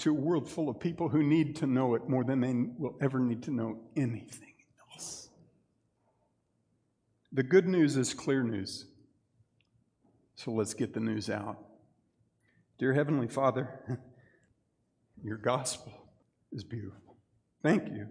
to 0.00 0.10
a 0.10 0.14
world 0.14 0.48
full 0.48 0.68
of 0.68 0.80
people 0.80 1.08
who 1.08 1.22
need 1.22 1.56
to 1.56 1.66
know 1.66 1.94
it 1.94 2.08
more 2.08 2.24
than 2.24 2.40
they 2.40 2.54
will 2.78 2.96
ever 3.00 3.18
need 3.18 3.42
to 3.44 3.50
know 3.50 3.78
anything 3.96 4.54
else. 4.92 5.28
The 7.32 7.42
good 7.42 7.68
news 7.68 7.96
is 7.96 8.14
clear 8.14 8.42
news. 8.42 8.86
So 10.36 10.52
let's 10.52 10.72
get 10.72 10.94
the 10.94 11.00
news 11.00 11.28
out. 11.28 11.58
Dear 12.78 12.94
Heavenly 12.94 13.28
Father, 13.28 14.00
your 15.22 15.36
gospel 15.36 15.92
is 16.50 16.64
beautiful. 16.64 17.18
Thank 17.62 17.88
you 17.88 18.08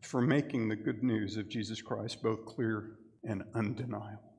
for 0.00 0.22
making 0.22 0.68
the 0.68 0.76
good 0.76 1.02
news 1.02 1.36
of 1.36 1.50
Jesus 1.50 1.82
Christ 1.82 2.22
both 2.22 2.46
clear 2.46 2.92
and 3.22 3.44
undeniable. 3.54 4.32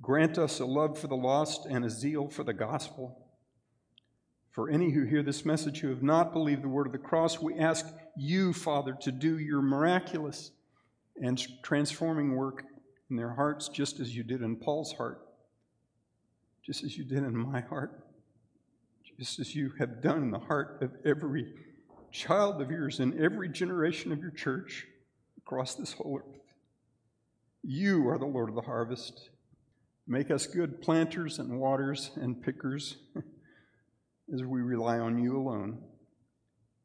Grant 0.00 0.38
us 0.38 0.60
a 0.60 0.64
love 0.64 0.96
for 0.96 1.08
the 1.08 1.16
lost 1.16 1.66
and 1.68 1.84
a 1.84 1.90
zeal 1.90 2.28
for 2.28 2.44
the 2.44 2.54
gospel 2.54 3.25
for 4.56 4.70
any 4.70 4.90
who 4.90 5.04
hear 5.04 5.22
this 5.22 5.44
message 5.44 5.80
who 5.80 5.90
have 5.90 6.02
not 6.02 6.32
believed 6.32 6.62
the 6.62 6.68
word 6.68 6.86
of 6.86 6.92
the 6.92 6.98
cross, 6.98 7.42
we 7.42 7.58
ask 7.58 7.84
you, 8.16 8.54
Father, 8.54 8.96
to 9.02 9.12
do 9.12 9.36
your 9.36 9.60
miraculous 9.60 10.50
and 11.22 11.38
transforming 11.62 12.34
work 12.34 12.64
in 13.10 13.16
their 13.16 13.34
hearts, 13.34 13.68
just 13.68 14.00
as 14.00 14.16
you 14.16 14.22
did 14.22 14.40
in 14.40 14.56
Paul's 14.56 14.94
heart, 14.94 15.20
just 16.64 16.84
as 16.84 16.96
you 16.96 17.04
did 17.04 17.18
in 17.18 17.36
my 17.36 17.60
heart, 17.60 18.02
just 19.18 19.38
as 19.40 19.54
you 19.54 19.74
have 19.78 20.00
done 20.00 20.22
in 20.22 20.30
the 20.30 20.38
heart 20.38 20.78
of 20.80 20.90
every 21.04 21.52
child 22.10 22.62
of 22.62 22.70
yours 22.70 22.98
in 22.98 23.22
every 23.22 23.50
generation 23.50 24.10
of 24.10 24.20
your 24.20 24.30
church 24.30 24.86
across 25.36 25.74
this 25.74 25.92
whole 25.92 26.22
earth. 26.26 26.40
You 27.62 28.08
are 28.08 28.16
the 28.16 28.24
Lord 28.24 28.48
of 28.48 28.54
the 28.54 28.62
harvest. 28.62 29.28
Make 30.06 30.30
us 30.30 30.46
good 30.46 30.80
planters 30.80 31.38
and 31.38 31.60
waters 31.60 32.10
and 32.16 32.42
pickers. 32.42 32.96
as 34.32 34.42
we 34.42 34.60
rely 34.60 34.98
on 34.98 35.18
you 35.18 35.36
alone 35.36 35.78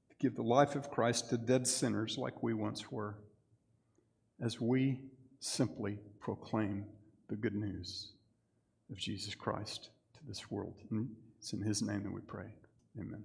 to 0.10 0.16
give 0.20 0.36
the 0.36 0.44
life 0.44 0.76
of 0.76 0.92
Christ 0.92 1.30
to 1.30 1.38
dead 1.38 1.68
sinners 1.68 2.18
like 2.18 2.44
we 2.44 2.54
once 2.54 2.92
were, 2.92 3.18
as 4.42 4.62
we 4.62 5.00
simply 5.39 6.00
proclaim 6.20 6.86
the 7.30 7.36
good 7.36 7.56
news 7.56 8.12
of 8.92 8.98
Jesus 8.98 9.34
Christ 9.34 9.89
to 10.14 10.20
this 10.28 10.52
world. 10.52 10.76
And 10.92 11.10
it's 11.39 11.54
in 11.54 11.62
his 11.62 11.82
name 11.82 12.04
that 12.04 12.14
we 12.14 12.22
pray. 12.22 12.54
Amen. 13.00 13.24